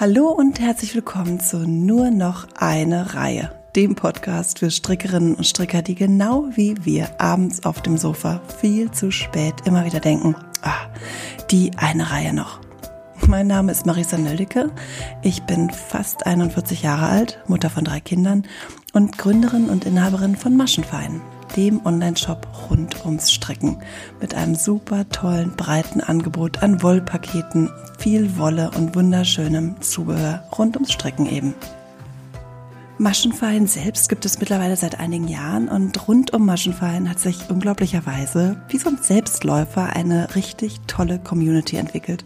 Hallo 0.00 0.28
und 0.28 0.60
herzlich 0.60 0.94
willkommen 0.94 1.40
zu 1.40 1.66
Nur 1.66 2.12
noch 2.12 2.46
eine 2.54 3.14
Reihe, 3.14 3.50
dem 3.74 3.96
Podcast 3.96 4.60
für 4.60 4.70
Strickerinnen 4.70 5.34
und 5.34 5.44
Stricker, 5.44 5.82
die 5.82 5.96
genau 5.96 6.44
wie 6.52 6.76
wir 6.84 7.20
abends 7.20 7.64
auf 7.64 7.82
dem 7.82 7.98
Sofa 7.98 8.40
viel 8.60 8.92
zu 8.92 9.10
spät 9.10 9.54
immer 9.64 9.84
wieder 9.84 9.98
denken, 9.98 10.36
ah, 10.62 10.86
die 11.50 11.72
eine 11.76 12.12
Reihe 12.12 12.32
noch. 12.32 12.60
Mein 13.26 13.48
Name 13.48 13.72
ist 13.72 13.86
Marisa 13.86 14.16
Nöldecke. 14.16 14.70
Ich 15.22 15.42
bin 15.42 15.68
fast 15.68 16.26
41 16.26 16.82
Jahre 16.82 17.06
alt, 17.06 17.40
Mutter 17.48 17.68
von 17.68 17.82
drei 17.82 17.98
Kindern 17.98 18.46
und 18.92 19.18
Gründerin 19.18 19.68
und 19.68 19.84
Inhaberin 19.84 20.36
von 20.36 20.56
Maschenverein, 20.56 21.20
dem 21.56 21.84
Online-Shop 21.84 22.46
rund 22.70 23.04
ums 23.04 23.30
Stricken 23.30 23.82
mit 24.20 24.34
einem 24.34 24.54
super 24.54 25.08
tollen, 25.08 25.56
breiten 25.56 26.00
Angebot 26.00 26.62
an 26.62 26.82
Wollpaketen, 26.82 27.70
viel 27.98 28.38
Wolle 28.38 28.70
und 28.76 28.94
wunderschönem 28.94 29.80
Zubehör 29.80 30.44
rund 30.56 30.76
ums 30.76 30.92
Stricken 30.92 31.26
eben. 31.26 31.54
Maschenfallen 33.00 33.68
selbst 33.68 34.08
gibt 34.08 34.24
es 34.24 34.40
mittlerweile 34.40 34.76
seit 34.76 34.98
einigen 34.98 35.28
Jahren 35.28 35.68
und 35.68 36.08
rund 36.08 36.32
um 36.32 36.44
Maschenfallen 36.44 37.08
hat 37.08 37.20
sich 37.20 37.48
unglaublicherweise 37.48 38.60
wie 38.68 38.78
so 38.78 38.88
ein 38.88 38.98
Selbstläufer 39.00 39.94
eine 39.94 40.34
richtig 40.34 40.80
tolle 40.88 41.20
Community 41.20 41.76
entwickelt. 41.76 42.24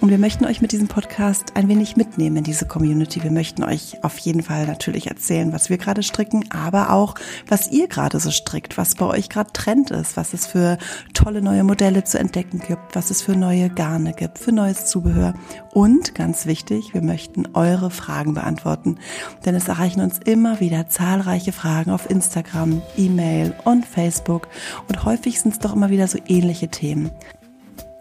Und 0.00 0.08
wir 0.08 0.18
möchten 0.18 0.46
euch 0.46 0.62
mit 0.62 0.72
diesem 0.72 0.88
Podcast 0.88 1.56
ein 1.56 1.68
wenig 1.68 1.94
mitnehmen 1.94 2.38
in 2.38 2.44
diese 2.44 2.64
Community. 2.64 3.22
Wir 3.22 3.30
möchten 3.30 3.62
euch 3.62 4.02
auf 4.02 4.16
jeden 4.16 4.42
Fall 4.42 4.66
natürlich 4.66 5.08
erzählen, 5.08 5.52
was 5.52 5.68
wir 5.68 5.76
gerade 5.76 6.02
stricken, 6.02 6.50
aber 6.50 6.90
auch, 6.90 7.16
was 7.46 7.70
ihr 7.70 7.86
gerade 7.86 8.18
so 8.18 8.30
strickt, 8.30 8.78
was 8.78 8.94
bei 8.94 9.04
euch 9.04 9.28
gerade 9.28 9.52
Trend 9.52 9.90
ist, 9.90 10.16
was 10.16 10.32
es 10.32 10.46
für 10.46 10.78
tolle 11.12 11.42
neue 11.42 11.64
Modelle 11.64 12.02
zu 12.02 12.18
entdecken 12.18 12.60
gibt, 12.66 12.96
was 12.96 13.10
es 13.10 13.20
für 13.20 13.36
neue 13.36 13.68
Garne 13.68 14.14
gibt, 14.14 14.38
für 14.38 14.52
neues 14.52 14.86
Zubehör. 14.86 15.34
Und 15.74 16.14
ganz 16.14 16.46
wichtig, 16.46 16.94
wir 16.94 17.02
möchten 17.02 17.48
eure 17.52 17.90
Fragen 17.90 18.32
beantworten, 18.32 18.96
denn 19.44 19.54
es 19.54 19.68
erreichen 19.68 20.00
uns 20.00 20.18
immer 20.18 20.60
wieder 20.60 20.88
zahlreiche 20.88 21.52
Fragen 21.52 21.90
auf 21.90 22.08
Instagram, 22.08 22.80
E-Mail 22.96 23.54
und 23.64 23.84
Facebook 23.84 24.48
und 24.88 25.04
häufig 25.04 25.40
sind 25.40 25.52
es 25.52 25.58
doch 25.58 25.74
immer 25.74 25.90
wieder 25.90 26.08
so 26.08 26.18
ähnliche 26.26 26.68
Themen. 26.68 27.10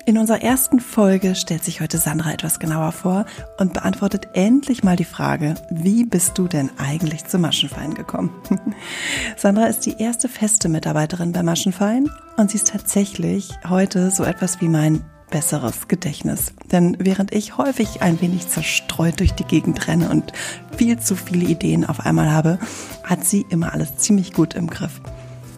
In 0.09 0.17
unserer 0.17 0.41
ersten 0.41 0.79
Folge 0.79 1.35
stellt 1.35 1.63
sich 1.63 1.81
heute 1.81 1.99
Sandra 1.99 2.33
etwas 2.33 2.57
genauer 2.57 2.93
vor 2.93 3.25
und 3.59 3.75
beantwortet 3.75 4.29
endlich 4.33 4.83
mal 4.83 4.95
die 4.95 5.05
Frage, 5.05 5.53
wie 5.69 6.03
bist 6.03 6.35
du 6.35 6.47
denn 6.47 6.71
eigentlich 6.79 7.25
zu 7.25 7.38
Maschenfein 7.38 7.93
gekommen? 7.93 8.31
Sandra 9.38 9.67
ist 9.67 9.81
die 9.81 9.99
erste 9.99 10.27
feste 10.27 10.67
Mitarbeiterin 10.67 11.31
bei 11.31 11.43
Maschenfein 11.43 12.09
und 12.38 12.49
sie 12.49 12.57
ist 12.57 12.69
tatsächlich 12.69 13.51
heute 13.69 14.09
so 14.09 14.23
etwas 14.23 14.61
wie 14.61 14.67
mein 14.67 15.05
besseres 15.29 15.88
Gedächtnis. 15.88 16.53
Denn 16.71 16.97
während 16.99 17.31
ich 17.31 17.59
häufig 17.59 18.01
ein 18.01 18.19
wenig 18.19 18.47
zerstreut 18.47 19.19
durch 19.19 19.33
die 19.33 19.44
Gegend 19.44 19.88
renne 19.88 20.09
und 20.09 20.33
viel 20.75 20.97
zu 20.97 21.16
viele 21.16 21.45
Ideen 21.45 21.85
auf 21.85 21.99
einmal 21.99 22.31
habe, 22.31 22.57
hat 23.03 23.25
sie 23.25 23.45
immer 23.51 23.73
alles 23.73 23.97
ziemlich 23.97 24.33
gut 24.33 24.55
im 24.55 24.71
Griff. 24.71 25.01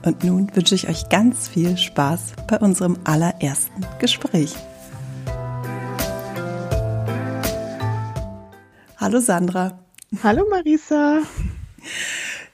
Und 0.03 0.23
nun 0.23 0.49
wünsche 0.55 0.73
ich 0.73 0.89
euch 0.89 1.09
ganz 1.09 1.47
viel 1.47 1.77
Spaß 1.77 2.33
bei 2.47 2.57
unserem 2.57 2.97
allerersten 3.03 3.85
Gespräch. 3.99 4.55
Hallo 8.97 9.19
Sandra. 9.19 9.79
Hallo 10.23 10.45
Marisa. 10.49 11.19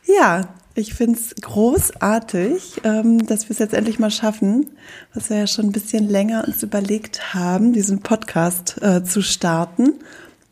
Ja, 0.06 0.50
ich 0.76 0.94
finde 0.94 1.20
es 1.20 1.36
großartig, 1.36 2.81
ähm, 2.84 3.26
dass 3.26 3.45
wir 3.45 3.52
es 3.52 3.59
jetzt 3.59 3.73
endlich 3.73 3.98
mal 3.98 4.11
schaffen, 4.11 4.70
was 5.14 5.30
wir 5.30 5.38
ja 5.38 5.48
schon 5.48 5.66
ein 5.67 5.72
bisschen 5.72 6.08
länger 6.08 6.44
uns 6.45 6.61
überlegt 6.64 7.34
haben, 7.34 7.73
diesen 7.73 8.02
Podcast 8.02 8.82
äh, 8.82 9.04
zu 9.04 9.22
starten 9.22 9.94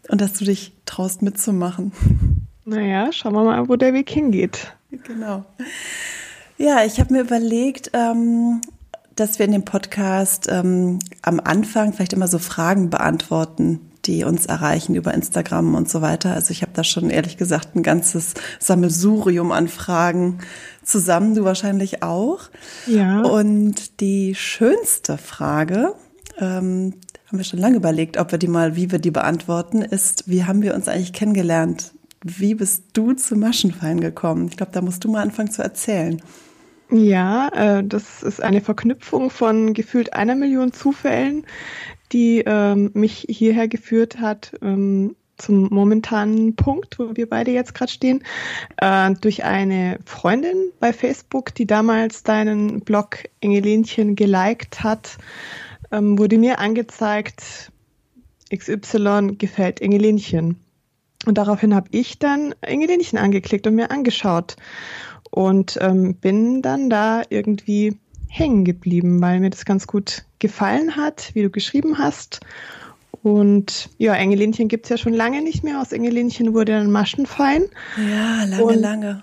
und 0.08 0.22
dass 0.22 0.34
du 0.34 0.46
dich 0.46 0.74
traust 0.86 1.22
mitzumachen. 1.22 1.92
Naja, 2.66 3.12
schauen 3.12 3.34
wir 3.34 3.44
mal, 3.44 3.70
wo 3.70 3.76
der 3.76 3.94
Weg 3.94 4.10
hingeht. 4.10 4.76
Genau. 4.90 5.46
Ja, 6.58 6.86
ich 6.86 7.00
habe 7.00 7.14
mir 7.14 7.22
überlegt, 7.22 7.92
ähm, 7.94 8.62
dass 9.16 9.40
wir 9.40 9.46
in 9.46 9.52
dem 9.52 9.66
Podcast 9.66 10.48
ähm, 10.50 11.00
am 11.22 11.40
Anfang 11.40 11.94
vielleicht 11.94 12.14
immer 12.14 12.28
so 12.28 12.40
Fragen 12.40 12.90
beantworten, 12.90 13.92
die 14.06 14.24
uns 14.24 14.46
erreichen 14.46 14.96
über 14.96 15.14
Instagram 15.14 15.76
und 15.76 15.90
so 15.90 16.02
weiter. 16.02 16.34
Also 16.34 16.52
ich 16.52 16.62
habe 16.62 16.72
da 16.74 16.84
schon 16.84 17.10
ehrlich 17.10 17.38
gesagt 17.38 17.76
ein 17.76 17.84
ganzes 17.84 18.36
Sammelsurium 18.60 19.52
an 19.52 19.68
Fragen 19.68 20.40
zusammen, 20.84 21.34
du 21.34 21.44
wahrscheinlich 21.44 22.04
auch. 22.04 22.50
Ja. 22.88 23.22
Und 23.22 24.00
die 24.00 24.36
schönste 24.36 25.18
Frage, 25.18 25.94
ähm, 26.40 26.94
haben 27.28 27.38
wir 27.38 27.46
schon 27.46 27.60
lange 27.60 27.78
überlegt, 27.78 28.18
ob 28.18 28.32
wir 28.32 28.38
die 28.38 28.48
mal, 28.48 28.76
wie 28.76 28.92
wir 28.92 29.00
die 29.00 29.12
beantworten, 29.12 29.82
ist, 29.82 30.30
wie 30.30 30.44
haben 30.44 30.62
wir 30.62 30.76
uns 30.76 30.88
eigentlich 30.88 31.14
kennengelernt? 31.14 31.95
Wie 32.28 32.56
bist 32.56 32.86
du 32.94 33.14
zu 33.14 33.36
Maschenfein 33.36 34.00
gekommen? 34.00 34.48
Ich 34.48 34.58
glaube, 34.58 34.72
da 34.72 34.82
musst 34.82 35.04
du 35.04 35.12
mal 35.12 35.22
anfangen 35.22 35.52
zu 35.52 35.62
erzählen. 35.62 36.20
Ja, 36.90 37.50
äh, 37.50 37.84
das 37.84 38.24
ist 38.24 38.42
eine 38.42 38.62
Verknüpfung 38.62 39.30
von 39.30 39.76
gefühlt 39.76 40.14
einer 40.14 40.34
Million 40.34 40.74
Zufällen, 40.74 41.46
die 42.12 42.44
ähm, 42.44 42.90
mich 42.96 43.28
hierher 43.30 43.68
geführt 43.68 44.20
hat 44.20 44.54
ähm, 44.64 45.16
zum 45.38 45.72
momentanen 45.72 46.56
Punkt, 46.56 46.98
wo 46.98 47.16
wir 47.16 47.30
beide 47.30 47.52
jetzt 47.52 47.76
gerade 47.76 47.92
stehen, 47.92 48.24
äh, 48.78 49.14
durch 49.22 49.44
eine 49.44 50.00
Freundin 50.06 50.72
bei 50.80 50.94
Facebook, 50.94 51.54
die 51.54 51.68
damals 51.68 52.24
deinen 52.24 52.80
Blog 52.80 53.20
Engelinchen 53.40 54.16
geliked 54.16 54.84
hat, 54.84 55.20
ähm, 55.92 56.18
wurde 56.18 56.40
mir 56.40 56.58
angezeigt, 56.58 57.72
XY 58.52 59.36
gefällt 59.38 59.80
Engelinchen. 59.80 60.65
Und 61.26 61.38
daraufhin 61.38 61.74
habe 61.74 61.88
ich 61.92 62.20
dann 62.20 62.54
Engelinchen 62.62 63.18
angeklickt 63.18 63.66
und 63.68 63.76
mir 63.76 63.92
angeschaut 63.92 64.56
und 65.32 65.78
ähm, 65.82 66.16
bin 66.16 66.62
dann 66.62 66.90
da 66.90 67.24
irgendwie 67.30 67.98
hängen 68.28 68.66
geblieben, 68.66 69.22
weil 69.22 69.40
mir 69.40 69.50
das 69.50 69.66
ganz 69.66 69.88
gut 69.88 70.24
gefallen 70.40 70.96
hat, 70.96 71.32
wie 71.34 71.44
du 71.44 71.50
geschrieben 71.50 71.98
hast. 71.98 72.42
Und 73.24 73.90
ja, 73.98 74.14
Engelinchen 74.14 74.68
gibt 74.68 74.86
es 74.86 74.90
ja 74.90 74.98
schon 74.98 75.14
lange 75.14 75.42
nicht 75.42 75.64
mehr. 75.64 75.82
Aus 75.82 75.92
Engelinchen 75.92 76.54
wurde 76.54 76.74
dann 76.74 76.92
Maschenfein. 76.92 77.64
Ja, 77.98 78.44
lange, 78.44 78.64
und 78.64 78.76
lange. 78.76 79.22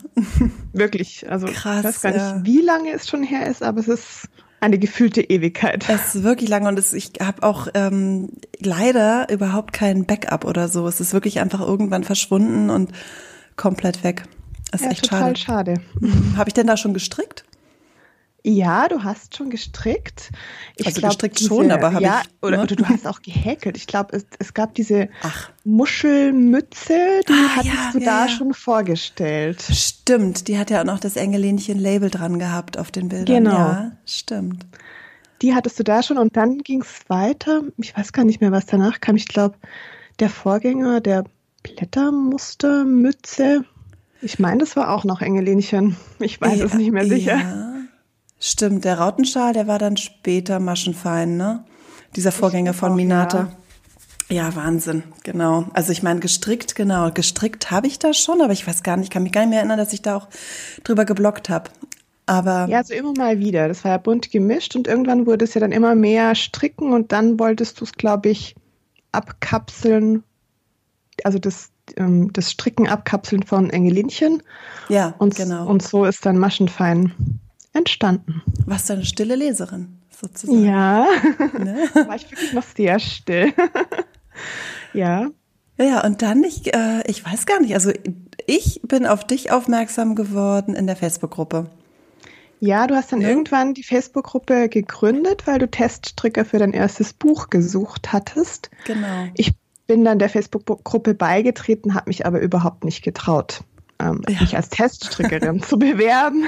wirklich, 0.73 1.31
also 1.31 1.47
Krass, 1.47 1.79
ich 1.79 1.85
weiß 1.85 2.01
gar 2.01 2.15
ja. 2.17 2.35
nicht, 2.35 2.47
wie 2.47 2.63
lange 2.63 2.91
es 2.91 3.09
schon 3.09 3.23
her 3.23 3.47
ist, 3.47 3.63
aber 3.63 3.79
es 3.79 3.87
ist 3.87 4.29
eine 4.63 4.79
gefühlte 4.79 5.23
Ewigkeit. 5.23 5.89
Es 5.89 6.15
ist 6.15 6.23
wirklich 6.23 6.49
lange 6.49 6.69
und 6.69 6.79
es, 6.79 6.93
ich 6.93 7.13
habe 7.21 7.43
auch 7.43 7.67
ähm, 7.75 8.29
leider 8.61 9.29
überhaupt 9.29 9.73
kein 9.73 10.07
Backup 10.07 10.45
oder 10.45 10.69
so. 10.69 10.87
Es 10.87 11.01
ist 11.01 11.13
wirklich 11.13 11.41
einfach 11.41 11.61
irgendwann 11.61 12.05
verschwunden 12.05 12.71
und 12.71 12.93
komplett 13.57 14.05
weg. 14.05 14.23
Das 14.71 14.81
ist 14.81 14.85
ja, 14.85 14.93
echt 14.93 15.03
total 15.03 15.37
schade. 15.37 15.75
schade. 15.75 15.81
Mhm. 16.01 16.37
Habe 16.37 16.49
ich 16.49 16.55
denn 16.55 16.69
da 16.69 16.77
schon 16.77 16.95
gestrickt? 16.95 17.45
Ja, 18.45 18.89
du 18.89 19.05
hast 19.05 19.37
schon 19.37 19.51
gestrickt. 19.51 20.33
Ich 20.77 20.87
also 20.87 20.99
glaub, 20.99 21.13
gestrickt 21.13 21.39
diese, 21.39 21.49
schon, 21.49 21.71
aber 21.71 21.93
habe 21.93 22.03
ja, 22.03 22.23
ich. 22.25 22.31
Oder, 22.43 22.57
ne? 22.57 22.65
oder 22.65 22.75
du 22.75 22.89
hast 22.89 23.07
auch 23.07 23.23
gehäkelt. 23.23 23.77
Ich 23.77 23.87
glaube, 23.87 24.17
es, 24.17 24.27
es 24.41 24.53
gab 24.53 24.75
diese 24.75 25.09
Ach. 25.23 25.51
Muschelmütze, 25.63 27.21
die 27.29 27.33
ah, 27.33 27.57
hattest 27.57 27.75
ja, 27.75 27.93
du 27.93 28.01
ja, 28.01 28.05
da 28.05 28.27
ja. 28.27 28.29
schon 28.29 28.53
vorgestellt. 28.53 29.63
Stimmt, 29.63 30.49
die 30.49 30.59
hat 30.59 30.71
ja 30.71 30.81
auch 30.81 30.85
noch 30.85 30.99
das 30.99 31.15
Engelinchen-Label 31.15 32.11
dran 32.11 32.41
gehabt 32.41 32.79
auf 32.79 32.91
den 32.91 33.09
Bildern. 33.09 33.45
Genau. 33.45 33.57
Ja, 33.57 33.93
stimmt. 34.07 34.67
Die 35.41 35.55
hattest 35.55 35.79
du 35.79 35.85
da 35.85 36.03
schon 36.03 36.19
und 36.19 36.37
dann 36.37 36.59
ging 36.59 36.83
es 36.83 37.09
weiter. 37.09 37.63
Ich 37.77 37.97
weiß 37.97 38.13
gar 38.13 38.25
nicht 38.25 38.41
mehr, 38.41 38.51
was 38.51 38.67
danach 38.67 39.01
kam. 39.01 39.15
Ich 39.15 39.29
glaube, 39.29 39.55
der 40.19 40.31
Vorgänger 40.31 41.01
der 41.01 41.23
Blättermustermütze 41.63 43.65
ich 44.25 44.39
meine, 44.39 44.61
das 44.61 44.77
war 44.77 44.91
auch 44.91 45.03
noch 45.03 45.21
Engelinchen. 45.21 45.97
Ich 46.21 46.41
weiß 46.41 46.61
es 46.61 46.75
nicht 46.75 46.93
mehr 46.93 47.05
sicher. 47.05 47.72
Stimmt, 48.45 48.85
der 48.85 48.99
Rautenschal, 48.99 49.53
der 49.53 49.69
war 49.69 49.79
dann 49.79 49.97
später 49.97 50.59
Maschenfein, 50.59 51.37
ne? 51.37 51.65
Dieser 52.17 52.33
Vorgänger 52.33 52.75
von 52.75 52.97
Minata. 52.97 53.53
Ja. 54.29 54.49
ja. 54.49 54.57
Wahnsinn, 54.57 55.05
genau. 55.23 55.67
Also 55.75 55.93
ich 55.93 56.03
meine, 56.03 56.19
gestrickt, 56.19 56.75
genau. 56.75 57.13
Gestrickt 57.13 57.71
habe 57.71 57.87
ich 57.87 58.01
da 58.01 58.13
schon, 58.13 58.43
aber 58.43 58.53
ich 58.53 58.67
weiß 58.67 58.83
gar 58.83 58.97
nicht, 58.97 59.05
ich 59.05 59.11
kann 59.11 59.23
mich 59.23 59.31
gar 59.31 59.43
nicht 59.43 59.51
mehr 59.51 59.61
erinnern, 59.61 59.79
dass 59.79 59.93
ich 59.93 60.03
da 60.03 60.17
auch 60.17 60.29
drüber 60.83 61.05
geblockt 61.05 61.51
habe. 61.51 61.71
Aber 62.27 62.67
ja, 62.69 62.83
so 62.83 62.95
immer 62.95 63.13
mal 63.17 63.39
wieder. 63.39 63.69
Das 63.69 63.85
war 63.85 63.93
ja 63.93 63.99
bunt 63.99 64.33
gemischt 64.33 64.75
und 64.75 64.89
irgendwann 64.89 65.25
wurde 65.25 65.45
es 65.45 65.55
ja 65.55 65.61
dann 65.61 65.71
immer 65.71 65.95
mehr 65.95 66.35
stricken 66.35 66.93
und 66.93 67.13
dann 67.13 67.39
wolltest 67.39 67.81
du 67.81 67.85
es, 67.85 67.93
glaube 67.93 68.31
ich, 68.31 68.57
abkapseln. 69.13 70.25
Also 71.23 71.39
das 71.39 71.71
ähm, 71.97 72.33
das 72.33 72.51
Stricken 72.51 72.89
abkapseln 72.89 73.45
von 73.45 73.71
Engelinchen. 73.71 74.43
Ja, 74.89 75.15
und, 75.19 75.37
genau. 75.37 75.69
Und 75.69 75.81
so 75.81 76.05
ist 76.05 76.27
dann 76.27 76.39
Maschenfein 76.39 77.13
entstanden. 77.73 78.43
Warst 78.67 78.89
du 78.89 78.95
eine 78.95 79.05
stille 79.05 79.37
Leserin, 79.37 79.99
sozusagen? 80.11 80.65
Ja, 80.65 81.07
ne? 81.59 81.89
war 82.07 82.17
ich 82.17 82.31
wirklich 82.31 82.53
noch 82.53 82.65
sehr 82.65 82.99
still. 82.99 83.53
ja. 84.93 85.29
Ja, 85.79 86.05
und 86.05 86.23
dann, 86.23 86.45
ich, 86.45 86.73
äh, 86.75 87.03
ich 87.07 87.25
weiß 87.25 87.47
gar 87.47 87.61
nicht, 87.61 87.75
also 87.75 87.93
ich 88.47 88.81
bin 88.83 89.07
auf 89.07 89.27
dich 89.27 89.51
aufmerksam 89.51 90.15
geworden 90.15 90.75
in 90.75 90.87
der 90.87 90.97
Facebook-Gruppe. 90.97 91.71
Ja, 92.61 92.87
du 92.87 92.95
hast 92.95 93.11
dann 93.11 93.23
ja. 93.23 93.29
irgendwann 93.29 93.75
die 93.75 93.83
Facebook-Gruppe 93.83 94.69
gegründet, 94.69 95.49
weil 95.49 95.59
du 95.59 95.69
Teststricker 95.69 96.45
für 96.45 96.59
dein 96.59 96.73
erstes 96.73 97.13
Buch 97.13 97.51
gesucht 97.51 98.13
hattest. 98.13 98.71
Genau. 98.85 99.27
Ich 99.35 99.53
bin 99.89 100.05
dann 100.05 100.21
der 100.21 100.29
Facebook-Gruppe 100.29 101.15
beigetreten, 101.15 101.95
habe 101.95 102.11
mich 102.11 102.25
aber 102.25 102.41
überhaupt 102.41 102.85
nicht 102.85 103.03
getraut, 103.03 103.65
ähm, 103.99 104.23
ja. 104.29 104.41
mich 104.41 104.55
als 104.55 104.69
Teststrickerin 104.69 105.63
zu 105.63 105.79
bewerben. 105.79 106.47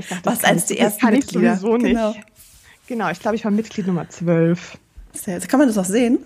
Ich 0.00 0.08
dachte, 0.08 0.24
Was 0.24 0.44
als 0.44 0.66
die 0.66 0.78
ersten 0.78 1.00
kann 1.00 1.14
Mitglieder. 1.14 1.54
ich 1.54 1.60
sowieso 1.60 1.76
nicht. 1.76 1.94
Genau, 1.94 2.14
genau 2.86 3.10
ich 3.10 3.20
glaube, 3.20 3.36
ich 3.36 3.44
war 3.44 3.50
Mitglied 3.50 3.86
Nummer 3.86 4.08
12. 4.08 4.78
Kann 5.48 5.58
man 5.58 5.68
das 5.68 5.78
auch 5.78 5.84
sehen? 5.84 6.20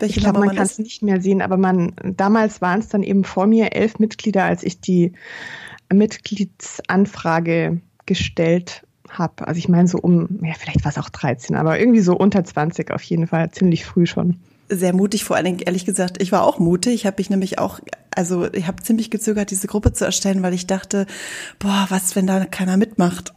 Welche 0.00 0.18
ich 0.18 0.24
glaube, 0.24 0.40
man 0.40 0.56
kann 0.56 0.66
es 0.66 0.78
nicht 0.78 1.02
mehr 1.02 1.20
sehen, 1.20 1.42
aber 1.42 1.56
man 1.56 1.94
damals 2.02 2.60
waren 2.60 2.80
es 2.80 2.88
dann 2.88 3.04
eben 3.04 3.22
vor 3.22 3.46
mir 3.46 3.72
elf 3.72 4.00
Mitglieder, 4.00 4.44
als 4.44 4.64
ich 4.64 4.80
die 4.80 5.12
Mitgliedsanfrage 5.92 7.80
gestellt 8.06 8.84
habe. 9.08 9.46
Also 9.46 9.58
ich 9.58 9.68
meine 9.68 9.86
so 9.86 9.98
um, 9.98 10.40
ja, 10.42 10.54
vielleicht 10.58 10.84
war 10.84 10.90
es 10.90 10.98
auch 10.98 11.10
13, 11.10 11.54
aber 11.54 11.78
irgendwie 11.78 12.00
so 12.00 12.16
unter 12.16 12.42
20 12.42 12.90
auf 12.90 13.02
jeden 13.02 13.28
Fall, 13.28 13.50
ziemlich 13.52 13.84
früh 13.84 14.06
schon 14.06 14.40
sehr 14.76 14.94
mutig, 14.94 15.24
vor 15.24 15.36
allen 15.36 15.44
Dingen 15.44 15.58
ehrlich 15.60 15.84
gesagt, 15.84 16.22
ich 16.22 16.32
war 16.32 16.44
auch 16.44 16.58
mutig. 16.58 16.94
Ich 16.94 17.06
habe 17.06 17.16
mich 17.18 17.30
nämlich 17.30 17.58
auch, 17.58 17.80
also 18.14 18.52
ich 18.52 18.66
habe 18.66 18.82
ziemlich 18.82 19.10
gezögert, 19.10 19.50
diese 19.50 19.66
Gruppe 19.66 19.92
zu 19.92 20.04
erstellen, 20.04 20.42
weil 20.42 20.54
ich 20.54 20.66
dachte, 20.66 21.06
boah, 21.58 21.86
was, 21.88 22.16
wenn 22.16 22.26
da 22.26 22.44
keiner 22.44 22.76
mitmacht? 22.76 23.32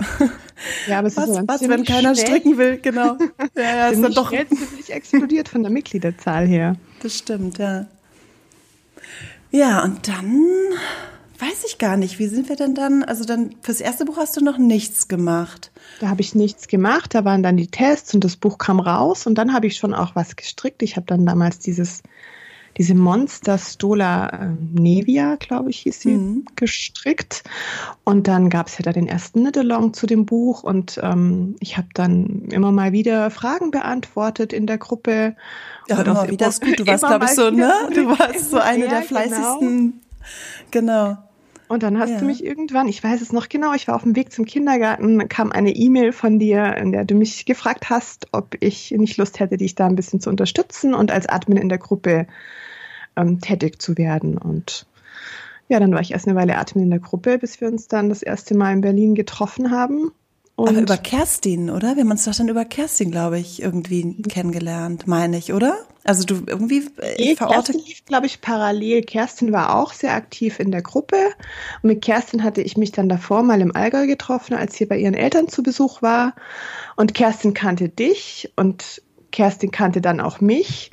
Ja, 0.87 0.99
aber 0.99 1.07
es 1.07 1.17
was, 1.17 1.29
ist 1.29 1.47
was, 1.47 1.61
wenn 1.67 1.83
keiner 1.83 2.15
schnell. 2.15 2.27
stricken 2.27 2.57
will, 2.57 2.77
genau. 2.77 3.17
Ja, 3.57 3.63
ja, 3.63 3.87
ist 3.89 4.01
dann 4.01 4.13
doch 4.13 4.31
ziemlich 4.31 4.91
explodiert 4.91 5.49
von 5.49 5.63
der 5.63 5.71
Mitgliederzahl 5.71 6.47
her. 6.47 6.75
Das 7.01 7.17
stimmt, 7.17 7.57
ja. 7.57 7.87
Ja, 9.51 9.83
und 9.83 10.07
dann 10.07 10.45
weiß 11.39 11.65
ich 11.67 11.77
gar 11.77 11.97
nicht, 11.97 12.19
wie 12.19 12.27
sind 12.27 12.49
wir 12.49 12.55
denn 12.55 12.75
dann? 12.75 13.03
Also 13.03 13.25
dann 13.25 13.55
fürs 13.61 13.81
erste 13.81 14.05
Buch 14.05 14.17
hast 14.17 14.37
du 14.37 14.43
noch 14.43 14.57
nichts 14.57 15.07
gemacht. 15.07 15.71
Da 15.99 16.09
habe 16.09 16.21
ich 16.21 16.35
nichts 16.35 16.67
gemacht, 16.67 17.13
da 17.13 17.25
waren 17.25 17.43
dann 17.43 17.57
die 17.57 17.67
Tests 17.67 18.13
und 18.13 18.23
das 18.23 18.35
Buch 18.35 18.57
kam 18.57 18.79
raus 18.79 19.27
und 19.27 19.35
dann 19.35 19.53
habe 19.53 19.67
ich 19.67 19.77
schon 19.77 19.93
auch 19.93 20.15
was 20.15 20.35
gestrickt. 20.35 20.83
Ich 20.83 20.95
habe 20.95 21.05
dann 21.05 21.25
damals 21.25 21.59
dieses 21.59 22.01
diese 22.77 22.93
Monster 22.93 23.57
Stola 23.57 24.27
äh, 24.27 24.49
Nevia, 24.73 25.35
glaube 25.35 25.69
ich, 25.69 25.79
hieß 25.79 26.01
sie, 26.01 26.11
mhm. 26.11 26.45
gestrickt. 26.55 27.43
Und 28.03 28.27
dann 28.27 28.49
gab 28.49 28.67
es 28.67 28.77
ja 28.77 28.83
da 28.83 28.91
den 28.91 29.07
ersten 29.07 29.41
Knit-Along 29.41 29.93
zu 29.93 30.07
dem 30.07 30.25
Buch 30.25 30.63
und 30.63 30.99
ähm, 31.01 31.55
ich 31.59 31.77
habe 31.77 31.87
dann 31.93 32.47
immer 32.51 32.71
mal 32.71 32.91
wieder 32.91 33.31
Fragen 33.31 33.71
beantwortet 33.71 34.51
in 34.51 34.67
der 34.67 34.77
Gruppe. 34.77 35.35
Ja, 35.87 36.01
immer 36.01 36.13
mal 36.13 36.29
wieder 36.29 36.47
ist 36.47 36.61
gut. 36.61 36.79
Du 36.79 36.85
warst, 36.85 37.05
glaube 37.05 37.25
ich, 37.25 37.31
so, 37.31 37.49
ne? 37.49 37.71
Du 37.93 38.07
warst 38.07 38.51
so 38.51 38.57
eine 38.57 38.87
der 38.89 39.01
genau. 39.01 39.07
fleißigsten. 39.07 40.01
Genau. 40.71 41.13
genau. 41.15 41.24
Und 41.67 41.81
dann 41.81 41.97
hast 41.97 42.11
ja. 42.11 42.19
du 42.19 42.25
mich 42.25 42.43
irgendwann, 42.43 42.87
ich 42.87 43.03
weiß 43.03 43.21
es 43.21 43.31
noch 43.31 43.49
genau, 43.49 43.73
ich 43.73 43.87
war 43.87 43.95
auf 43.95 44.03
dem 44.03 44.15
Weg 44.15 44.31
zum 44.31 44.45
Kindergarten, 44.45 45.27
kam 45.29 45.51
eine 45.51 45.71
E-Mail 45.71 46.11
von 46.11 46.37
dir, 46.37 46.75
in 46.77 46.91
der 46.91 47.05
du 47.05 47.15
mich 47.15 47.45
gefragt 47.45 47.89
hast, 47.89 48.27
ob 48.33 48.55
ich 48.59 48.91
nicht 48.91 49.17
Lust 49.17 49.39
hätte, 49.39 49.57
dich 49.57 49.73
da 49.73 49.87
ein 49.87 49.95
bisschen 49.95 50.19
zu 50.19 50.29
unterstützen 50.29 50.93
und 50.93 51.11
als 51.11 51.27
Admin 51.27 51.57
in 51.57 51.69
der 51.69 51.79
Gruppe 51.79 52.27
ähm, 53.15 53.39
tätig 53.41 53.81
zu 53.81 53.97
werden. 53.97 54.37
Und 54.37 54.85
ja, 55.67 55.79
dann 55.79 55.91
war 55.91 56.01
ich 56.01 56.11
erst 56.11 56.27
eine 56.27 56.37
Weile 56.37 56.57
Admin 56.57 56.85
in 56.85 56.91
der 56.91 56.99
Gruppe, 56.99 57.39
bis 57.39 57.59
wir 57.59 57.67
uns 57.67 57.87
dann 57.87 58.09
das 58.09 58.21
erste 58.21 58.55
Mal 58.55 58.73
in 58.73 58.81
Berlin 58.81 59.15
getroffen 59.15 59.71
haben. 59.71 60.11
Und 60.55 60.69
Aber 60.69 60.79
über 60.79 60.97
Kerstin, 60.97 61.69
oder? 61.69 61.95
Wir 61.95 62.03
haben 62.03 62.11
uns 62.11 62.23
doch 62.23 62.33
dann 62.33 62.47
über 62.47 62.63
Kerstin, 62.63 63.11
glaube 63.11 63.39
ich, 63.39 63.61
irgendwie 63.61 64.15
kennengelernt, 64.23 65.05
meine 65.05 65.37
ich, 65.37 65.51
oder? 65.51 65.77
Also 66.05 66.23
du 66.23 66.43
irgendwie 66.47 66.87
äh, 67.01 67.15
nee, 67.17 67.35
verorte... 67.35 67.73
Kerstin 67.73 67.85
lief, 67.85 68.05
glaube 68.05 68.25
ich, 68.27 68.39
parallel. 68.39 69.01
Kerstin 69.01 69.51
war 69.51 69.75
auch 69.75 69.91
sehr 69.91 70.13
aktiv 70.13 70.59
in 70.61 70.71
der 70.71 70.81
Gruppe. 70.81 71.17
Und 71.81 71.89
mit 71.89 72.01
Kerstin 72.01 72.43
hatte 72.43 72.61
ich 72.61 72.77
mich 72.77 72.93
dann 72.93 73.09
davor 73.09 73.43
mal 73.43 73.59
im 73.59 73.75
Allgäu 73.75 74.07
getroffen, 74.07 74.53
als 74.53 74.75
sie 74.75 74.85
bei 74.85 74.97
ihren 74.97 75.13
Eltern 75.13 75.49
zu 75.49 75.61
Besuch 75.61 76.01
war. 76.01 76.35
Und 76.95 77.13
Kerstin 77.13 77.53
kannte 77.53 77.89
dich 77.89 78.53
und 78.55 79.01
Kerstin 79.31 79.71
kannte 79.71 79.99
dann 79.99 80.21
auch 80.21 80.39
mich. 80.39 80.91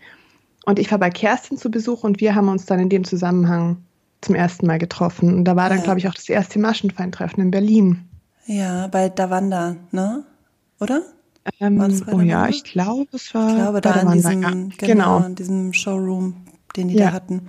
Und 0.64 0.80
ich 0.80 0.90
war 0.90 0.98
bei 0.98 1.10
Kerstin 1.10 1.56
zu 1.56 1.70
Besuch 1.70 2.02
und 2.02 2.20
wir 2.20 2.34
haben 2.34 2.48
uns 2.48 2.66
dann 2.66 2.80
in 2.80 2.88
dem 2.88 3.04
Zusammenhang 3.04 3.84
zum 4.22 4.34
ersten 4.34 4.66
Mal 4.66 4.78
getroffen. 4.78 5.34
Und 5.34 5.44
da 5.44 5.54
war 5.54 5.68
dann, 5.68 5.78
ja. 5.78 5.84
glaube 5.84 6.00
ich, 6.00 6.08
auch 6.08 6.14
das 6.14 6.28
erste 6.28 6.58
Maschenfeintreffen 6.58 7.42
in 7.42 7.50
Berlin. 7.52 8.08
Ja, 8.46 8.86
bei 8.88 9.08
Davanda, 9.08 9.76
ne? 9.90 10.24
Oder? 10.80 11.02
Ähm, 11.60 11.80
oh 12.12 12.20
ja, 12.20 12.48
ich 12.48 12.64
glaube, 12.64 13.08
es 13.12 13.34
war. 13.34 13.48
Ich 13.48 13.54
glaube, 13.56 13.80
da 13.80 13.94
in 14.00 14.12
diesem, 14.12 14.42
ja. 14.42 14.50
genau, 14.50 14.68
genau, 14.78 15.18
in 15.24 15.34
diesem 15.34 15.72
Showroom, 15.72 16.44
den 16.76 16.88
die 16.88 16.96
ja. 16.96 17.06
da 17.06 17.12
hatten. 17.12 17.48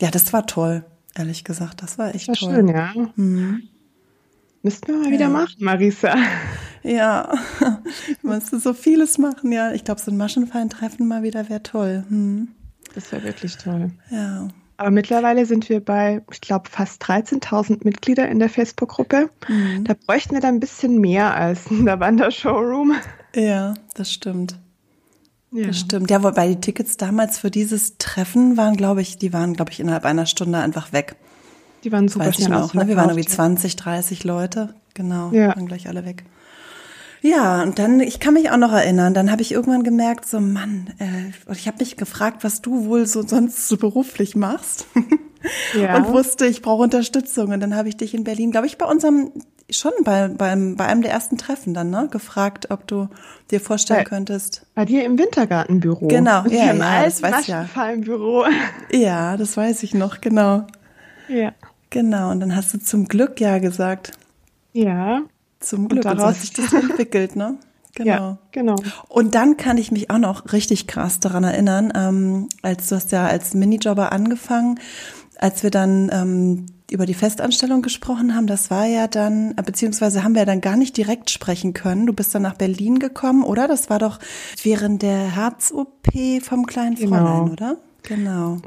Ja, 0.00 0.10
das 0.10 0.32
war 0.32 0.46
toll, 0.46 0.84
ehrlich 1.14 1.44
gesagt. 1.44 1.82
Das 1.82 1.98
war 1.98 2.14
echt 2.14 2.28
das 2.28 2.42
war 2.42 2.48
toll. 2.48 2.56
schön, 2.56 2.68
ja. 2.68 2.92
Mhm. 3.16 3.62
Müssten 4.62 4.88
wir 4.88 4.98
mal 4.98 5.06
ja. 5.06 5.12
wieder 5.12 5.28
machen, 5.28 5.56
Marisa. 5.60 6.14
Ja, 6.82 7.32
musst 8.22 8.52
du 8.52 8.58
so 8.58 8.72
vieles 8.72 9.18
machen, 9.18 9.52
ja. 9.52 9.72
Ich 9.72 9.84
glaube, 9.84 10.00
so 10.00 10.10
ein 10.10 10.16
Maschenfeintreffen 10.16 11.06
mal 11.06 11.22
wieder 11.22 11.48
wäre 11.48 11.62
toll. 11.62 12.04
Hm. 12.08 12.48
Das 12.94 13.12
wäre 13.12 13.24
wirklich 13.24 13.56
toll. 13.56 13.90
Ja. 14.10 14.48
Aber 14.78 14.92
mittlerweile 14.92 15.44
sind 15.44 15.68
wir 15.68 15.84
bei, 15.84 16.22
ich 16.30 16.40
glaube, 16.40 16.70
fast 16.70 17.02
13.000 17.02 17.80
Mitglieder 17.82 18.28
in 18.28 18.38
der 18.38 18.48
Facebook-Gruppe. 18.48 19.28
Mhm. 19.48 19.82
Da 19.82 19.94
bräuchten 20.06 20.34
wir 20.34 20.40
dann 20.40 20.54
ein 20.54 20.60
bisschen 20.60 21.00
mehr 21.00 21.34
als 21.34 21.66
ein 21.70 21.84
Lavanda-Showroom. 21.84 22.94
Ja, 23.34 23.74
das 23.94 24.12
stimmt. 24.12 24.56
Ja. 25.50 25.66
Das 25.66 25.80
stimmt. 25.80 26.10
Ja, 26.10 26.22
wobei 26.22 26.48
die 26.48 26.60
Tickets 26.60 26.96
damals 26.96 27.38
für 27.38 27.50
dieses 27.50 27.98
Treffen 27.98 28.56
waren, 28.56 28.76
glaube 28.76 29.02
ich, 29.02 29.18
die 29.18 29.32
waren, 29.32 29.54
glaube 29.54 29.72
ich, 29.72 29.80
innerhalb 29.80 30.04
einer 30.04 30.26
Stunde 30.26 30.58
einfach 30.58 30.92
weg. 30.92 31.16
Die 31.82 31.90
waren 31.90 32.06
super 32.06 32.32
schnell 32.32 32.54
auch, 32.54 32.72
ne? 32.74 32.86
Wir 32.86 32.96
waren 32.96 33.10
irgendwie 33.10 33.28
20, 33.28 33.74
30 33.76 34.24
Leute. 34.24 34.74
Genau, 34.94 35.32
ja. 35.32 35.48
waren 35.48 35.66
gleich 35.66 35.88
alle 35.88 36.04
weg. 36.04 36.24
Ja, 37.20 37.62
und 37.62 37.78
dann, 37.78 38.00
ich 38.00 38.20
kann 38.20 38.34
mich 38.34 38.50
auch 38.50 38.56
noch 38.56 38.72
erinnern, 38.72 39.14
dann 39.14 39.30
habe 39.30 39.42
ich 39.42 39.52
irgendwann 39.52 39.82
gemerkt, 39.82 40.26
so 40.26 40.40
Mann, 40.40 40.92
äh, 40.98 41.52
ich 41.52 41.66
habe 41.66 41.78
mich 41.78 41.96
gefragt, 41.96 42.44
was 42.44 42.62
du 42.62 42.86
wohl 42.86 43.06
so 43.06 43.26
sonst 43.26 43.68
so 43.68 43.76
beruflich 43.76 44.36
machst. 44.36 44.86
Ja. 45.74 45.96
Und 45.96 46.08
wusste, 46.08 46.46
ich 46.46 46.62
brauche 46.62 46.82
Unterstützung. 46.82 47.52
Und 47.52 47.60
dann 47.60 47.76
habe 47.76 47.88
ich 47.88 47.96
dich 47.96 48.14
in 48.14 48.24
Berlin, 48.24 48.50
glaube 48.50 48.66
ich, 48.66 48.78
bei 48.78 48.86
unserem, 48.86 49.32
schon 49.70 49.92
bei, 50.02 50.28
beim, 50.28 50.76
bei 50.76 50.86
einem 50.86 51.02
der 51.02 51.12
ersten 51.12 51.38
Treffen 51.38 51.74
dann, 51.74 51.90
ne, 51.90 52.08
gefragt, 52.10 52.70
ob 52.70 52.86
du 52.86 53.08
dir 53.50 53.60
vorstellen 53.60 54.00
bei, 54.00 54.04
könntest. 54.04 54.66
Bei 54.74 54.84
dir 54.84 55.04
im 55.04 55.18
Wintergartenbüro. 55.18 56.08
Genau, 56.08 56.44
ja, 56.48 56.72
ja, 56.72 57.04
das 57.04 57.22
weiß 57.22 57.40
ich 57.42 57.48
ja. 57.48 57.66
Büro. 57.98 58.46
Ja, 58.92 59.36
das 59.36 59.56
weiß 59.56 59.82
ich 59.82 59.94
noch, 59.94 60.20
genau. 60.20 60.66
Ja. 61.28 61.52
Genau, 61.90 62.30
und 62.30 62.40
dann 62.40 62.54
hast 62.54 62.74
du 62.74 62.78
zum 62.78 63.06
Glück 63.06 63.40
ja 63.40 63.58
gesagt. 63.58 64.12
Ja. 64.72 65.22
Zum 65.60 65.88
Glück, 65.88 66.04
und 66.04 66.18
daraus 66.18 66.34
hat 66.34 66.40
sich 66.40 66.52
das 66.52 66.72
entwickelt, 66.72 67.36
ne? 67.36 67.58
Genau. 67.94 68.10
Ja, 68.10 68.38
genau. 68.52 68.76
Und 69.08 69.34
dann 69.34 69.56
kann 69.56 69.76
ich 69.76 69.90
mich 69.90 70.10
auch 70.10 70.18
noch 70.18 70.52
richtig 70.52 70.86
krass 70.86 71.20
daran 71.20 71.42
erinnern, 71.42 71.92
ähm, 71.96 72.48
als 72.62 72.88
du 72.88 72.96
hast 72.96 73.10
ja 73.12 73.26
als 73.26 73.54
Minijobber 73.54 74.12
angefangen, 74.12 74.78
als 75.38 75.62
wir 75.62 75.70
dann 75.70 76.10
ähm, 76.12 76.66
über 76.90 77.06
die 77.06 77.14
Festanstellung 77.14 77.82
gesprochen 77.82 78.34
haben, 78.34 78.46
das 78.46 78.70
war 78.70 78.86
ja 78.86 79.06
dann, 79.08 79.52
äh, 79.56 79.62
beziehungsweise 79.62 80.22
haben 80.22 80.34
wir 80.34 80.46
dann 80.46 80.60
gar 80.60 80.76
nicht 80.76 80.96
direkt 80.96 81.30
sprechen 81.30 81.74
können. 81.74 82.06
Du 82.06 82.12
bist 82.12 82.34
dann 82.34 82.42
nach 82.42 82.54
Berlin 82.54 82.98
gekommen, 82.98 83.44
oder? 83.44 83.68
Das 83.68 83.90
war 83.90 83.98
doch 83.98 84.18
während 84.62 85.02
der 85.02 85.34
Herz-OP 85.34 86.42
vom 86.42 86.66
kleinen 86.66 86.94
genau. 86.94 87.16
Fräulein, 87.16 87.52
oder? 87.52 87.76
Genau. 88.04 88.58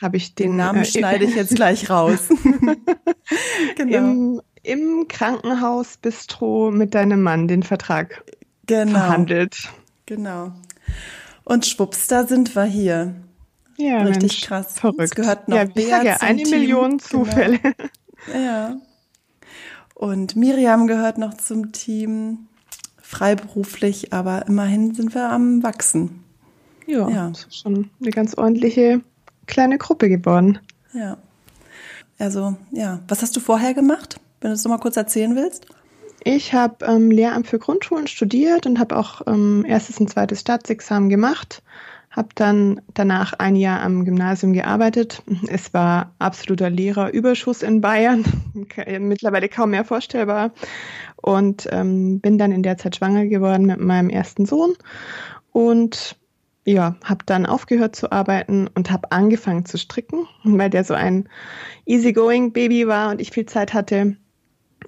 Habe 0.00 0.16
ich 0.16 0.34
den, 0.34 0.52
den 0.52 0.56
Namen 0.56 0.82
äh, 0.82 0.84
schneide 0.86 1.24
ich 1.24 1.34
jetzt 1.36 1.54
gleich 1.54 1.90
raus. 1.90 2.28
genau. 3.76 3.96
Im 3.96 4.42
im 4.62 5.06
Krankenhausbistro 5.08 6.70
mit 6.70 6.94
deinem 6.94 7.22
Mann 7.22 7.48
den 7.48 7.62
Vertrag 7.62 8.24
genau. 8.66 8.98
verhandelt. 8.98 9.70
Genau. 10.06 10.52
Und 11.44 11.66
schwupps, 11.66 12.06
da 12.06 12.26
sind 12.26 12.54
wir 12.54 12.64
hier. 12.64 13.14
Ja, 13.76 14.02
richtig 14.02 14.22
Mensch, 14.22 14.40
krass. 14.42 14.78
Verrückt. 14.78 15.00
Es 15.00 15.10
gehört 15.12 15.48
noch 15.48 15.56
ja, 15.56 15.64
Bea 15.64 16.02
ja, 16.02 16.16
eine 16.20 16.42
Team. 16.42 16.60
Million 16.60 16.98
genau. 16.98 17.02
Zufälle. 17.02 17.58
Genau. 17.58 18.38
Ja. 18.38 18.76
Und 19.94 20.36
Miriam 20.36 20.86
gehört 20.86 21.18
noch 21.18 21.34
zum 21.34 21.72
Team, 21.72 22.48
freiberuflich, 23.00 24.12
aber 24.12 24.46
immerhin 24.46 24.94
sind 24.94 25.14
wir 25.14 25.30
am 25.30 25.62
wachsen. 25.62 26.24
Ja, 26.86 27.08
ja. 27.08 27.28
Das 27.30 27.44
ist 27.44 27.58
schon 27.58 27.90
eine 28.00 28.10
ganz 28.10 28.34
ordentliche 28.36 29.00
kleine 29.46 29.78
Gruppe 29.78 30.08
geworden. 30.08 30.58
Ja. 30.92 31.16
Also, 32.18 32.56
ja. 32.70 33.00
Was 33.08 33.22
hast 33.22 33.36
du 33.36 33.40
vorher 33.40 33.74
gemacht? 33.74 34.20
Wenn 34.40 34.50
du 34.50 34.54
es 34.54 34.64
nochmal 34.64 34.80
kurz 34.80 34.96
erzählen 34.96 35.36
willst? 35.36 35.66
Ich 36.24 36.52
habe 36.52 36.84
ähm, 36.84 37.10
Lehramt 37.10 37.46
für 37.46 37.58
Grundschulen 37.58 38.06
studiert 38.06 38.66
und 38.66 38.78
habe 38.78 38.96
auch 38.96 39.22
ähm, 39.26 39.64
erstes 39.66 39.98
und 39.98 40.10
zweites 40.10 40.40
Staatsexamen 40.40 41.08
gemacht. 41.08 41.62
Habe 42.10 42.28
dann 42.34 42.82
danach 42.92 43.34
ein 43.34 43.56
Jahr 43.56 43.80
am 43.80 44.04
Gymnasium 44.04 44.52
gearbeitet. 44.52 45.22
Es 45.48 45.72
war 45.72 46.12
absoluter 46.18 46.68
Lehrerüberschuss 46.68 47.62
in 47.62 47.80
Bayern, 47.80 48.24
mittlerweile 48.98 49.48
kaum 49.48 49.70
mehr 49.70 49.84
vorstellbar. 49.84 50.50
Und 51.16 51.68
ähm, 51.70 52.20
bin 52.20 52.36
dann 52.36 52.52
in 52.52 52.62
der 52.62 52.76
Zeit 52.76 52.96
schwanger 52.96 53.26
geworden 53.26 53.66
mit 53.66 53.80
meinem 53.80 54.10
ersten 54.10 54.46
Sohn 54.46 54.74
und 55.52 56.16
ja, 56.64 56.96
habe 57.04 57.24
dann 57.24 57.46
aufgehört 57.46 57.96
zu 57.96 58.12
arbeiten 58.12 58.68
und 58.74 58.90
habe 58.90 59.10
angefangen 59.12 59.64
zu 59.64 59.78
stricken, 59.78 60.26
weil 60.44 60.70
der 60.70 60.84
so 60.84 60.94
ein 60.94 61.28
easygoing 61.86 62.52
Baby 62.52 62.86
war 62.86 63.10
und 63.10 63.20
ich 63.20 63.30
viel 63.30 63.46
Zeit 63.46 63.72
hatte 63.72 64.16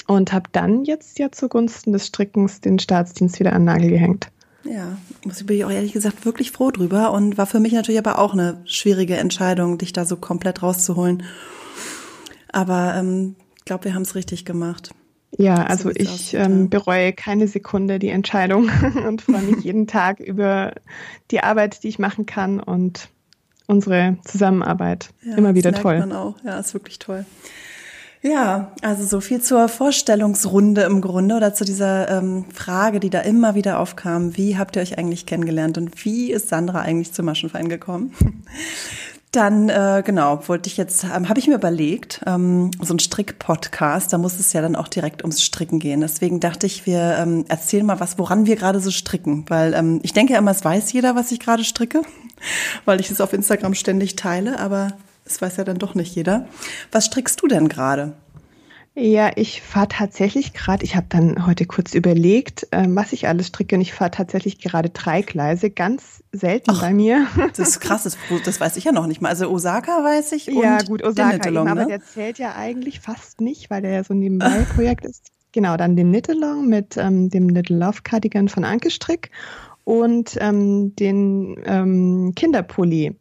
und 0.06 0.32
habe 0.32 0.48
dann 0.52 0.84
jetzt 0.84 1.18
ja 1.18 1.30
zugunsten 1.30 1.92
des 1.92 2.06
Strickens 2.06 2.60
den 2.60 2.78
Staatsdienst 2.78 3.38
wieder 3.40 3.52
an 3.52 3.62
den 3.62 3.66
Nagel 3.66 3.90
gehängt. 3.90 4.28
Ja, 4.64 4.96
muss 5.24 5.44
bin 5.44 5.56
ich 5.56 5.64
auch 5.64 5.70
ehrlich 5.70 5.92
gesagt 5.92 6.24
wirklich 6.24 6.52
froh 6.52 6.70
drüber 6.70 7.12
und 7.12 7.36
war 7.36 7.46
für 7.46 7.60
mich 7.60 7.72
natürlich 7.72 7.98
aber 7.98 8.18
auch 8.18 8.32
eine 8.32 8.60
schwierige 8.64 9.16
Entscheidung, 9.16 9.78
dich 9.78 9.92
da 9.92 10.04
so 10.04 10.16
komplett 10.16 10.62
rauszuholen. 10.62 11.24
Aber 12.52 12.94
ähm, 12.96 13.34
ich 13.56 13.64
glaube, 13.64 13.84
wir 13.84 13.94
haben 13.94 14.02
es 14.02 14.14
richtig 14.14 14.44
gemacht. 14.44 14.94
Ja, 15.36 15.64
also 15.64 15.84
so 15.84 15.94
ich 15.96 16.34
ähm, 16.34 16.68
bereue 16.68 17.12
keine 17.12 17.48
Sekunde 17.48 17.98
die 17.98 18.10
Entscheidung 18.10 18.70
und 19.06 19.22
freue 19.22 19.42
mich 19.42 19.64
jeden 19.64 19.86
Tag 19.86 20.20
über 20.20 20.74
die 21.30 21.40
Arbeit, 21.42 21.82
die 21.82 21.88
ich 21.88 21.98
machen 21.98 22.26
kann 22.26 22.60
und 22.60 23.08
unsere 23.66 24.18
Zusammenarbeit. 24.24 25.10
Ja, 25.22 25.36
Immer 25.36 25.54
wieder 25.54 25.72
das 25.72 25.82
merkt 25.82 26.00
toll. 26.00 26.06
Man 26.06 26.12
auch. 26.12 26.36
Ja, 26.44 26.58
ist 26.58 26.74
wirklich 26.74 26.98
toll. 26.98 27.24
Ja, 28.24 28.70
also 28.82 29.04
so 29.04 29.20
viel 29.20 29.40
zur 29.40 29.68
Vorstellungsrunde 29.68 30.82
im 30.82 31.00
Grunde 31.00 31.34
oder 31.34 31.54
zu 31.54 31.64
dieser 31.64 32.08
ähm, 32.08 32.44
Frage, 32.54 33.00
die 33.00 33.10
da 33.10 33.20
immer 33.20 33.56
wieder 33.56 33.80
aufkam. 33.80 34.36
Wie 34.36 34.56
habt 34.56 34.76
ihr 34.76 34.82
euch 34.82 34.96
eigentlich 34.96 35.26
kennengelernt 35.26 35.76
und 35.76 36.04
wie 36.04 36.30
ist 36.30 36.48
Sandra 36.48 36.82
eigentlich 36.82 37.12
zum 37.12 37.26
Maschenverein 37.26 37.68
gekommen? 37.68 38.14
Dann, 39.32 39.70
äh, 39.70 40.02
genau, 40.04 40.46
wollte 40.46 40.68
ich 40.68 40.76
jetzt, 40.76 41.04
ähm, 41.04 41.28
habe 41.30 41.40
ich 41.40 41.48
mir 41.48 41.54
überlegt, 41.54 42.20
ähm, 42.26 42.70
so 42.80 42.94
ein 42.94 42.98
Strick-Podcast, 42.98 44.12
da 44.12 44.18
muss 44.18 44.38
es 44.38 44.52
ja 44.52 44.60
dann 44.60 44.76
auch 44.76 44.88
direkt 44.88 45.22
ums 45.22 45.42
Stricken 45.42 45.78
gehen. 45.78 46.02
Deswegen 46.02 46.38
dachte 46.38 46.66
ich, 46.66 46.84
wir 46.84 47.16
ähm, 47.18 47.46
erzählen 47.48 47.86
mal 47.86 47.98
was, 47.98 48.18
woran 48.18 48.44
wir 48.44 48.56
gerade 48.56 48.78
so 48.78 48.90
stricken. 48.90 49.46
Weil 49.48 49.72
ähm, 49.72 50.00
ich 50.02 50.12
denke 50.12 50.36
immer, 50.36 50.50
es 50.50 50.62
weiß 50.62 50.92
jeder, 50.92 51.16
was 51.16 51.32
ich 51.32 51.40
gerade 51.40 51.64
stricke, 51.64 52.02
weil 52.84 53.00
ich 53.00 53.10
es 53.10 53.22
auf 53.22 53.32
Instagram 53.32 53.72
ständig 53.72 54.16
teile, 54.16 54.60
aber 54.60 54.88
es 55.24 55.40
weiß 55.40 55.56
ja 55.56 55.64
dann 55.64 55.78
doch 55.78 55.94
nicht 55.94 56.14
jeder. 56.14 56.46
Was 56.90 57.06
strickst 57.06 57.40
du 57.42 57.48
denn 57.48 57.68
gerade? 57.68 58.14
Ja, 58.94 59.30
ich 59.36 59.62
fahre 59.62 59.88
tatsächlich 59.88 60.52
gerade, 60.52 60.84
ich 60.84 60.96
habe 60.96 61.06
dann 61.08 61.46
heute 61.46 61.64
kurz 61.64 61.94
überlegt, 61.94 62.66
ähm, 62.72 62.94
was 62.94 63.14
ich 63.14 63.26
alles 63.26 63.46
stricke 63.46 63.76
und 63.76 63.80
ich 63.80 63.94
fahre 63.94 64.10
tatsächlich 64.10 64.58
gerade 64.58 64.90
drei 64.90 65.22
Gleise, 65.22 65.70
ganz 65.70 66.22
selten 66.30 66.70
Ach, 66.70 66.82
bei 66.82 66.92
mir. 66.92 67.26
Das 67.56 67.58
ist 67.58 67.80
krass, 67.80 68.02
das, 68.02 68.18
das, 68.44 68.60
weiß 68.60 68.76
ich 68.76 68.84
ja 68.84 68.92
noch 68.92 69.06
nicht 69.06 69.22
mal. 69.22 69.30
Also 69.30 69.48
Osaka 69.48 70.04
weiß 70.04 70.32
ich 70.32 70.48
und 70.48 70.62
Ja 70.62 70.82
gut, 70.82 71.02
Osaka 71.02 71.48
eben, 71.48 71.56
aber 71.56 71.82
ne? 71.82 71.86
der 71.86 72.02
zählt 72.02 72.38
ja 72.38 72.54
eigentlich 72.54 73.00
fast 73.00 73.40
nicht, 73.40 73.70
weil 73.70 73.80
der 73.80 73.92
ja 73.92 74.04
so 74.04 74.12
ein 74.12 74.18
Nebenbei-Projekt 74.18 75.06
ist. 75.06 75.24
Genau, 75.52 75.78
dann 75.78 75.96
den 75.96 76.10
Knit-Along 76.10 76.66
mit 76.66 76.98
ähm, 76.98 77.30
dem 77.30 77.48
Little 77.48 77.78
Love 77.78 78.02
Cardigan 78.02 78.50
von 78.50 78.64
Anke 78.64 78.90
Strick 78.90 79.30
und 79.84 80.36
ähm, 80.38 80.94
den 80.96 81.56
ähm, 81.64 82.32
Kinderpulli 82.36 83.16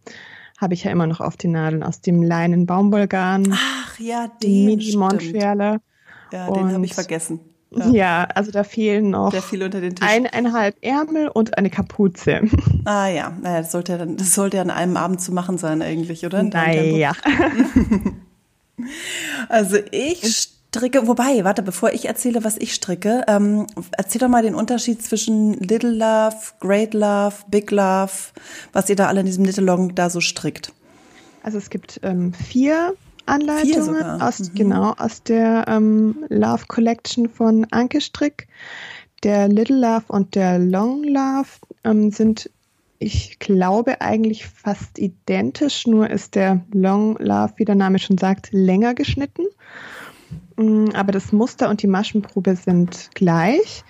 habe 0.62 0.76
ich 0.76 0.84
ja 0.84 0.92
immer 0.92 1.08
noch 1.08 1.20
auf 1.20 1.36
den 1.36 1.52
Nadeln 1.54 1.82
aus 1.82 2.02
dem 2.02 2.22
Leinen 2.22 2.68
Baumwollgarn. 2.68 3.52
Ach 3.52 4.00
ja, 4.00 4.28
den 4.42 4.66
Mini 4.66 4.96
Montrealer. 4.96 5.82
Ja, 6.32 6.52
den 6.52 6.72
habe 6.72 6.86
ich 6.86 6.94
vergessen. 6.94 7.40
Ja. 7.72 7.88
ja. 7.90 8.24
also 8.36 8.52
da 8.52 8.64
fehlen 8.64 9.10
noch 9.10 9.34
eineinhalb 10.02 10.76
Ärmel 10.82 11.30
und 11.30 11.58
eine 11.58 11.70
Kapuze. 11.70 12.42
Ah 12.84 13.10
ja, 13.10 13.32
naja, 13.40 13.60
das 13.60 13.72
sollte 13.72 13.92
ja 13.92 14.00
dann, 14.00 14.18
das 14.18 14.34
sollte 14.34 14.58
ja 14.58 14.64
an 14.64 14.72
einem 14.72 14.98
Abend 14.98 15.22
zu 15.22 15.32
machen 15.32 15.60
sein 15.60 15.84
eigentlich, 15.84 16.26
oder? 16.26 16.42
Naja. 16.42 17.12
also 19.50 19.78
ich 19.92 20.50
stricke, 20.74 21.06
wobei, 21.06 21.44
warte, 21.44 21.64
bevor 21.64 21.92
ich 21.92 22.06
erzähle, 22.06 22.46
was 22.46 22.58
ich 22.58 22.74
stricke, 22.74 23.26
ähm, 23.28 23.68
erzähl 23.98 24.20
doch 24.20 24.30
mal 24.30 24.42
den 24.42 24.56
Unterschied 24.56 25.04
zwischen 25.04 25.54
Little 25.56 25.92
Love, 25.92 26.38
Great 26.62 26.94
Love, 26.94 27.36
Big 27.50 27.72
Love, 27.72 28.12
was 28.72 28.90
ihr 28.90 28.96
da 28.96 29.08
alle 29.08 29.20
in 29.20 29.26
diesem 29.26 29.44
Little 29.44 29.66
Long 29.66 29.94
da 29.96 30.10
so 30.10 30.22
strickt. 30.22 30.72
Also 31.44 31.58
es 31.58 31.70
gibt 31.70 32.00
ähm, 32.04 32.34
vier 32.34 32.94
Anleitungen 33.26 33.96
vier 33.96 34.18
aus, 34.22 34.40
mhm. 34.40 34.56
genau, 34.56 34.94
aus 34.98 35.24
der 35.24 35.66
ähm, 35.68 36.24
Love 36.30 36.64
Collection 36.68 37.28
von 37.28 37.68
Anke 37.72 38.00
Strick. 38.00 38.48
Der 39.24 39.50
Little 39.50 39.78
Love 39.78 40.06
und 40.08 40.36
der 40.36 40.58
Long 40.58 41.04
Love 41.04 41.50
ähm, 41.84 42.12
sind 42.12 42.50
ich 42.98 43.40
glaube 43.40 44.00
eigentlich 44.00 44.46
fast 44.46 45.00
identisch, 45.00 45.86
nur 45.86 46.10
ist 46.10 46.36
der 46.36 46.62
Long 46.72 47.18
Love, 47.18 47.54
wie 47.58 47.66
der 47.66 47.76
Name 47.76 48.00
schon 48.00 48.18
sagt, 48.18 48.50
länger 48.52 48.94
geschnitten. 48.94 49.44
Mm, 50.58 50.90
aber 50.94 51.12
das 51.12 51.32
Muster 51.32 51.70
und 51.70 51.82
die 51.82 51.88
Maschenprobe 51.88 52.56
sind 52.56 53.10
gleich. 53.14 53.84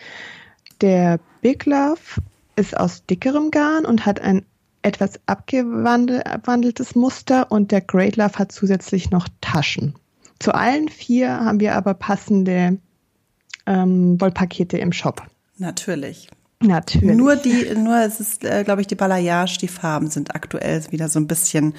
Der 0.81 1.19
Big 1.41 1.65
Love 1.65 2.21
ist 2.55 2.77
aus 2.77 3.05
dickerem 3.05 3.51
Garn 3.51 3.85
und 3.85 4.05
hat 4.05 4.19
ein 4.21 4.45
etwas 4.81 5.19
abgewandeltes 5.27 6.95
Muster 6.95 7.51
und 7.51 7.71
der 7.71 7.81
Great 7.81 8.15
Love 8.15 8.39
hat 8.39 8.51
zusätzlich 8.51 9.11
noch 9.11 9.27
Taschen. 9.39 9.95
Zu 10.39 10.55
allen 10.55 10.89
vier 10.89 11.29
haben 11.29 11.59
wir 11.59 11.75
aber 11.75 11.93
passende 11.93 12.79
ähm, 13.67 14.19
Wollpakete 14.19 14.77
im 14.79 14.91
Shop. 14.91 15.21
Natürlich. 15.57 16.29
Natürlich. 16.61 17.15
Nur 17.15 17.35
die, 17.35 17.73
nur 17.75 17.97
es 17.97 18.19
ist, 18.19 18.43
äh, 18.43 18.63
glaube 18.63 18.81
ich, 18.81 18.87
die 18.87 18.95
Balayage, 18.95 19.57
die 19.59 19.67
Farben 19.67 20.09
sind 20.09 20.35
aktuell 20.35 20.83
wieder 20.91 21.09
so 21.09 21.19
ein 21.19 21.27
bisschen 21.27 21.73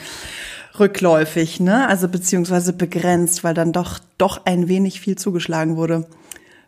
rückläufig, 0.78 1.60
ne? 1.60 1.88
Also 1.88 2.08
beziehungsweise 2.08 2.72
begrenzt, 2.72 3.44
weil 3.44 3.54
dann 3.54 3.72
doch 3.72 4.00
doch 4.18 4.42
ein 4.44 4.68
wenig 4.68 5.00
viel 5.00 5.16
zugeschlagen 5.16 5.76
wurde. 5.76 6.06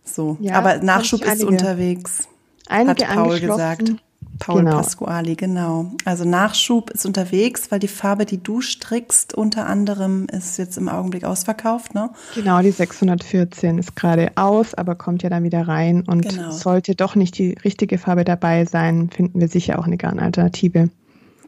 So, 0.05 0.37
ja, 0.41 0.55
aber 0.55 0.79
Nachschub 0.79 1.23
ist 1.23 1.31
einige, 1.31 1.47
unterwegs. 1.47 2.29
Einige 2.69 3.09
hat 3.09 3.17
Paul 3.17 3.41
gesagt. 3.41 3.95
Paul 4.39 4.65
genau. 4.65 4.77
Pasquali, 4.77 5.37
genau. 5.37 5.93
Also 6.05 6.25
Nachschub 6.25 6.91
ist 6.91 7.07
unterwegs, 7.07 7.71
weil 7.71 7.79
die 7.79 7.89
Farbe, 7.89 8.27
die 8.27 8.43
du 8.43 8.61
strickst, 8.61 9.35
unter 9.35 9.67
anderem 9.67 10.27
ist 10.27 10.59
jetzt 10.59 10.77
im 10.77 10.89
Augenblick 10.89 11.25
ausverkauft, 11.25 11.95
ne? 11.95 12.11
Genau, 12.35 12.61
die 12.61 12.71
614 12.71 13.79
ist 13.79 13.95
gerade 13.95 14.33
aus, 14.35 14.75
aber 14.75 14.97
kommt 14.97 15.23
ja 15.23 15.31
dann 15.31 15.45
wieder 15.45 15.69
rein 15.69 16.03
und 16.07 16.29
genau. 16.29 16.51
sollte 16.51 16.95
doch 16.95 17.15
nicht 17.15 17.39
die 17.39 17.53
richtige 17.65 17.99
Farbe 17.99 18.25
dabei 18.25 18.65
sein, 18.65 19.09
finden 19.11 19.41
wir 19.41 19.49
sicher 19.49 19.79
auch 19.79 19.85
eine 19.85 19.97
Garnalternative. 19.97 20.91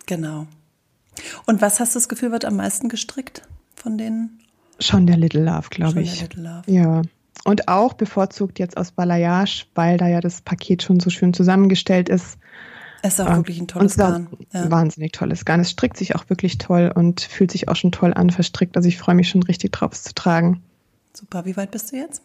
Genau. 0.06 0.46
Und 1.46 1.60
was 1.60 1.80
hast 1.80 1.94
du 1.94 1.98
das 1.98 2.08
Gefühl, 2.08 2.32
wird 2.32 2.44
am 2.44 2.56
meisten 2.56 2.88
gestrickt 2.88 3.42
von 3.74 3.98
denen? 3.98 4.38
Schon 4.80 5.06
der 5.06 5.16
Little 5.16 5.44
Love, 5.44 5.68
glaube 5.70 6.02
ich. 6.02 6.18
Der 6.18 6.28
Little 6.28 6.42
Love. 6.42 6.70
Ja. 6.70 7.02
Und 7.44 7.68
auch 7.68 7.94
bevorzugt 7.94 8.58
jetzt 8.58 8.76
aus 8.76 8.90
Balayage, 8.90 9.66
weil 9.74 9.98
da 9.98 10.08
ja 10.08 10.20
das 10.20 10.40
Paket 10.40 10.82
schon 10.82 11.00
so 11.00 11.10
schön 11.10 11.32
zusammengestellt 11.32 12.08
ist. 12.08 12.38
Es 13.02 13.14
ist 13.14 13.20
auch 13.20 13.30
ähm, 13.30 13.36
wirklich 13.36 13.60
ein 13.60 13.68
tolles 13.68 13.96
Garn. 13.96 14.28
Ja. 14.52 14.70
Wahnsinnig 14.70 15.12
tolles 15.12 15.44
Garn. 15.44 15.60
Es 15.60 15.70
strickt 15.70 15.96
sich 15.96 16.16
auch 16.16 16.28
wirklich 16.28 16.58
toll 16.58 16.92
und 16.94 17.20
fühlt 17.20 17.52
sich 17.52 17.68
auch 17.68 17.76
schon 17.76 17.92
toll 17.92 18.12
an, 18.14 18.30
verstrickt. 18.30 18.76
Also 18.76 18.88
ich 18.88 18.98
freue 18.98 19.14
mich 19.14 19.28
schon 19.28 19.42
richtig 19.44 19.72
drauf, 19.72 19.92
es 19.92 20.02
zu 20.02 20.14
tragen. 20.14 20.62
Super. 21.12 21.44
Wie 21.44 21.56
weit 21.56 21.70
bist 21.70 21.92
du 21.92 21.96
jetzt? 21.96 22.22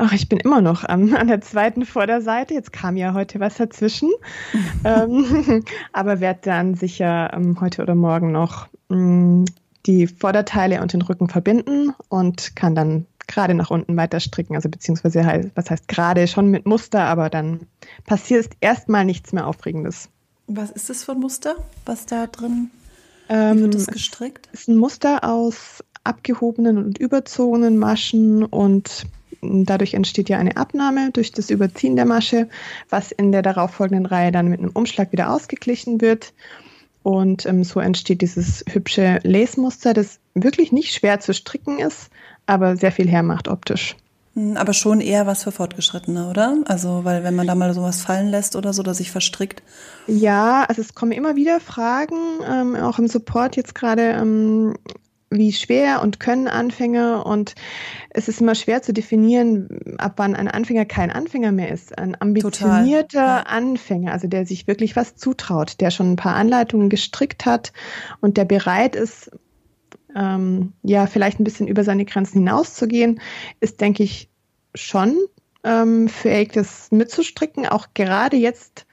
Ach, 0.00 0.12
ich 0.12 0.28
bin 0.28 0.38
immer 0.38 0.60
noch 0.60 0.84
an, 0.84 1.12
an 1.16 1.26
der 1.26 1.40
zweiten 1.40 1.84
Vorderseite. 1.84 2.54
Jetzt 2.54 2.72
kam 2.72 2.96
ja 2.96 3.14
heute 3.14 3.40
was 3.40 3.56
dazwischen. 3.56 4.10
ähm, 4.84 5.64
aber 5.92 6.20
werde 6.20 6.40
dann 6.42 6.74
sicher 6.74 7.32
ähm, 7.34 7.60
heute 7.60 7.82
oder 7.82 7.94
morgen 7.94 8.32
noch 8.32 8.68
mh, 8.88 8.96
mm, 8.96 9.44
die 9.86 10.06
Vorderteile 10.06 10.82
und 10.82 10.92
den 10.92 11.02
Rücken 11.02 11.28
verbinden 11.28 11.94
und 12.08 12.54
kann 12.54 12.74
dann 12.74 13.06
gerade 13.26 13.54
nach 13.54 13.70
unten 13.70 13.96
weiter 13.96 14.20
stricken. 14.20 14.54
Also 14.54 14.68
beziehungsweise 14.68 15.24
heißt, 15.24 15.50
was 15.54 15.70
heißt 15.70 15.88
gerade 15.88 16.28
schon 16.28 16.50
mit 16.50 16.66
Muster, 16.66 17.04
aber 17.04 17.28
dann 17.28 17.60
passiert 18.06 18.50
erstmal 18.60 19.04
nichts 19.04 19.32
mehr 19.32 19.46
Aufregendes. 19.46 20.08
Was 20.46 20.70
ist 20.70 20.88
das 20.90 21.04
für 21.04 21.12
ein 21.12 21.20
Muster, 21.20 21.56
was 21.84 22.06
da 22.06 22.26
drin? 22.26 22.70
Wie 23.28 23.60
wird 23.60 23.74
das 23.74 23.88
ähm, 23.88 23.92
gestrickt? 23.92 24.48
Es 24.52 24.62
ist 24.62 24.68
ein 24.68 24.76
Muster 24.76 25.24
aus 25.24 25.84
abgehobenen 26.04 26.78
und 26.78 26.98
überzogenen 26.98 27.76
Maschen 27.76 28.44
und 28.44 29.06
Dadurch 29.40 29.94
entsteht 29.94 30.28
ja 30.28 30.38
eine 30.38 30.56
Abnahme 30.56 31.10
durch 31.12 31.32
das 31.32 31.50
Überziehen 31.50 31.96
der 31.96 32.06
Masche, 32.06 32.48
was 32.88 33.12
in 33.12 33.32
der 33.32 33.42
darauffolgenden 33.42 34.06
Reihe 34.06 34.32
dann 34.32 34.48
mit 34.48 34.60
einem 34.60 34.70
Umschlag 34.70 35.12
wieder 35.12 35.32
ausgeglichen 35.32 36.00
wird. 36.00 36.32
Und 37.02 37.46
ähm, 37.46 37.64
so 37.64 37.80
entsteht 37.80 38.20
dieses 38.20 38.64
hübsche 38.68 39.20
Lace-Muster, 39.22 39.94
das 39.94 40.18
wirklich 40.34 40.72
nicht 40.72 40.92
schwer 40.92 41.20
zu 41.20 41.32
stricken 41.32 41.78
ist, 41.78 42.10
aber 42.46 42.76
sehr 42.76 42.92
viel 42.92 43.08
hermacht 43.08 43.48
optisch. 43.48 43.96
Hm, 44.34 44.56
aber 44.56 44.72
schon 44.72 45.00
eher 45.00 45.26
was 45.26 45.44
für 45.44 45.52
Fortgeschrittene, 45.52 46.28
oder? 46.28 46.58
Also, 46.66 47.04
weil 47.04 47.24
wenn 47.24 47.34
man 47.34 47.46
da 47.46 47.54
mal 47.54 47.74
sowas 47.74 48.02
fallen 48.02 48.28
lässt 48.28 48.56
oder 48.56 48.72
so, 48.72 48.82
dass 48.82 48.98
sich 48.98 49.10
verstrickt. 49.10 49.62
Ja, 50.06 50.64
also 50.64 50.80
es 50.80 50.94
kommen 50.94 51.12
immer 51.12 51.34
wieder 51.34 51.60
Fragen, 51.60 52.16
ähm, 52.48 52.76
auch 52.76 52.98
im 52.98 53.08
Support 53.08 53.56
jetzt 53.56 53.74
gerade, 53.74 54.02
ähm, 54.02 54.74
wie 55.30 55.52
schwer 55.52 56.02
und 56.02 56.20
können 56.20 56.48
Anfänger 56.48 57.26
und 57.26 57.54
es 58.10 58.28
ist 58.28 58.40
immer 58.40 58.54
schwer 58.54 58.82
zu 58.82 58.92
definieren, 58.92 59.96
ab 59.98 60.14
wann 60.16 60.34
ein 60.34 60.48
Anfänger 60.48 60.86
kein 60.86 61.10
Anfänger 61.10 61.52
mehr 61.52 61.70
ist. 61.70 61.98
Ein 61.98 62.20
ambitionierter 62.20 63.18
ja. 63.18 63.42
Anfänger, 63.42 64.12
also 64.12 64.26
der 64.26 64.46
sich 64.46 64.66
wirklich 64.66 64.96
was 64.96 65.16
zutraut, 65.16 65.80
der 65.80 65.90
schon 65.90 66.12
ein 66.12 66.16
paar 66.16 66.34
Anleitungen 66.34 66.88
gestrickt 66.88 67.44
hat 67.44 67.72
und 68.20 68.36
der 68.36 68.46
bereit 68.46 68.96
ist, 68.96 69.30
ähm, 70.16 70.72
ja, 70.82 71.06
vielleicht 71.06 71.40
ein 71.40 71.44
bisschen 71.44 71.68
über 71.68 71.84
seine 71.84 72.04
Grenzen 72.04 72.38
hinauszugehen, 72.38 73.20
ist, 73.60 73.80
denke 73.80 74.02
ich, 74.02 74.30
schon 74.74 75.16
ähm, 75.64 76.08
fähig, 76.08 76.52
das 76.52 76.90
mitzustricken, 76.90 77.66
auch 77.66 77.88
gerade 77.94 78.36
jetzt 78.36 78.86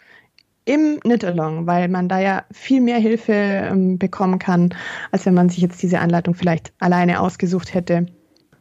im 0.66 1.00
Knit-Along, 1.00 1.68
weil 1.68 1.88
man 1.88 2.10
da 2.10 2.20
ja 2.20 2.44
viel 2.52 2.82
mehr 2.82 2.98
Hilfe 2.98 3.34
ähm, 3.34 3.98
bekommen 3.98 4.40
kann, 4.40 4.74
als 5.12 5.26
wenn 5.26 5.36
man 5.36 5.50
sich 5.50 5.60
jetzt 5.60 5.82
diese 5.82 6.00
Anleitung 6.00 6.34
vielleicht 6.34 6.74
alleine 6.80 7.22
ausgesucht 7.22 7.74
hätte 7.74 8.08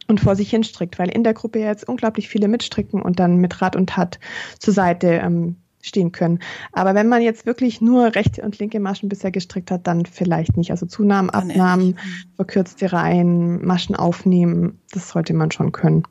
und 0.07 0.19
vor 0.19 0.35
sich 0.35 0.49
hinstrickt, 0.49 0.99
weil 0.99 1.09
in 1.09 1.23
der 1.23 1.33
Gruppe 1.33 1.59
ja 1.59 1.67
jetzt 1.67 1.89
unglaublich 1.89 2.29
viele 2.29 2.47
mitstricken 2.47 3.01
und 3.01 3.19
dann 3.19 3.37
mit 3.37 3.61
Rat 3.61 3.75
und 3.75 3.89
Tat 3.89 4.19
zur 4.59 4.73
Seite 4.73 5.07
ähm, 5.07 5.57
stehen 5.81 6.11
können. 6.11 6.39
Aber 6.71 6.95
wenn 6.95 7.07
man 7.07 7.21
jetzt 7.21 7.45
wirklich 7.45 7.81
nur 7.81 8.15
rechte 8.15 8.41
und 8.41 8.59
linke 8.59 8.79
Maschen 8.79 9.09
bisher 9.09 9.31
gestrickt 9.31 9.71
hat, 9.71 9.87
dann 9.87 10.05
vielleicht 10.05 10.57
nicht. 10.57 10.71
Also 10.71 10.85
Zunahmen, 10.85 11.29
Abnahmen, 11.29 11.97
verkürzte 12.35 12.91
Reihen, 12.91 13.65
Maschen 13.65 13.95
aufnehmen, 13.95 14.79
das 14.91 15.09
sollte 15.09 15.33
man 15.33 15.51
schon 15.51 15.71
können. 15.71 16.03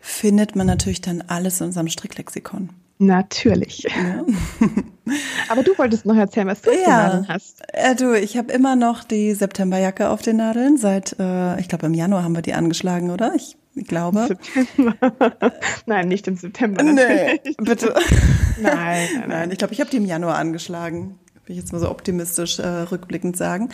Findet 0.00 0.56
man 0.56 0.66
natürlich 0.66 1.00
dann 1.00 1.22
alles 1.22 1.60
in 1.60 1.66
unserem 1.66 1.88
Stricklexikon. 1.88 2.70
Natürlich. 2.98 3.82
Ja. 3.82 4.24
Aber 5.48 5.62
du 5.62 5.76
wolltest 5.76 6.06
noch 6.06 6.16
erzählen, 6.16 6.46
was 6.46 6.62
du 6.62 6.70
ja. 6.70 7.24
hast. 7.28 7.62
Äh, 7.72 7.94
du, 7.96 8.14
ich 8.14 8.36
habe 8.36 8.52
immer 8.52 8.76
noch 8.76 9.04
die 9.04 9.34
Septemberjacke 9.34 10.08
auf 10.08 10.22
den 10.22 10.36
Nadeln. 10.36 10.76
Seit, 10.76 11.16
äh, 11.18 11.58
ich 11.60 11.68
glaube, 11.68 11.86
im 11.86 11.94
Januar 11.94 12.22
haben 12.22 12.34
wir 12.34 12.42
die 12.42 12.54
angeschlagen, 12.54 13.10
oder? 13.10 13.34
Ich 13.34 13.56
glaube. 13.88 14.28
September. 14.28 14.94
nein, 15.86 16.08
nicht 16.08 16.28
im 16.28 16.36
September. 16.36 16.82
Natürlich. 16.82 17.40
Nee, 17.44 17.54
bitte. 17.58 17.94
nein, 18.60 19.08
nein, 19.18 19.28
nein. 19.28 19.50
Ich 19.50 19.58
glaube, 19.58 19.74
ich 19.74 19.80
habe 19.80 19.90
die 19.90 19.96
im 19.96 20.06
Januar 20.06 20.36
angeschlagen 20.36 21.18
will 21.46 21.56
ich 21.56 21.60
jetzt 21.60 21.72
mal 21.72 21.78
so 21.78 21.90
optimistisch 21.90 22.58
äh, 22.58 22.66
rückblickend 22.66 23.36
sagen. 23.36 23.68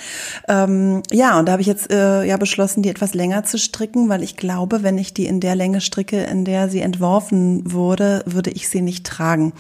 Ähm, 0.49 1.03
ja, 1.11 1.39
und 1.39 1.47
da 1.47 1.53
habe 1.53 1.63
ich 1.63 1.69
jetzt 1.69 1.93
äh, 1.93 2.25
ja 2.25 2.37
beschlossen, 2.37 2.83
die 2.83 2.89
etwas 2.89 3.15
länger 3.15 3.45
zu 3.45 3.59
stricken, 3.59 4.09
weil 4.09 4.23
ich 4.23 4.37
glaube, 4.37 4.83
wenn 4.83 4.99
ich 4.99 5.15
die 5.15 5.27
in 5.27 5.41
der 5.41 5.55
Länge 5.55 5.81
stricke, 5.81 6.21
in 6.23 6.45
der 6.45 6.69
sie 6.69 6.81
entworfen 6.81 7.73
wurde, 7.73 8.25
würde 8.27 8.51
ich 8.51 8.69
sie 8.69 8.83
nicht 8.83 9.07
tragen. 9.07 9.53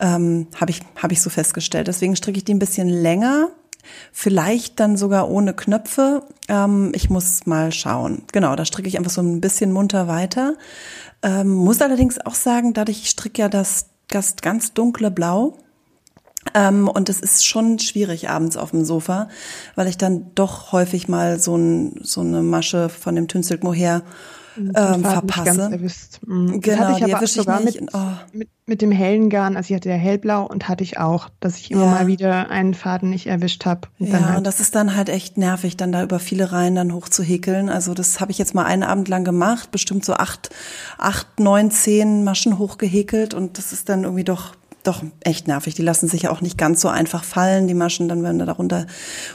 Ähm, 0.00 0.48
habe 0.60 0.72
ich, 0.72 0.80
hab 1.00 1.12
ich 1.12 1.22
so 1.22 1.30
festgestellt. 1.30 1.86
Deswegen 1.86 2.16
stricke 2.16 2.38
ich 2.38 2.44
die 2.44 2.54
ein 2.54 2.60
bisschen 2.60 2.88
länger, 2.88 3.48
vielleicht 4.12 4.80
dann 4.80 4.96
sogar 4.96 5.30
ohne 5.30 5.54
Knöpfe. 5.54 6.24
Ähm, 6.48 6.90
ich 6.94 7.08
muss 7.08 7.46
mal 7.46 7.70
schauen. 7.70 8.22
Genau, 8.32 8.56
da 8.56 8.64
stricke 8.64 8.88
ich 8.88 8.98
einfach 8.98 9.12
so 9.12 9.22
ein 9.22 9.40
bisschen 9.40 9.72
munter 9.72 10.08
weiter. 10.08 10.54
Ähm, 11.22 11.52
muss 11.52 11.82
allerdings 11.82 12.18
auch 12.24 12.34
sagen, 12.34 12.74
dadurch 12.74 13.08
stricke 13.08 13.42
ja 13.42 13.48
das, 13.48 13.86
das 14.08 14.36
ganz 14.36 14.72
dunkle 14.72 15.12
Blau 15.12 15.56
ähm, 16.54 16.88
und 16.88 17.08
es 17.08 17.20
ist 17.20 17.46
schon 17.46 17.78
schwierig 17.78 18.28
abends 18.28 18.56
auf 18.56 18.70
dem 18.70 18.84
Sofa, 18.84 19.28
weil 19.74 19.88
ich 19.88 19.98
dann 19.98 20.34
doch 20.34 20.72
häufig 20.72 21.08
mal 21.08 21.38
so, 21.38 21.56
ein, 21.56 22.00
so 22.02 22.20
eine 22.20 22.42
Masche 22.42 22.88
von 22.88 23.14
dem 23.14 23.28
Tünsilk 23.28 23.62
Mohair 23.62 24.02
ähm, 24.74 25.02
verpasse. 25.02 25.70
Mhm. 26.26 26.60
Genau, 26.60 26.76
das 26.76 26.78
hatte 26.78 27.06
ich 27.06 27.14
aber 27.14 27.26
sogar 27.26 27.60
mit, 27.62 27.80
oh. 27.92 27.98
mit, 28.32 28.48
mit, 28.66 28.82
dem 28.82 28.90
hellen 28.90 29.30
Garn, 29.30 29.56
also 29.56 29.70
ich 29.70 29.76
hatte 29.76 29.88
ja 29.88 29.94
hellblau 29.94 30.44
und 30.46 30.68
hatte 30.68 30.84
ich 30.84 30.98
auch, 30.98 31.28
dass 31.40 31.58
ich 31.58 31.70
immer 31.70 31.84
ja. 31.84 31.90
mal 31.90 32.06
wieder 32.06 32.50
einen 32.50 32.74
Faden 32.74 33.10
nicht 33.10 33.26
erwischt 33.26 33.66
habe. 33.66 33.88
Ja, 33.98 34.20
halt 34.20 34.38
und 34.38 34.46
das 34.46 34.60
ist 34.60 34.74
dann 34.74 34.96
halt 34.96 35.08
echt 35.08 35.38
nervig, 35.38 35.76
dann 35.76 35.92
da 35.92 36.02
über 36.02 36.18
viele 36.18 36.52
Reihen 36.52 36.74
dann 36.74 36.92
hoch 36.92 37.08
zu 37.08 37.22
häkeln. 37.22 37.68
Also 37.68 37.94
das 37.94 38.20
habe 38.20 38.30
ich 38.30 38.38
jetzt 38.38 38.54
mal 38.54 38.64
einen 38.64 38.82
Abend 38.82 39.08
lang 39.08 39.24
gemacht, 39.24 39.70
bestimmt 39.70 40.04
so 40.04 40.14
acht, 40.14 40.50
acht, 40.98 41.40
neun, 41.40 41.70
zehn 41.70 42.24
Maschen 42.24 42.58
hochgehäkelt 42.58 43.34
und 43.34 43.58
das 43.58 43.72
ist 43.72 43.88
dann 43.88 44.04
irgendwie 44.04 44.24
doch 44.24 44.54
doch 44.88 45.02
echt 45.20 45.46
nervig. 45.46 45.74
Die 45.74 45.82
lassen 45.82 46.08
sich 46.08 46.22
ja 46.22 46.30
auch 46.30 46.40
nicht 46.40 46.58
ganz 46.58 46.80
so 46.80 46.88
einfach 46.88 47.24
fallen, 47.24 47.68
die 47.68 47.74
Maschen, 47.74 48.08
dann 48.08 48.22
wenn 48.22 48.38
du 48.38 48.46
da 48.46 48.52
runter, 48.52 48.86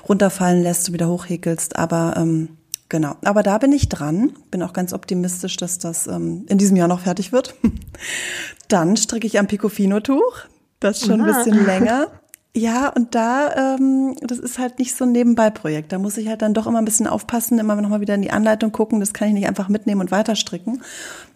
runterfallen 0.07 0.63
lässt, 0.63 0.87
du 0.87 0.93
wieder 0.93 1.07
hochhäkelst. 1.07 1.77
Aber 1.77 2.15
ähm, 2.17 2.49
genau. 2.89 3.15
Aber 3.23 3.43
da 3.43 3.57
bin 3.57 3.71
ich 3.71 3.89
dran. 3.89 4.33
Bin 4.51 4.63
auch 4.63 4.73
ganz 4.73 4.93
optimistisch, 4.93 5.57
dass 5.57 5.77
das 5.77 6.07
ähm, 6.07 6.45
in 6.49 6.57
diesem 6.57 6.75
Jahr 6.75 6.87
noch 6.87 7.01
fertig 7.01 7.31
wird. 7.31 7.55
dann 8.67 8.97
stricke 8.97 9.27
ich 9.27 9.39
am 9.39 9.47
Picofino-Tuch. 9.47 10.45
Das 10.79 10.97
ist 10.97 11.07
schon 11.07 11.21
Aha. 11.21 11.29
ein 11.29 11.35
bisschen 11.35 11.65
länger. 11.65 12.07
Ja, 12.55 12.89
und 12.89 13.15
da, 13.15 13.75
ähm, 13.75 14.15
das 14.21 14.37
ist 14.37 14.59
halt 14.59 14.77
nicht 14.77 14.95
so 14.95 15.05
ein 15.05 15.11
Nebenbei-Projekt. 15.11 15.91
Da 15.91 15.97
muss 15.97 16.17
ich 16.17 16.27
halt 16.27 16.43
dann 16.43 16.53
doch 16.53 16.67
immer 16.67 16.77
ein 16.77 16.85
bisschen 16.85 17.07
aufpassen, 17.07 17.57
immer 17.57 17.75
nochmal 17.75 18.01
wieder 18.01 18.13
in 18.13 18.21
die 18.21 18.29
Anleitung 18.29 18.71
gucken. 18.71 18.99
Das 18.99 19.11
kann 19.11 19.27
ich 19.27 19.33
nicht 19.33 19.47
einfach 19.47 19.69
mitnehmen 19.69 20.01
und 20.01 20.11
weiterstricken. 20.11 20.83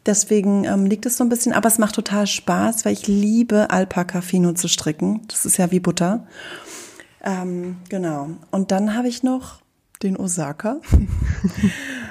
Deswegen 0.05 0.65
ähm, 0.65 0.85
liegt 0.85 1.07
es 1.07 1.17
so 1.17 1.23
ein 1.23 1.29
bisschen, 1.29 1.53
aber 1.53 1.69
es 1.69 1.79
macht 1.79 1.95
total 1.95 2.27
Spaß, 2.27 2.85
weil 2.85 2.93
ich 2.93 3.07
liebe 3.07 3.71
Alpaka-Fino 3.71 4.53
zu 4.53 4.67
stricken. 4.67 5.21
Das 5.27 5.45
ist 5.45 5.57
ja 5.57 5.71
wie 5.71 5.79
Butter. 5.79 6.27
Ähm, 7.23 7.77
genau. 7.89 8.29
Und 8.51 8.71
dann 8.71 8.95
habe 8.95 9.07
ich 9.07 9.23
noch 9.23 9.61
den 10.03 10.17
Osaka. 10.17 10.77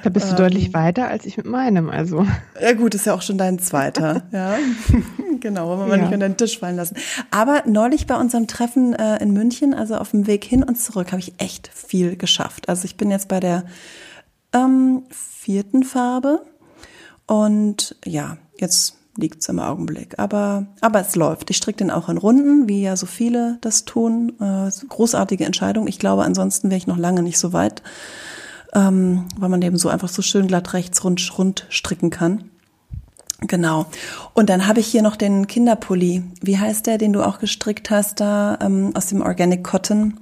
Da 0.03 0.11
bist 0.11 0.27
du 0.27 0.31
ähm, 0.33 0.37
deutlich 0.37 0.73
weiter 0.73 1.09
als 1.09 1.25
ich 1.25 1.37
mit 1.37 1.47
meinem, 1.47 1.91
also. 1.91 2.25
Ja 2.61 2.75
gut, 2.75 2.95
ist 2.95 3.07
ja 3.07 3.15
auch 3.15 3.23
schon 3.23 3.39
dein 3.39 3.59
zweiter, 3.59 4.23
ja. 4.31 4.57
Genau, 5.41 5.69
wollen 5.69 5.81
wir 5.81 5.87
mal 5.87 5.97
ja. 5.99 6.05
nicht 6.05 6.15
an 6.15 6.21
deinen 6.21 6.37
Tisch 6.37 6.59
fallen 6.59 6.77
lassen. 6.77 6.97
Aber 7.31 7.63
neulich 7.67 8.07
bei 8.07 8.17
unserem 8.17 8.47
Treffen 8.47 8.95
äh, 8.95 9.23
in 9.23 9.33
München, 9.33 9.75
also 9.75 9.97
auf 9.97 10.11
dem 10.11 10.27
Weg 10.27 10.45
hin 10.45 10.63
und 10.63 10.77
zurück, 10.81 11.13
habe 11.13 11.21
ich 11.21 11.35
echt 11.39 11.69
viel 11.73 12.17
geschafft. 12.17 12.69
Also 12.69 12.85
ich 12.85 12.97
bin 12.97 13.11
jetzt 13.11 13.29
bei 13.29 13.41
der 13.41 13.65
ähm, 14.53 15.05
vierten 15.11 15.85
Farbe 15.85 16.43
und 17.27 17.97
ja, 18.05 18.37
jetzt 18.59 18.97
liegt 19.17 19.43
es 19.43 19.49
im 19.49 19.59
Augenblick. 19.59 20.19
Aber, 20.19 20.67
aber 20.81 21.01
es 21.01 21.17
läuft. 21.17 21.51
Ich 21.51 21.57
stricke 21.57 21.79
den 21.79 21.91
auch 21.91 22.09
in 22.09 22.19
Runden, 22.19 22.69
wie 22.69 22.83
ja 22.83 22.97
so 22.97 23.07
viele 23.07 23.59
das 23.61 23.85
tun. 23.85 24.33
Äh, 24.41 24.71
großartige 24.89 25.45
Entscheidung. 25.45 25.87
Ich 25.87 25.99
glaube, 25.99 26.25
ansonsten 26.25 26.71
wäre 26.71 26.79
ich 26.79 26.87
noch 26.87 26.99
lange 26.99 27.23
nicht 27.23 27.39
so 27.39 27.53
weit, 27.53 27.83
ähm, 28.75 29.27
weil 29.39 29.49
man 29.49 29.63
eben 29.63 29.77
so 29.77 29.89
einfach 29.89 30.09
so 30.09 30.23
schön 30.23 30.47
glatt 30.47 30.75
rechts 30.75 31.03
rund, 31.05 31.39
rund 31.39 31.67
stricken 31.71 32.11
kann. 32.11 32.51
Genau. 33.41 33.87
Und 34.33 34.49
dann 34.49 34.67
habe 34.67 34.81
ich 34.81 34.87
hier 34.87 35.03
noch 35.03 35.17
den 35.17 35.47
Kinderpulli. 35.47 36.23
Wie 36.41 36.59
heißt 36.59 36.87
der, 36.87 36.99
den 36.99 37.13
du 37.13 37.23
auch 37.23 37.39
gestrickt 37.39 37.91
hast, 37.91 38.21
da 38.21 38.59
ähm, 38.63 38.93
aus 38.95 39.07
dem 39.09 39.21
Organic 39.21 39.63
Cotton? 39.63 40.19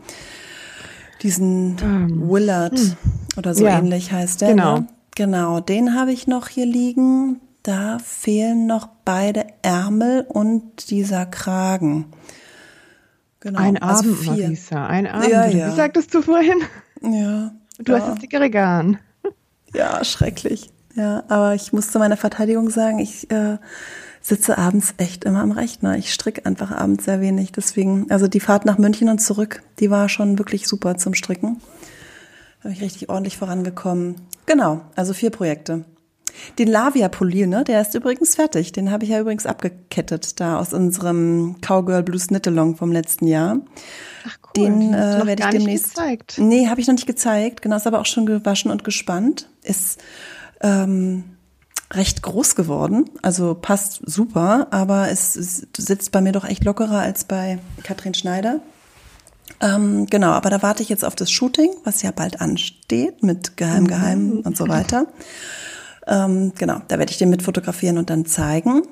Diesen 1.22 1.77
ähm, 1.81 2.29
Willard 2.29 2.79
hm. 2.79 2.96
oder 3.37 3.55
so 3.55 3.64
ja, 3.64 3.79
ähnlich 3.79 4.12
heißt 4.12 4.40
der. 4.40 4.50
Genau. 4.50 4.79
Ne? 4.81 4.88
Genau, 5.14 5.61
den 5.61 5.94
habe 5.94 6.12
ich 6.12 6.27
noch 6.27 6.48
hier 6.48 6.66
liegen. 6.66 7.40
Da 7.62 7.98
fehlen 7.98 8.66
noch 8.66 8.88
beide 9.05 9.46
Ärmel 9.62 10.27
und 10.29 10.90
dieser 10.90 11.24
Kragen. 11.24 12.12
Genau, 13.40 13.59
ein 13.59 13.79
also 13.79 14.11
Abend, 14.11 14.18
vier. 14.18 14.33
Marisa, 14.33 14.87
ein 14.87 15.07
Abend. 15.07 15.29
Ja, 15.29 15.46
ja. 15.46 15.70
Wie 15.70 15.77
sagtest 15.77 16.12
du 16.12 16.20
vorhin? 16.20 16.59
Ja. 17.00 17.53
Du 17.79 17.92
ja. 17.92 18.00
hast 18.00 18.09
das 18.09 18.18
dickere 18.18 18.50
Garn. 18.50 18.98
Ja, 19.72 20.05
schrecklich. 20.05 20.70
Ja, 20.94 21.24
aber 21.28 21.54
ich 21.54 21.72
muss 21.72 21.90
zu 21.90 21.98
meiner 21.98 22.16
Verteidigung 22.16 22.70
sagen, 22.70 22.98
ich 22.98 23.30
äh, 23.30 23.59
sitze 24.20 24.59
abends 24.59 24.94
echt 24.96 25.24
immer 25.24 25.42
am 25.42 25.52
Rechner. 25.52 25.96
Ich 25.98 26.12
stricke 26.12 26.46
einfach 26.46 26.70
abends 26.70 27.04
sehr 27.04 27.20
wenig. 27.20 27.52
Deswegen, 27.52 28.11
also 28.11 28.28
die 28.28 28.40
Fahrt 28.40 28.64
nach 28.64 28.78
München 28.78 29.09
und 29.09 29.18
zurück, 29.18 29.62
die 29.80 29.90
war 29.90 30.09
schon 30.09 30.38
wirklich 30.38 30.66
super 30.68 30.96
zum 30.96 31.14
Stricken. 31.14 31.61
Da 32.62 32.68
bin 32.68 32.72
ich 32.72 32.83
richtig 32.83 33.09
ordentlich 33.09 33.37
vorangekommen. 33.37 34.16
Genau, 34.46 34.80
also 34.94 35.12
vier 35.12 35.30
Projekte. 35.30 35.85
Den 36.59 36.68
Lavia 36.68 37.09
Polier, 37.09 37.46
ne, 37.46 37.64
der 37.64 37.80
ist 37.80 37.94
übrigens 37.94 38.35
fertig. 38.35 38.72
Den 38.72 38.90
habe 38.90 39.04
ich 39.04 39.11
ja 39.11 39.20
übrigens 39.20 39.46
abgekettet 39.46 40.40
da 40.40 40.59
aus 40.59 40.72
unserem 40.72 41.57
Cowgirl 41.61 42.02
Blues 42.02 42.28
Knittelong 42.28 42.76
vom 42.76 42.92
letzten 42.92 43.26
Jahr. 43.26 43.61
Ach 44.26 44.38
cool, 44.57 44.64
den 44.64 44.94
äh, 44.94 45.26
werde 45.26 45.42
ich 45.42 45.48
demnächst. 45.50 45.90
Gezeigt. 45.90 46.37
Nee, 46.38 46.68
habe 46.68 46.80
ich 46.80 46.87
noch 46.87 46.94
nicht 46.94 47.07
gezeigt. 47.07 47.62
Genau, 47.62 47.76
ist 47.76 47.87
aber 47.87 48.00
auch 48.00 48.07
schon 48.07 48.26
gewaschen 48.26 48.70
und 48.70 48.85
gespannt. 48.85 49.48
Ist 49.62 50.00
ähm, 50.64 51.24
recht 51.92 52.22
groß 52.22 52.57
geworden, 52.57 53.05
also 53.22 53.55
passt 53.55 54.00
super, 54.05 54.68
aber 54.70 55.11
es, 55.11 55.37
es 55.37 55.66
sitzt 55.77 56.11
bei 56.11 56.20
mir 56.20 56.33
doch 56.33 56.44
echt 56.44 56.64
lockerer 56.64 57.00
als 57.00 57.24
bei 57.24 57.59
Katrin 57.85 58.14
Schneider. 58.14 58.61
Ähm, 59.61 60.07
genau, 60.07 60.31
aber 60.31 60.50
da 60.50 60.62
warte 60.62 60.83
ich 60.83 60.88
jetzt 60.88 61.05
auf 61.05 61.14
das 61.14 61.31
Shooting, 61.31 61.68
was 61.85 62.03
ja 62.03 62.11
bald 62.11 62.40
ansteht 62.40 63.22
mit 63.22 63.57
Geheim, 63.57 63.87
Geheim 63.87 64.27
mhm. 64.27 64.40
und 64.40 64.57
so 64.57 64.66
weiter. 64.68 65.07
Ähm, 66.07 66.53
genau, 66.57 66.81
da 66.88 66.98
werde 66.98 67.12
ich 67.12 67.18
den 67.18 67.31
mit 67.31 67.42
fotografieren 67.42 67.98
und 67.98 68.11
dann 68.11 68.27
zeigen. 68.27 68.83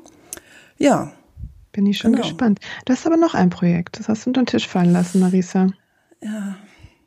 Ja. 0.78 1.12
Bin 1.72 1.86
ich 1.86 1.98
schon 1.98 2.12
genau. 2.12 2.24
gespannt. 2.24 2.60
Du 2.84 2.92
hast 2.92 3.06
aber 3.06 3.16
noch 3.16 3.34
ein 3.34 3.48
Projekt, 3.48 3.98
das 3.98 4.08
hast 4.08 4.26
du 4.26 4.30
unter 4.30 4.42
den 4.42 4.46
Tisch 4.46 4.68
fallen 4.68 4.92
lassen, 4.92 5.20
Marisa. 5.20 5.68
Ja. 6.22 6.56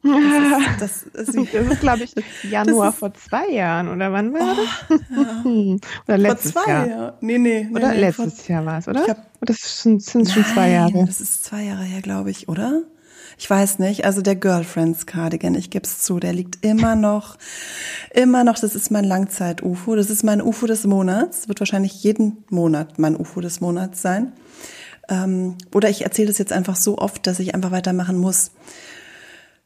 Das 0.05 1.03
ist, 1.03 1.05
das 1.13 1.29
ist, 1.29 1.53
ist 1.53 1.79
glaube 1.81 2.03
ich, 2.03 2.13
Januar 2.43 2.89
ist, 2.89 2.99
vor 2.99 3.13
zwei 3.13 3.49
Jahren, 3.49 3.89
oder 3.89 4.11
wann 4.11 4.33
war 4.33 4.55
das? 4.55 4.99
Oh, 4.99 5.49
ja. 5.49 5.77
oder 6.07 6.17
letztes 6.17 6.51
vor 6.51 6.63
zwei 6.63 6.71
Jahr? 6.71 6.87
Jahr. 6.87 7.17
Nee, 7.21 7.37
nee, 7.39 7.67
Oder 7.73 7.89
nee, 7.89 7.99
letztes 7.99 8.41
vor, 8.41 8.55
Jahr 8.55 8.65
war 8.65 8.77
es, 8.77 8.87
oder? 8.87 9.07
Hab, 9.07 9.25
das 9.41 9.81
sind, 9.81 10.03
sind 10.03 10.29
schon 10.29 10.45
zwei 10.45 10.69
Jahre. 10.69 11.05
Das 11.05 11.21
ist 11.21 11.43
zwei 11.43 11.63
Jahre 11.63 11.83
her, 11.83 12.01
glaube 12.01 12.29
ich, 12.29 12.47
oder? 12.47 12.83
Ich 13.37 13.49
weiß 13.49 13.79
nicht, 13.79 14.05
also 14.05 14.21
der 14.21 14.35
Girlfriends 14.35 15.05
Cardigan, 15.05 15.55
ich 15.55 15.69
gebe 15.69 15.85
es 15.85 15.99
zu, 15.99 16.19
der 16.19 16.31
liegt 16.31 16.63
immer 16.63 16.95
noch, 16.95 17.37
immer 18.13 18.43
noch, 18.43 18.57
das 18.57 18.75
ist 18.75 18.91
mein 18.91 19.03
Langzeit-UFO, 19.03 19.95
das 19.95 20.09
ist 20.09 20.23
mein 20.23 20.41
UFO 20.41 20.67
des 20.67 20.85
Monats, 20.85 21.49
wird 21.49 21.59
wahrscheinlich 21.59 22.01
jeden 22.03 22.45
Monat 22.49 22.97
mein 22.97 23.15
UFO 23.17 23.41
des 23.41 23.59
Monats 23.59 24.01
sein. 24.01 24.31
Ähm, 25.09 25.55
oder 25.73 25.89
ich 25.89 26.03
erzähle 26.03 26.29
das 26.29 26.37
jetzt 26.37 26.53
einfach 26.53 26.75
so 26.75 26.97
oft, 26.97 27.27
dass 27.27 27.39
ich 27.39 27.53
einfach 27.53 27.71
weitermachen 27.71 28.17
muss. 28.17 28.51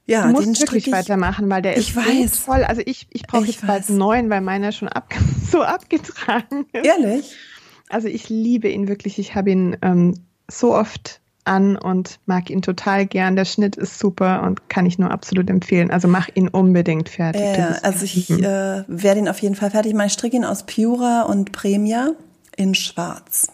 Ja, 0.09 0.23
du 0.23 0.29
musst 0.29 0.47
den 0.47 0.59
wirklich 0.59 0.87
ich, 0.87 0.93
weitermachen, 0.93 1.49
weil 1.49 1.61
der 1.61 1.75
ist 1.75 1.95
weiß. 1.95 2.39
voll. 2.39 2.63
Also 2.63 2.81
ich, 2.83 3.07
ich 3.11 3.27
brauche 3.27 3.45
jetzt 3.45 3.65
bald 3.65 3.87
einen 3.89 3.99
neuen, 3.99 4.29
weil 4.31 4.41
meiner 4.41 4.71
schon 4.71 4.87
ab, 4.87 5.13
so 5.51 5.61
abgetragen 5.61 6.65
ist. 6.73 6.85
Ehrlich? 6.85 7.35
Also 7.89 8.07
ich 8.07 8.27
liebe 8.27 8.69
ihn 8.69 8.87
wirklich. 8.87 9.19
Ich 9.19 9.35
habe 9.35 9.51
ihn 9.51 9.77
ähm, 9.83 10.15
so 10.49 10.73
oft 10.73 11.21
an 11.43 11.75
und 11.75 12.19
mag 12.25 12.49
ihn 12.49 12.63
total 12.63 13.05
gern. 13.05 13.35
Der 13.35 13.45
Schnitt 13.45 13.75
ist 13.75 13.99
super 13.99 14.41
und 14.43 14.67
kann 14.67 14.87
ich 14.87 14.97
nur 14.97 15.11
absolut 15.11 15.47
empfehlen. 15.47 15.91
Also 15.91 16.07
mach 16.07 16.27
ihn 16.33 16.47
unbedingt 16.47 17.09
fertig. 17.09 17.41
Ja, 17.41 17.77
also 17.83 18.03
ich 18.03 18.31
äh, 18.31 18.83
werde 18.87 19.19
ihn 19.19 19.29
auf 19.29 19.39
jeden 19.39 19.55
Fall 19.55 19.69
fertig 19.69 19.93
machen. 19.93 20.07
Ich 20.07 20.13
stricke 20.13 20.37
ihn 20.37 20.45
aus 20.45 20.65
Pura 20.65 21.23
und 21.23 21.51
Premia 21.51 22.13
in 22.55 22.73
schwarz. 22.73 23.51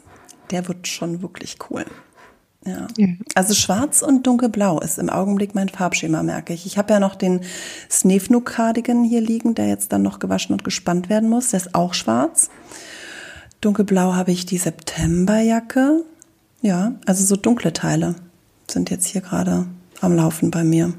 Der 0.52 0.70
wird 0.70 0.88
schon 0.88 1.22
wirklich 1.22 1.58
cool. 1.70 1.86
Ja. 2.65 2.88
ja. 2.97 3.08
Also 3.36 3.54
schwarz 3.54 4.01
und 4.01 4.25
dunkelblau 4.25 4.80
ist 4.80 4.97
im 4.97 5.10
Augenblick 5.10 5.54
mein 5.54 5.69
Farbschema, 5.69 6.23
merke 6.23 6.54
ich. 6.54 6.65
Ich 6.65 6.78
habe 6.78 6.93
ja 6.93 6.99
noch 6.99 7.15
den 7.15 7.41
Snefnuk 7.89 8.45
Cardigan 8.45 9.04
hier 9.04 9.21
liegen, 9.21 9.54
der 9.54 9.67
jetzt 9.67 9.93
dann 9.93 10.01
noch 10.01 10.19
gewaschen 10.19 10.54
und 10.54 10.63
gespannt 10.63 11.10
werden 11.10 11.30
muss. 11.30 11.51
Der 11.51 11.60
ist 11.60 11.75
auch 11.75 11.93
schwarz. 11.93 12.49
Dunkelblau 13.62 14.13
habe 14.13 14.32
ich 14.32 14.45
die 14.45 14.58
Septemberjacke. 14.58 16.04
Ja, 16.62 16.95
also 17.06 17.23
so 17.23 17.36
dunkle 17.36 17.73
Teile 17.73 18.15
sind 18.69 18.89
jetzt 18.89 19.06
hier 19.06 19.21
gerade 19.21 19.67
am 20.01 20.15
Laufen 20.15 20.49
bei 20.51 20.63
mir. 20.63 20.93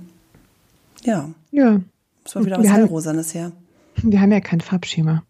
Ja. 1.03 1.31
Ja. 1.51 1.81
War 2.33 2.45
wieder 2.45 2.59
was 2.59 2.69
Hellrosanes 2.69 3.35
her. 3.35 3.53
Wir 4.03 4.21
haben 4.21 4.33
ja 4.33 4.41
kein 4.41 4.61
Farbschema. 4.61 5.23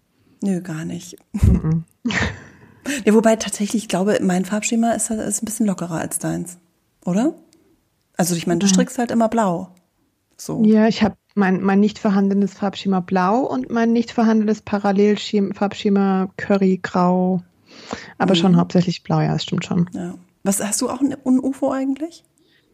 Nö, 0.43 0.61
gar 0.61 0.85
nicht. 0.85 1.17
Mhm. 1.33 1.85
Ja, 3.05 3.15
wobei 3.15 3.37
tatsächlich, 3.37 3.85
ich 3.85 3.89
glaube, 3.89 4.19
mein 4.23 4.45
Farbschema 4.45 4.93
ist, 4.93 5.11
ist 5.11 5.43
ein 5.43 5.47
bisschen 5.47 5.67
lockerer 5.67 6.01
als 6.01 6.19
deins, 6.19 6.59
oder? 7.05 7.35
Also 8.17 8.35
ich 8.35 8.47
meine, 8.47 8.59
du 8.61 8.67
strickst 8.67 8.99
halt 8.99 9.11
immer 9.11 9.29
blau. 9.29 9.69
So. 10.37 10.63
Ja, 10.65 10.87
ich 10.87 11.03
habe 11.03 11.17
mein, 11.35 11.63
mein 11.63 11.81
nicht 11.81 11.99
vorhandenes 11.99 12.55
Farbschema 12.55 13.01
blau 13.01 13.41
und 13.41 13.71
mein 13.71 13.93
nicht 13.93 14.13
vorhandenes 14.13 14.63
Parallelfarbschema 14.63 16.31
Curry 16.37 16.81
Grau. 16.83 17.43
Aber 18.19 18.35
mhm. 18.35 18.39
schon 18.39 18.57
hauptsächlich 18.57 19.03
blau, 19.03 19.21
ja, 19.21 19.33
das 19.33 19.43
stimmt 19.43 19.65
schon. 19.65 19.89
Ja. 19.93 20.15
Was 20.43 20.63
hast 20.63 20.81
du 20.81 20.89
auch 20.89 21.01
ein, 21.01 21.13
ein 21.13 21.41
UFO 21.41 21.73
eigentlich? 21.73 22.25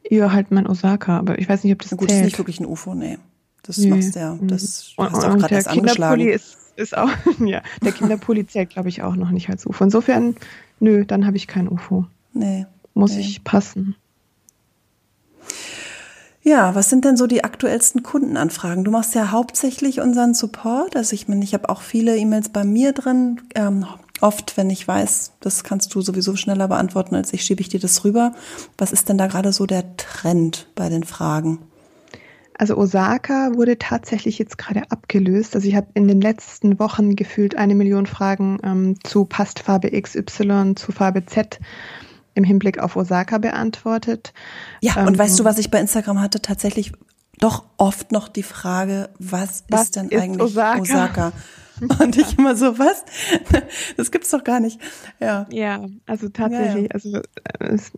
Ja, 0.09 0.33
halt 0.33 0.51
mein 0.51 0.67
Osaka, 0.67 1.19
aber 1.19 1.39
ich 1.39 1.49
weiß 1.49 1.65
nicht, 1.65 1.73
ob 1.73 1.83
das 1.83 1.93
Na 1.93 1.97
gut, 1.97 2.09
zählt. 2.09 2.21
das 2.21 2.27
ist 2.27 2.33
nicht 2.33 2.39
wirklich 2.39 2.61
ein 2.61 2.67
UFO, 2.67 2.95
nee. 2.95 3.19
Das 3.63 3.79
nee. 3.79 3.91
machst 3.91 4.17
ja, 4.17 4.37
das 4.41 4.93
und, 4.97 5.13
hast 5.13 5.23
du 5.23 5.27
auch 5.29 5.39
gerade 5.39 5.55
erst 5.55 5.69
angeschlagen. 5.69 6.29
Ist 6.29 6.59
ist 6.77 6.97
auch, 6.97 7.11
ja, 7.39 7.63
der 7.83 7.93
Kinderpulli 7.93 8.47
zählt, 8.47 8.71
glaube 8.71 8.89
ich, 8.89 9.03
auch 9.03 9.17
noch 9.17 9.31
nicht 9.31 9.49
als 9.49 9.67
UFO. 9.67 9.85
Insofern, 9.85 10.37
nö, 10.81 11.05
dann 11.05 11.27
habe 11.27 11.37
ich 11.37 11.47
kein 11.47 11.69
UFO. 11.69 12.07
Nee. 12.33 12.67
Muss 12.95 13.13
nee. 13.13 13.21
ich 13.21 13.45
passen. 13.45 13.97
Ja, 16.45 16.75
was 16.75 16.91
sind 16.91 17.05
denn 17.05 17.17
so 17.17 17.29
die 17.29 17.45
aktuellsten 17.45 18.03
Kundenanfragen? 18.03 18.83
Du 18.83 18.91
machst 18.91 19.15
ja 19.15 19.31
hauptsächlich 19.31 20.01
unseren 20.01 20.35
Support. 20.35 20.97
Also 20.97 21.15
ich 21.15 21.29
meine, 21.29 21.45
ich 21.45 21.55
habe 21.55 21.69
auch 21.69 21.83
viele 21.83 22.17
E-Mails 22.17 22.49
bei 22.49 22.65
mir 22.65 22.93
drin. 22.93 23.41
Ähm, 23.55 23.87
oft, 24.21 24.57
wenn 24.57 24.69
ich 24.69 24.87
weiß, 24.87 25.33
das 25.41 25.63
kannst 25.63 25.95
du 25.95 26.01
sowieso 26.01 26.35
schneller 26.35 26.67
beantworten 26.67 27.15
als 27.15 27.33
ich, 27.33 27.45
schiebe 27.45 27.61
ich 27.61 27.69
dir 27.69 27.79
das 27.79 28.05
rüber. 28.05 28.35
Was 28.77 28.93
ist 28.93 29.09
denn 29.09 29.19
da 29.19 29.29
gerade 29.29 29.53
so 29.53 29.67
der 29.67 29.97
Trend 29.97 30.67
bei 30.75 30.89
den 30.89 31.05
Fragen? 31.05 31.61
Also 32.59 32.77
Osaka 32.77 33.53
wurde 33.55 33.79
tatsächlich 33.79 34.39
jetzt 34.39 34.59
gerade 34.59 34.83
abgelöst. 34.91 35.55
Also 35.55 35.69
ich 35.69 35.75
habe 35.75 35.89
in 35.95 36.07
den 36.07 36.21
letzten 36.21 36.79
Wochen 36.79 37.17
gefühlt 37.17 37.57
eine 37.57 37.75
Million 37.75 38.07
Fragen 38.07 38.59
ähm, 38.63 38.97
zu 39.03 39.25
passt 39.25 39.61
Farbe 39.61 39.91
XY 39.91 40.75
zu 40.77 40.93
Farbe 40.93 41.25
Z 41.27 41.59
im 42.35 42.45
Hinblick 42.45 42.79
auf 42.79 42.97
Osaka 42.97 43.39
beantwortet. 43.39 44.33
Ja, 44.81 44.97
ähm, 44.99 45.09
und 45.09 45.19
weißt 45.19 45.39
du, 45.39 45.45
was 45.45 45.59
ich 45.59 45.71
bei 45.71 45.81
Instagram 45.81 46.21
hatte? 46.21 46.41
Tatsächlich 46.41 46.93
doch 47.39 47.65
oft 47.77 48.13
noch 48.13 48.29
die 48.29 48.43
Frage, 48.43 49.11
was, 49.19 49.65
was 49.69 49.85
ist 49.85 49.97
denn 49.97 50.09
ist 50.09 50.23
eigentlich 50.23 50.43
Osaka? 50.43 50.81
Osaka? 50.81 51.33
Und 51.99 52.17
ich 52.17 52.39
immer 52.39 52.55
so, 52.55 52.79
was? 52.79 53.05
Das 53.97 54.13
gibt's 54.13 54.31
doch 54.31 54.45
gar 54.45 54.61
nicht. 54.61 54.81
Ja. 55.19 55.47
Ja, 55.51 55.85
also 56.07 56.29
tatsächlich, 56.29 56.75
ja, 56.75 56.81
ja. 56.83 56.95
also 56.95 57.17
äh, 57.17 57.75
es, 57.75 57.93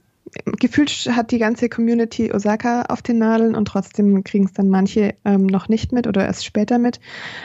gefühlt 0.59 0.91
hat 1.13 1.31
die 1.31 1.39
ganze 1.39 1.69
Community 1.69 2.33
Osaka 2.33 2.83
auf 2.89 3.03
den 3.03 3.19
Nadeln 3.19 3.55
und 3.55 3.67
trotzdem 3.67 4.25
kriegen 4.25 4.47
es 4.47 4.53
dann 4.53 4.69
manche 4.69 5.15
ähm, 5.25 5.47
noch 5.47 5.69
nicht 5.69 5.93
mit 5.93 6.07
oder 6.07 6.25
erst 6.25 6.45
später 6.45 6.79
mit. 6.79 7.01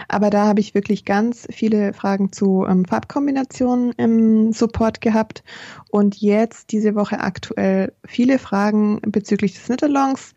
Aber 0.07 0.29
da 0.29 0.45
habe 0.45 0.59
ich 0.59 0.73
wirklich 0.73 1.05
ganz 1.05 1.47
viele 1.51 1.93
Fragen 1.93 2.31
zu 2.31 2.65
ähm, 2.67 2.85
Farbkombinationen 2.85 3.93
im 3.97 4.53
Support 4.53 5.01
gehabt 5.01 5.43
und 5.91 6.21
jetzt 6.21 6.71
diese 6.71 6.95
Woche 6.95 7.19
aktuell 7.19 7.93
viele 8.05 8.39
Fragen 8.39 8.99
bezüglich 9.01 9.53
des 9.53 9.65
Knittalongs. 9.65 10.33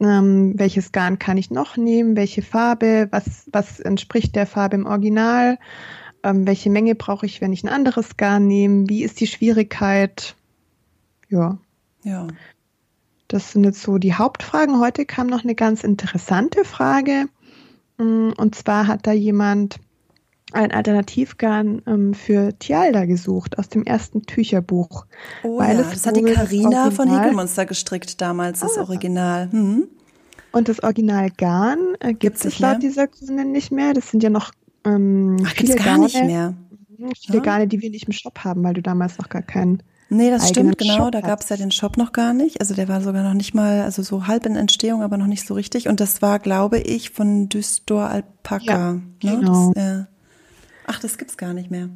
Ähm, 0.00 0.54
welches 0.56 0.92
Garn 0.92 1.18
kann 1.18 1.36
ich 1.36 1.50
noch 1.50 1.76
nehmen? 1.76 2.16
Welche 2.16 2.42
Farbe? 2.42 3.08
Was, 3.10 3.48
was 3.52 3.80
entspricht 3.80 4.34
der 4.36 4.46
Farbe 4.46 4.76
im 4.76 4.86
Original? 4.86 5.58
Ähm, 6.24 6.46
welche 6.46 6.70
Menge 6.70 6.94
brauche 6.94 7.26
ich, 7.26 7.40
wenn 7.40 7.52
ich 7.52 7.64
ein 7.64 7.68
anderes 7.68 8.16
Garn 8.16 8.46
nehme? 8.46 8.88
Wie 8.88 9.04
ist 9.04 9.20
die 9.20 9.26
Schwierigkeit? 9.26 10.36
Ja. 11.32 11.58
Ja. 12.04 12.28
Das 13.28 13.52
sind 13.52 13.64
jetzt 13.64 13.82
so 13.82 13.98
die 13.98 14.14
Hauptfragen. 14.14 14.78
Heute 14.78 15.06
kam 15.06 15.26
noch 15.26 15.42
eine 15.42 15.54
ganz 15.54 15.82
interessante 15.82 16.64
Frage. 16.64 17.26
Mm, 17.96 18.30
und 18.36 18.54
zwar 18.54 18.86
hat 18.86 19.06
da 19.06 19.12
jemand 19.12 19.76
ein 20.52 20.70
Alternativgarn 20.70 21.80
ähm, 21.86 22.12
für 22.12 22.58
Tialda 22.58 23.06
gesucht 23.06 23.58
aus 23.58 23.70
dem 23.70 23.84
ersten 23.84 24.22
Tücherbuch. 24.22 25.06
Oh 25.42 25.62
ja, 25.62 25.72
das 25.72 26.04
hat 26.06 26.16
die 26.16 26.22
Carina 26.22 26.90
von 26.90 27.08
Häkelmonster 27.08 27.64
gestrickt 27.64 28.20
damals, 28.20 28.60
das 28.60 28.76
ah. 28.76 28.82
Original. 28.82 29.48
Mhm. 29.50 29.88
Und 30.52 30.68
das 30.68 30.82
Originalgarn 30.82 31.96
äh, 32.00 32.12
gibt 32.12 32.44
es 32.44 32.58
laut 32.58 32.82
dieser 32.82 33.06
Kundin 33.06 33.52
nicht 33.52 33.72
mehr. 33.72 33.94
Das 33.94 34.10
sind 34.10 34.22
ja 34.22 34.28
noch 34.28 34.52
ähm, 34.84 35.38
Ach, 35.46 35.52
viele 35.52 35.76
gar 35.76 35.86
Garne, 35.86 36.04
nicht 36.04 36.22
mehr. 36.22 36.54
Mhm, 36.98 37.12
viele 37.18 37.38
ja. 37.38 37.44
Garne, 37.44 37.66
die 37.66 37.80
wir 37.80 37.88
nicht 37.88 38.06
im 38.06 38.12
Shop 38.12 38.40
haben, 38.40 38.62
weil 38.62 38.74
du 38.74 38.82
damals 38.82 39.16
noch 39.16 39.30
gar 39.30 39.40
keinen 39.40 39.82
Nee, 40.12 40.30
das 40.30 40.50
stimmt, 40.50 40.76
genau. 40.76 40.96
Shop 40.96 41.12
da 41.12 41.22
gab 41.22 41.40
es 41.40 41.48
ja 41.48 41.56
den 41.56 41.70
Shop 41.70 41.96
noch 41.96 42.12
gar 42.12 42.34
nicht. 42.34 42.60
Also 42.60 42.74
der 42.74 42.86
war 42.86 43.00
sogar 43.00 43.22
noch 43.22 43.32
nicht 43.32 43.54
mal, 43.54 43.80
also 43.80 44.02
so 44.02 44.26
halb 44.26 44.44
in 44.44 44.56
Entstehung, 44.56 45.02
aber 45.02 45.16
noch 45.16 45.26
nicht 45.26 45.46
so 45.46 45.54
richtig. 45.54 45.88
Und 45.88 46.00
das 46.00 46.20
war, 46.20 46.38
glaube 46.38 46.78
ich, 46.78 47.10
von 47.10 47.48
Dystor 47.48 48.10
Alpaca. 48.10 48.62
Ja, 48.66 48.92
ne? 48.92 49.00
genau. 49.22 49.72
Das, 49.72 49.82
ja. 49.82 50.06
Ach, 50.86 51.00
das 51.00 51.16
gibt's 51.16 51.38
gar 51.38 51.54
nicht 51.54 51.70
mehr. 51.70 51.88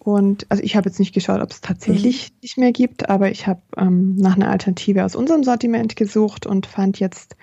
Und 0.00 0.46
also 0.48 0.64
ich 0.64 0.74
habe 0.74 0.88
jetzt 0.88 0.98
nicht 0.98 1.14
geschaut, 1.14 1.40
ob 1.40 1.50
es 1.50 1.60
tatsächlich 1.60 2.30
mhm. 2.30 2.38
nicht 2.42 2.58
mehr 2.58 2.72
gibt, 2.72 3.08
aber 3.08 3.30
ich 3.30 3.46
habe 3.46 3.60
ähm, 3.76 4.16
nach 4.16 4.34
einer 4.34 4.50
Alternative 4.50 5.04
aus 5.04 5.14
unserem 5.14 5.44
Sortiment 5.44 5.94
gesucht 5.94 6.44
und 6.44 6.66
fand 6.66 6.98
jetzt 6.98 7.36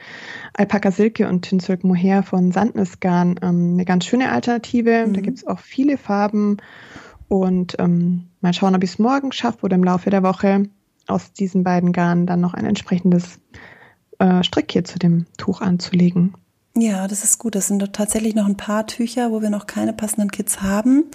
Alpaca 0.53 0.91
Silke 0.91 1.29
und 1.29 1.43
Tinsilk 1.43 1.85
Mohair 1.85 2.23
von 2.23 2.51
Sandnes 2.51 2.99
Garn 2.99 3.39
ähm, 3.41 3.73
eine 3.73 3.85
ganz 3.85 4.05
schöne 4.05 4.31
Alternative. 4.31 5.05
Mhm. 5.07 5.13
Da 5.13 5.21
gibt 5.21 5.37
es 5.37 5.47
auch 5.47 5.59
viele 5.59 5.97
Farben 5.97 6.57
und 7.27 7.75
ähm, 7.79 8.27
mal 8.41 8.53
schauen, 8.53 8.75
ob 8.75 8.83
ich 8.83 8.91
es 8.91 8.99
morgen 8.99 9.31
schaffe 9.31 9.63
oder 9.63 9.75
im 9.75 9.83
Laufe 9.83 10.09
der 10.09 10.23
Woche 10.23 10.69
aus 11.07 11.33
diesen 11.33 11.63
beiden 11.63 11.91
Garnen 11.91 12.25
dann 12.25 12.41
noch 12.41 12.53
ein 12.53 12.65
entsprechendes 12.65 13.39
äh, 14.19 14.43
Strick 14.43 14.87
zu 14.87 14.99
dem 14.99 15.25
Tuch 15.37 15.61
anzulegen. 15.61 16.33
Ja, 16.77 17.07
das 17.07 17.23
ist 17.23 17.37
gut. 17.37 17.55
Das 17.55 17.67
sind 17.67 17.93
tatsächlich 17.93 18.35
noch 18.35 18.45
ein 18.45 18.57
paar 18.57 18.85
Tücher, 18.85 19.31
wo 19.31 19.41
wir 19.41 19.49
noch 19.49 19.65
keine 19.65 19.93
passenden 19.93 20.31
Kits 20.31 20.61
haben. 20.61 21.05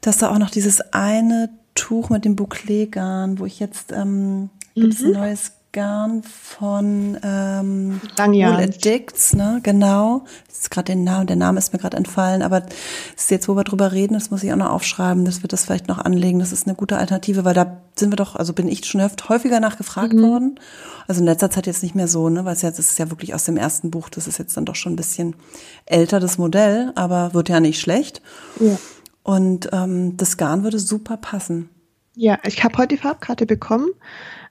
Das 0.00 0.16
ist 0.16 0.22
da 0.22 0.30
auch 0.30 0.38
noch 0.38 0.50
dieses 0.50 0.80
eine 0.92 1.50
Tuch 1.74 2.10
mit 2.10 2.24
dem 2.24 2.36
Bouclé-Garn, 2.36 3.38
wo 3.38 3.46
ich 3.46 3.58
jetzt 3.58 3.92
ähm, 3.92 4.50
gibt 4.74 4.94
es 4.94 5.00
mhm. 5.00 5.06
ein 5.06 5.12
neues 5.12 5.52
Garn 5.76 6.22
von 6.22 7.18
ähm, 7.22 8.00
Wool 8.16 8.42
Addicts, 8.42 9.34
ne? 9.34 9.60
Genau. 9.62 10.24
Das 10.48 10.60
ist 10.60 10.70
gerade 10.70 10.86
der 10.86 10.96
Name, 10.96 11.26
der 11.26 11.36
Name 11.36 11.58
ist 11.58 11.74
mir 11.74 11.78
gerade 11.78 11.98
entfallen, 11.98 12.40
aber 12.40 12.60
das 12.60 12.74
ist 13.16 13.30
jetzt, 13.30 13.46
wo 13.46 13.56
wir 13.56 13.64
drüber 13.64 13.92
reden, 13.92 14.14
das 14.14 14.30
muss 14.30 14.42
ich 14.42 14.50
auch 14.54 14.56
noch 14.56 14.70
aufschreiben, 14.70 15.26
dass 15.26 15.42
wir 15.42 15.48
das 15.48 15.66
vielleicht 15.66 15.86
noch 15.86 15.98
anlegen. 15.98 16.38
Das 16.38 16.50
ist 16.50 16.66
eine 16.66 16.76
gute 16.76 16.96
Alternative, 16.96 17.44
weil 17.44 17.52
da 17.52 17.82
sind 17.94 18.10
wir 18.10 18.16
doch, 18.16 18.36
also 18.36 18.54
bin 18.54 18.68
ich 18.68 18.86
schon 18.86 19.02
häufiger 19.02 19.60
nachgefragt 19.60 20.14
mhm. 20.14 20.22
worden. 20.22 20.60
Also 21.08 21.20
in 21.20 21.26
letzter 21.26 21.50
Zeit 21.50 21.66
jetzt 21.66 21.82
nicht 21.82 21.94
mehr 21.94 22.08
so, 22.08 22.30
ne? 22.30 22.46
Weil 22.46 22.54
es 22.54 22.62
jetzt 22.62 22.78
ist 22.78 22.98
ja 22.98 23.10
wirklich 23.10 23.34
aus 23.34 23.44
dem 23.44 23.58
ersten 23.58 23.90
Buch, 23.90 24.08
das 24.08 24.26
ist 24.26 24.38
jetzt 24.38 24.56
dann 24.56 24.64
doch 24.64 24.76
schon 24.76 24.94
ein 24.94 24.96
bisschen 24.96 25.36
älter, 25.84 26.20
das 26.20 26.38
Modell, 26.38 26.90
aber 26.94 27.34
wird 27.34 27.50
ja 27.50 27.60
nicht 27.60 27.82
schlecht. 27.82 28.22
Ja. 28.60 28.78
Und 29.22 29.68
ähm, 29.72 30.16
das 30.16 30.38
Garn 30.38 30.62
würde 30.62 30.78
super 30.78 31.18
passen. 31.18 31.68
Ja, 32.14 32.38
ich 32.44 32.64
habe 32.64 32.78
heute 32.78 32.94
die 32.94 33.02
Farbkarte 33.02 33.44
bekommen. 33.44 33.90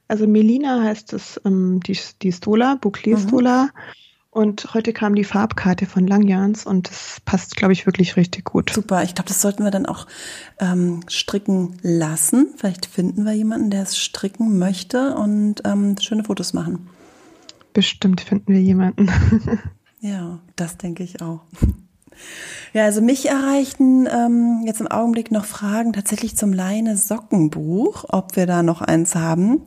Also 0.08 0.28
Melina 0.28 0.84
heißt 0.84 1.14
es 1.14 1.40
ähm, 1.46 1.80
die, 1.82 1.98
die 2.22 2.32
Stola, 2.32 2.76
Bouclier 2.76 3.18
Stola. 3.18 3.64
Mhm. 3.66 3.70
Und 4.36 4.74
heute 4.74 4.92
kam 4.92 5.16
die 5.16 5.24
Farbkarte 5.24 5.86
von 5.86 6.06
Langjans 6.06 6.66
und 6.66 6.90
das 6.90 7.22
passt, 7.24 7.56
glaube 7.56 7.72
ich, 7.72 7.86
wirklich 7.86 8.18
richtig 8.18 8.44
gut. 8.44 8.70
Super, 8.70 9.02
ich 9.02 9.16
glaube, 9.16 9.30
das 9.30 9.42
sollten 9.42 9.64
wir 9.64 9.72
dann 9.72 9.86
auch 9.86 10.08
ähm, 10.60 11.00
stricken 11.08 11.78
lassen. 11.82 12.54
Vielleicht 12.58 12.86
finden 12.86 13.24
wir 13.24 13.32
jemanden, 13.32 13.70
der 13.70 13.84
es 13.84 13.98
stricken 13.98 14.60
möchte 14.60 15.16
und 15.16 15.62
ähm, 15.64 15.96
schöne 16.02 16.26
Fotos 16.26 16.52
machen. 16.52 16.90
Bestimmt 17.72 18.20
finden 18.20 18.52
wir 18.52 18.62
jemanden. 18.62 19.10
ja, 20.02 20.40
das 20.58 20.78
denke 20.78 21.04
ich 21.04 21.22
auch. 21.22 21.40
Ja, 22.74 22.84
also 22.84 23.02
mich 23.02 23.30
erreichten 23.30 24.08
ähm, 24.08 24.64
jetzt 24.66 24.82
im 24.82 24.88
Augenblick 24.88 25.32
noch 25.32 25.46
Fragen 25.46 25.94
tatsächlich 25.94 26.36
zum 26.36 26.52
Leine 26.52 26.98
Sockenbuch, 26.98 28.06
ob 28.10 28.36
wir 28.36 28.46
da 28.46 28.64
noch 28.64 28.82
eins 28.82 29.16
haben. 29.16 29.62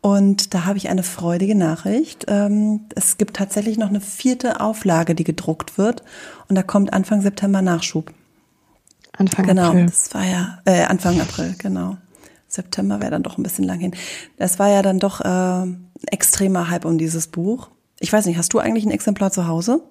Und 0.00 0.54
da 0.54 0.64
habe 0.64 0.78
ich 0.78 0.88
eine 0.88 1.02
freudige 1.02 1.54
Nachricht. 1.54 2.24
Ähm, 2.28 2.86
es 2.96 3.18
gibt 3.18 3.36
tatsächlich 3.36 3.76
noch 3.76 3.90
eine 3.90 4.00
vierte 4.00 4.60
Auflage, 4.60 5.14
die 5.14 5.24
gedruckt 5.24 5.76
wird. 5.76 6.02
Und 6.48 6.56
da 6.56 6.62
kommt 6.62 6.92
Anfang 6.92 7.20
September 7.20 7.60
Nachschub. 7.60 8.12
Anfang 9.12 9.46
genau, 9.46 9.68
April. 9.68 9.80
Genau, 9.80 9.90
das 9.90 10.14
war 10.14 10.24
ja 10.24 10.58
äh, 10.64 10.84
Anfang 10.84 11.20
April, 11.20 11.54
genau. 11.58 11.98
September 12.48 13.00
wäre 13.00 13.10
dann 13.10 13.22
doch 13.22 13.38
ein 13.38 13.42
bisschen 13.42 13.64
lang 13.64 13.78
hin. 13.78 13.94
Das 14.38 14.58
war 14.58 14.70
ja 14.70 14.82
dann 14.82 14.98
doch 14.98 15.20
äh, 15.20 15.66
extremer 16.06 16.70
Hype 16.70 16.84
um 16.84 16.98
dieses 16.98 17.28
Buch. 17.28 17.68
Ich 18.00 18.12
weiß 18.12 18.26
nicht, 18.26 18.38
hast 18.38 18.52
du 18.54 18.58
eigentlich 18.58 18.86
ein 18.86 18.90
Exemplar 18.90 19.30
zu 19.30 19.46
Hause? 19.46 19.82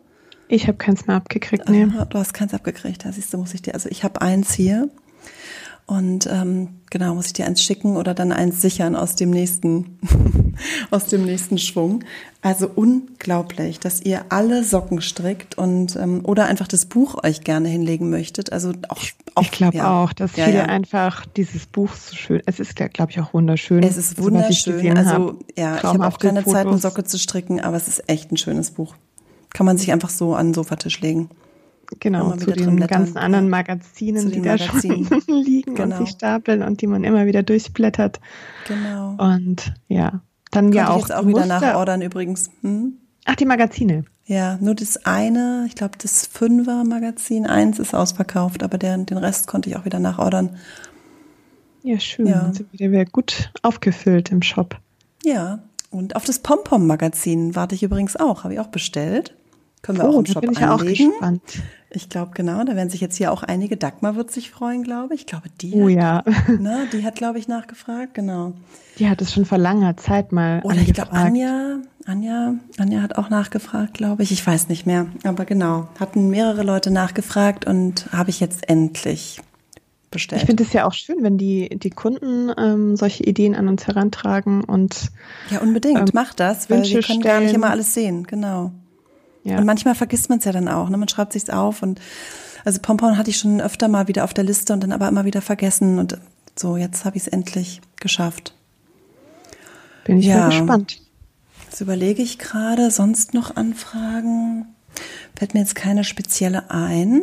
Ich 0.51 0.67
habe 0.67 0.77
keins 0.77 1.05
mehr 1.05 1.15
abgekriegt, 1.15 1.69
nee. 1.69 1.85
Du 1.85 2.17
hast 2.17 2.33
keins 2.33 2.55
abgekriegt, 2.55 3.05
da 3.05 3.11
siehst 3.11 3.31
du, 3.31 3.37
muss 3.37 3.53
ich 3.53 3.61
dir, 3.61 3.75
also 3.75 3.87
ich 3.87 4.03
habe 4.03 4.21
eins 4.21 4.51
hier. 4.51 4.89
Und 5.85 6.27
ähm, 6.31 6.69
genau, 6.91 7.15
muss 7.15 7.27
ich 7.27 7.33
dir 7.33 7.47
eins 7.47 7.63
schicken 7.63 7.97
oder 7.97 8.13
dann 8.13 8.31
eins 8.31 8.61
sichern 8.61 8.95
aus 8.95 9.15
dem 9.15 9.31
nächsten, 9.31 9.97
aus 10.91 11.05
dem 11.05 11.25
nächsten 11.25 11.57
Schwung. 11.57 12.03
Also 12.41 12.69
unglaublich, 12.73 13.79
dass 13.79 14.01
ihr 14.01 14.25
alle 14.29 14.63
Socken 14.63 15.01
strickt 15.01 15.57
und 15.57 15.95
ähm, 15.95 16.21
oder 16.23 16.45
einfach 16.45 16.67
das 16.67 16.85
Buch 16.85 17.23
euch 17.23 17.41
gerne 17.43 17.69
hinlegen 17.69 18.09
möchtet. 18.11 18.51
Also 18.51 18.73
auch, 18.89 19.01
auch 19.33 19.41
ich 19.41 19.51
glaube 19.51 19.77
ja. 19.77 20.03
auch, 20.03 20.13
dass 20.13 20.35
ja, 20.35 20.45
viele 20.45 20.57
ja. 20.59 20.65
einfach 20.65 21.25
dieses 21.25 21.65
Buch 21.65 21.93
so 21.93 22.15
schön. 22.15 22.41
Es 22.45 22.59
ist, 22.59 22.75
glaube 22.75 23.11
ich, 23.11 23.19
auch 23.19 23.33
wunderschön. 23.33 23.81
Es 23.81 23.97
ist 23.97 24.19
wunderschön. 24.19 24.95
Also, 24.95 25.09
also 25.09 25.39
ja, 25.57 25.77
ich 25.77 25.83
habe 25.83 26.07
auch 26.07 26.19
keine 26.19 26.41
Fotos. 26.41 26.53
Zeit, 26.53 26.67
eine 26.67 26.77
Socke 26.77 27.03
zu 27.03 27.17
stricken, 27.17 27.59
aber 27.61 27.77
es 27.77 27.87
ist 27.87 28.07
echt 28.07 28.31
ein 28.31 28.37
schönes 28.37 28.71
Buch. 28.71 28.95
Kann 29.53 29.65
man 29.65 29.77
sich 29.77 29.91
einfach 29.91 30.09
so 30.09 30.35
an 30.35 30.47
den 30.47 30.53
Sofatisch 30.53 31.01
legen. 31.01 31.29
Genau, 31.99 32.35
zu 32.35 32.51
den 32.51 32.79
ganzen 32.85 33.17
anderen 33.17 33.49
Magazinen, 33.49 34.31
die 34.31 34.41
da 34.41 34.57
Magazinen. 34.57 35.05
schon 35.05 35.21
liegen 35.43 35.73
genau. 35.73 35.97
und 35.97 36.05
sich 36.05 36.15
stapeln 36.15 36.61
und 36.61 36.81
die 36.81 36.87
man 36.87 37.03
immer 37.03 37.25
wieder 37.25 37.41
durchblättert. 37.41 38.19
Genau. 38.67 39.15
Und 39.17 39.73
ja, 39.87 40.21
dann 40.51 40.65
Konnte 40.65 40.77
ja 40.77 40.89
auch. 40.89 40.97
Ich 40.97 41.01
jetzt 41.09 41.13
auch 41.13 41.25
wieder 41.25 41.45
nachordern 41.47 42.01
übrigens. 42.01 42.51
Hm? 42.61 42.93
Ach, 43.25 43.35
die 43.35 43.45
Magazine. 43.45 44.05
Ja, 44.25 44.57
nur 44.61 44.75
das 44.75 45.05
eine, 45.05 45.65
ich 45.67 45.73
glaube 45.73 45.97
das 45.99 46.27
Fünfer-Magazin, 46.27 47.47
eins 47.47 47.79
ist 47.79 47.95
ausverkauft, 47.95 48.61
aber 48.61 48.77
der, 48.77 48.95
den 48.97 49.17
Rest 49.17 49.47
konnte 49.47 49.69
ich 49.69 49.75
auch 49.75 49.85
wieder 49.85 49.99
nachordern. 49.99 50.57
Ja, 51.81 51.99
schön. 51.99 52.27
Ja. 52.27 52.41
Also 52.43 52.63
wieder 52.71 53.05
gut 53.05 53.51
aufgefüllt 53.63 54.31
im 54.31 54.43
Shop. 54.43 54.77
Ja, 55.23 55.63
und 55.89 56.15
auf 56.15 56.25
das 56.25 56.39
Pom-Pom-Magazin 56.39 57.55
warte 57.55 57.75
ich 57.75 57.83
übrigens 57.83 58.15
auch, 58.15 58.43
habe 58.43 58.53
ich 58.53 58.59
auch 58.59 58.67
bestellt. 58.67 59.35
Können 59.81 59.97
wir 59.97 60.05
oh, 60.05 60.15
auch 60.15 60.19
im 60.19 60.25
Shop 60.25 60.41
bin 60.41 60.51
ich 60.51 60.59
anlegen. 60.59 61.09
Auch 61.09 61.13
gespannt. 61.13 61.41
Ich 61.89 62.09
glaube, 62.09 62.31
genau, 62.35 62.63
da 62.63 62.75
werden 62.75 62.89
sich 62.89 63.01
jetzt 63.01 63.15
hier 63.15 63.31
auch 63.31 63.43
einige, 63.43 63.77
Dagmar 63.77 64.15
wird 64.15 64.29
sich 64.29 64.51
freuen, 64.51 64.83
glaube 64.83 65.15
ich. 65.15 65.21
Ich 65.21 65.25
glaube, 65.27 65.49
die 65.61 65.73
oh, 65.73 65.85
hat, 65.85 65.95
ja. 65.95 66.23
ne, 66.59 66.87
die 66.91 67.03
hat, 67.03 67.15
glaube 67.15 67.39
ich, 67.39 67.47
nachgefragt, 67.47 68.13
genau. 68.13 68.53
Die 68.99 69.09
hat 69.09 69.21
es 69.21 69.33
schon 69.33 69.45
vor 69.45 69.57
langer 69.57 69.97
Zeit 69.97 70.31
mal 70.31 70.59
Oder 70.63 70.73
angefragt. 70.73 70.87
ich 70.87 70.93
glaube, 70.93 71.11
Anja, 71.13 71.79
Anja, 72.05 72.55
Anja 72.77 73.01
hat 73.01 73.17
auch 73.17 73.29
nachgefragt, 73.29 73.93
glaube 73.95 74.21
ich. 74.21 74.31
Ich 74.31 74.45
weiß 74.45 74.67
nicht 74.67 74.85
mehr. 74.85 75.07
Aber 75.23 75.45
genau, 75.45 75.87
hatten 75.99 76.29
mehrere 76.29 76.63
Leute 76.63 76.91
nachgefragt 76.91 77.65
und 77.65 78.11
habe 78.11 78.29
ich 78.29 78.39
jetzt 78.39 78.69
endlich 78.69 79.39
bestellt. 80.11 80.41
Ich 80.41 80.47
finde 80.47 80.63
es 80.63 80.73
ja 80.73 80.85
auch 80.85 80.93
schön, 80.93 81.17
wenn 81.21 81.37
die, 81.37 81.69
die 81.69 81.89
Kunden 81.89 82.51
ähm, 82.57 82.95
solche 82.95 83.23
Ideen 83.23 83.55
an 83.55 83.67
uns 83.67 83.87
herantragen 83.87 84.63
und 84.63 85.11
Ja, 85.49 85.59
unbedingt, 85.59 85.99
ähm, 85.99 86.09
macht 86.13 86.39
das, 86.39 86.69
weil 86.69 86.79
Wünsche 86.79 86.95
wir 86.95 87.01
können 87.01 87.21
stellen. 87.21 87.35
gar 87.35 87.39
nicht 87.41 87.53
immer 87.53 87.69
alles 87.69 87.93
sehen, 87.93 88.23
genau. 88.23 88.71
Ja. 89.43 89.57
Und 89.57 89.65
manchmal 89.65 89.95
vergisst 89.95 90.29
man 90.29 90.39
es 90.39 90.45
ja 90.45 90.51
dann 90.51 90.67
auch. 90.67 90.89
Ne? 90.89 90.97
Man 90.97 91.07
schreibt 91.07 91.33
sich's 91.33 91.49
auf 91.49 91.81
und 91.81 91.99
also 92.65 92.79
Pompon 92.81 93.17
hatte 93.17 93.29
ich 93.29 93.37
schon 93.37 93.61
öfter 93.61 93.87
mal 93.87 94.07
wieder 94.07 94.23
auf 94.23 94.33
der 94.33 94.43
Liste 94.43 94.73
und 94.73 94.83
dann 94.83 94.91
aber 94.91 95.07
immer 95.07 95.25
wieder 95.25 95.41
vergessen. 95.41 95.97
Und 95.97 96.17
so, 96.55 96.77
jetzt 96.77 97.05
habe 97.05 97.17
ich 97.17 97.23
es 97.23 97.27
endlich 97.27 97.81
geschafft. 97.99 98.53
Bin 100.03 100.19
ich 100.19 100.25
ja 100.25 100.47
gespannt. 100.47 101.01
Jetzt 101.65 101.81
überlege 101.81 102.21
ich 102.21 102.37
gerade, 102.37 102.91
sonst 102.91 103.33
noch 103.33 103.55
Anfragen. 103.55 104.67
Fällt 105.37 105.53
mir 105.53 105.61
jetzt 105.61 105.75
keine 105.75 106.03
spezielle 106.03 106.69
ein. 106.69 107.21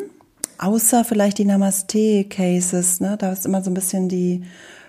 Außer 0.58 1.04
vielleicht 1.04 1.38
die 1.38 1.44
Namaste-Cases, 1.44 3.00
ne? 3.00 3.16
Da 3.18 3.32
ist 3.32 3.46
immer 3.46 3.62
so 3.62 3.70
ein 3.70 3.74
bisschen 3.74 4.08
die 4.08 4.44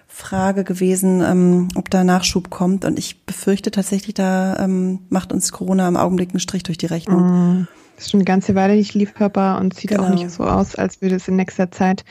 Frage 0.07 0.63
gewesen, 0.63 1.21
ähm, 1.21 1.67
ob 1.75 1.89
da 1.89 2.03
Nachschub 2.03 2.49
kommt. 2.49 2.85
Und 2.85 2.97
ich 2.97 3.25
befürchte 3.25 3.71
tatsächlich, 3.71 4.13
da 4.13 4.57
ähm, 4.57 4.99
macht 5.09 5.31
uns 5.31 5.51
Corona 5.51 5.87
im 5.87 5.97
Augenblick 5.97 6.31
einen 6.31 6.39
Strich 6.39 6.63
durch 6.63 6.77
die 6.77 6.85
Rechnung. 6.85 7.59
Mm, 7.59 7.67
ist 7.97 8.11
schon 8.11 8.19
eine 8.19 8.25
ganze 8.25 8.55
Weile 8.55 8.75
nicht 8.75 8.93
lieferbar 8.93 9.59
und 9.59 9.73
sieht 9.73 9.91
genau. 9.91 10.05
auch 10.05 10.09
nicht 10.09 10.29
so 10.29 10.43
aus, 10.43 10.75
als 10.75 11.01
würde 11.01 11.15
es 11.15 11.27
in 11.27 11.35
nächster 11.35 11.71
Zeit 11.71 12.05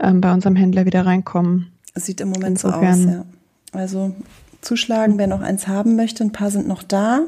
ähm, 0.00 0.20
bei 0.20 0.32
unserem 0.32 0.56
Händler 0.56 0.84
wieder 0.84 1.06
reinkommen. 1.06 1.72
Sieht 1.94 2.20
im 2.20 2.28
Moment 2.28 2.62
Insofern. 2.62 3.02
so 3.02 3.08
aus, 3.08 3.14
ja. 3.14 3.24
Also 3.72 4.14
zuschlagen, 4.60 5.18
wer 5.18 5.26
noch 5.26 5.40
eins 5.40 5.68
haben 5.68 5.96
möchte. 5.96 6.24
Ein 6.24 6.32
paar 6.32 6.50
sind 6.50 6.66
noch 6.66 6.82
da. 6.82 7.22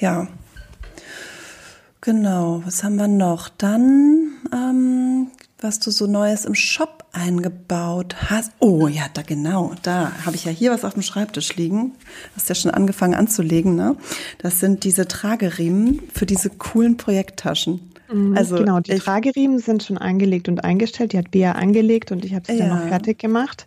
Ja. 0.00 0.26
Genau, 2.00 2.62
was 2.64 2.82
haben 2.82 2.96
wir 2.96 3.08
noch? 3.08 3.50
Dann, 3.50 4.19
ähm, 4.52 5.28
was 5.60 5.78
du 5.80 5.90
so 5.90 6.06
Neues 6.06 6.44
im 6.44 6.54
Shop 6.54 7.04
eingebaut 7.12 8.16
hast. 8.30 8.52
Oh 8.60 8.86
ja, 8.88 9.04
da 9.12 9.22
genau, 9.22 9.74
da 9.82 10.12
habe 10.24 10.36
ich 10.36 10.44
ja 10.44 10.52
hier 10.52 10.70
was 10.70 10.84
auf 10.84 10.94
dem 10.94 11.02
Schreibtisch 11.02 11.56
liegen. 11.56 11.92
Hast 12.36 12.48
ja 12.48 12.54
schon 12.54 12.70
angefangen 12.70 13.14
anzulegen, 13.14 13.74
ne? 13.74 13.96
Das 14.38 14.60
sind 14.60 14.84
diese 14.84 15.08
Trageriemen 15.08 16.00
für 16.12 16.26
diese 16.26 16.50
coolen 16.50 16.96
Projekttaschen. 16.96 17.92
Mhm, 18.12 18.36
also 18.36 18.56
genau, 18.56 18.80
die 18.80 18.94
Trageriemen 18.96 19.58
sind 19.58 19.82
schon 19.82 19.98
eingelegt 19.98 20.48
und 20.48 20.64
eingestellt. 20.64 21.12
Die 21.12 21.18
hat 21.18 21.30
Bea 21.30 21.52
angelegt 21.52 22.12
und 22.12 22.24
ich 22.24 22.34
habe 22.34 22.46
sie 22.46 22.58
ja. 22.58 22.68
dann 22.68 22.78
noch 22.78 22.88
fertig 22.88 23.18
gemacht. 23.18 23.66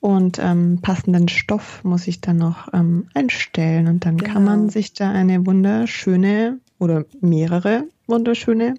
Und 0.00 0.38
ähm, 0.38 0.80
passenden 0.82 1.28
Stoff 1.28 1.82
muss 1.82 2.06
ich 2.06 2.20
dann 2.20 2.36
noch 2.36 2.68
ähm, 2.74 3.08
einstellen. 3.14 3.88
Und 3.88 4.04
dann 4.04 4.18
genau. 4.18 4.34
kann 4.34 4.44
man 4.44 4.68
sich 4.68 4.92
da 4.92 5.10
eine 5.10 5.46
wunderschöne 5.46 6.58
oder 6.78 7.04
mehrere 7.20 7.84
wunderschöne 8.06 8.74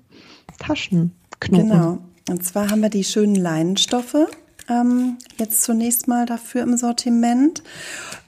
Taschen 0.60 1.12
knoten. 1.40 1.70
Genau. 1.70 1.98
Und 2.30 2.44
zwar 2.44 2.70
haben 2.70 2.82
wir 2.82 2.90
die 2.90 3.04
schönen 3.04 3.36
Leinenstoffe 3.36 4.28
ähm, 4.68 5.18
jetzt 5.38 5.64
zunächst 5.64 6.08
mal 6.08 6.26
dafür 6.26 6.64
im 6.64 6.76
Sortiment. 6.76 7.62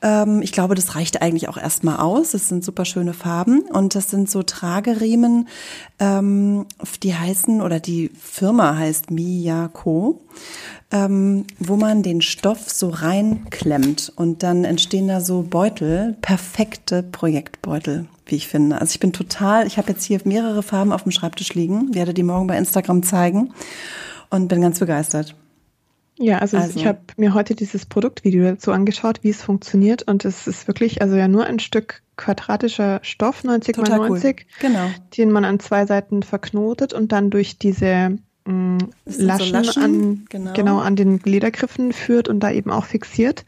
Ähm, 0.02 0.42
ich 0.44 0.52
glaube, 0.52 0.76
das 0.76 0.96
reicht 0.96 1.22
eigentlich 1.22 1.50
auch 1.50 1.58
erstmal 1.58 1.98
aus. 1.98 2.32
Das 2.32 2.48
sind 2.48 2.63
super 2.63 2.86
schöne 2.86 3.13
Farben 3.13 3.62
und 3.62 3.96
das 3.96 4.10
sind 4.10 4.30
so 4.30 4.44
Trageriemen, 4.44 5.48
ähm, 6.00 6.68
die 7.02 7.16
heißen 7.16 7.62
oder 7.62 7.80
die 7.80 8.10
Firma 8.20 8.78
heißt 8.78 9.10
Miyako, 9.10 10.22
ähm, 10.91 11.45
wo 11.60 11.76
man 11.76 12.04
den 12.04 12.21
Stoff 12.21 12.69
so 12.69 12.89
reinklemmt 12.89 14.12
und 14.15 14.43
dann 14.43 14.63
entstehen 14.63 15.08
da 15.08 15.19
so 15.19 15.41
Beutel, 15.41 16.15
perfekte 16.21 17.04
Projektbeutel 17.04 18.08
wie 18.30 18.36
ich 18.36 18.47
finde. 18.47 18.80
Also 18.80 18.91
ich 18.91 19.00
bin 19.00 19.13
total, 19.13 19.67
ich 19.67 19.78
habe 19.78 19.89
jetzt 19.89 20.04
hier 20.04 20.19
mehrere 20.26 20.63
Farben 20.63 20.91
auf 20.91 21.04
dem 21.04 21.12
Schreibtisch 21.12 21.54
liegen, 21.54 21.93
werde 21.95 22.13
die 22.13 22.23
morgen 22.23 22.47
bei 22.47 22.58
Instagram 22.58 23.04
zeigen 23.04 23.54
und 24.30 24.47
bin 24.47 24.62
ganz 24.62 24.80
begeistert. 24.80 25.36
Ja, 26.19 26.39
also, 26.39 26.58
also. 26.58 26.80
ich 26.80 26.88
habe 26.88 27.00
mir 27.17 27.34
heute 27.36 27.54
dieses 27.54 27.86
Produktvideo 27.86 28.43
dazu 28.43 28.71
angeschaut, 28.71 29.19
wie 29.21 29.30
es 29.30 29.43
funktioniert 29.43 30.04
und 30.04 30.26
es 30.26 30.47
ist 30.47 30.67
wirklich, 30.67 31.02
also 31.02 31.15
ja 31.15 31.28
nur 31.28 31.45
ein 31.45 31.60
Stück 31.60 32.02
quadratischer 32.15 33.00
Stoff, 33.04 33.43
90 33.43 33.78
mal 33.78 33.89
90, 33.89 34.38
cool. 34.39 34.45
genau. 34.60 34.89
den 35.15 35.32
man 35.32 35.45
an 35.45 35.60
zwei 35.60 35.86
Seiten 35.86 36.23
verknotet 36.23 36.93
und 36.93 37.12
dann 37.12 37.30
durch 37.30 37.60
diese 37.60 38.17
mh, 38.48 38.78
Laschen, 39.06 39.46
so 39.48 39.52
Laschen, 39.54 39.84
an, 39.84 40.26
genau. 40.30 40.54
genau. 40.54 40.80
an 40.80 40.96
den 40.96 41.20
Ledergriffen 41.24 41.94
führt 41.94 42.28
und 42.28 42.40
da 42.40 42.52
eben 42.52 42.72
auch 42.72 42.86
fixiert. 42.86 43.46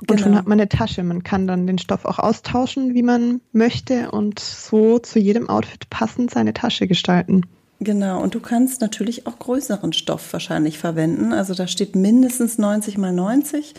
Und 0.00 0.08
genau. 0.08 0.22
schon 0.22 0.36
hat 0.36 0.46
man 0.46 0.58
eine 0.58 0.68
Tasche. 0.68 1.02
Man 1.02 1.22
kann 1.22 1.46
dann 1.46 1.66
den 1.66 1.78
Stoff 1.78 2.04
auch 2.04 2.18
austauschen, 2.18 2.94
wie 2.94 3.02
man 3.02 3.40
möchte 3.52 4.10
und 4.10 4.38
so 4.38 4.98
zu 4.98 5.18
jedem 5.18 5.48
Outfit 5.48 5.90
passend 5.90 6.30
seine 6.30 6.54
Tasche 6.54 6.86
gestalten. 6.86 7.42
Genau, 7.78 8.22
und 8.22 8.34
du 8.34 8.40
kannst 8.40 8.80
natürlich 8.80 9.26
auch 9.26 9.38
größeren 9.38 9.92
Stoff 9.92 10.32
wahrscheinlich 10.32 10.78
verwenden. 10.78 11.34
Also 11.34 11.52
da 11.52 11.66
steht 11.66 11.94
mindestens 11.94 12.56
90 12.56 12.96
mal 12.96 13.12
90. 13.12 13.74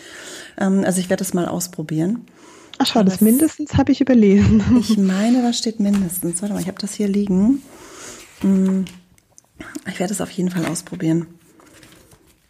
Ähm, 0.59 0.83
also 0.85 0.99
ich 0.99 1.09
werde 1.09 1.23
es 1.23 1.33
mal 1.33 1.47
ausprobieren. 1.47 2.27
Ach 2.77 2.85
schau, 2.85 3.01
das 3.01 3.21
mindestens 3.21 3.73
habe 3.73 3.91
ich 3.91 4.01
überlesen. 4.01 4.61
Ich 4.79 4.97
meine, 4.97 5.41
da 5.41 5.51
steht 5.51 5.79
mindestens. 5.79 6.43
Warte 6.43 6.53
mal, 6.53 6.61
ich 6.61 6.67
habe 6.67 6.79
das 6.79 6.93
hier 6.93 7.07
liegen. 7.07 7.63
Hm. 8.41 8.85
Ich 9.87 9.99
werde 9.99 10.13
es 10.13 10.21
auf 10.21 10.31
jeden 10.31 10.49
Fall 10.49 10.65
ausprobieren. 10.65 11.27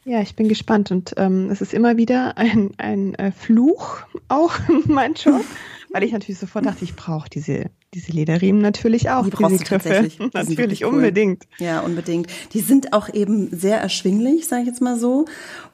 Ja, 0.07 0.21
ich 0.21 0.37
bin 0.37 0.47
gespannt 0.47 0.89
und 0.91 1.15
ähm, 1.17 1.49
es 1.51 1.59
ist 1.59 1.73
immer 1.73 1.97
wieder 1.97 2.37
ein, 2.37 2.71
ein 2.77 3.13
äh, 3.15 3.33
Fluch 3.33 3.97
auch 4.29 4.53
mein 4.85 5.15
Job, 5.15 5.43
weil 5.91 6.03
ich 6.03 6.13
natürlich 6.13 6.39
sofort 6.39 6.65
dachte, 6.65 6.85
ich 6.85 6.95
brauche 6.95 7.29
diese, 7.29 7.65
diese 7.93 8.13
Lederriemen 8.13 8.61
natürlich 8.61 9.09
auch. 9.09 9.25
Die 9.25 9.31
brauchst 9.31 9.59
du 9.59 9.63
tatsächlich. 9.65 10.17
natürlich, 10.33 10.85
cool. 10.85 10.93
unbedingt. 10.93 11.43
Ja, 11.59 11.81
unbedingt. 11.81 12.27
Die 12.53 12.61
sind 12.61 12.93
auch 12.93 13.13
eben 13.13 13.49
sehr 13.51 13.81
erschwinglich, 13.81 14.47
sage 14.47 14.61
ich 14.61 14.67
jetzt 14.69 14.81
mal 14.81 14.97
so. 14.97 15.25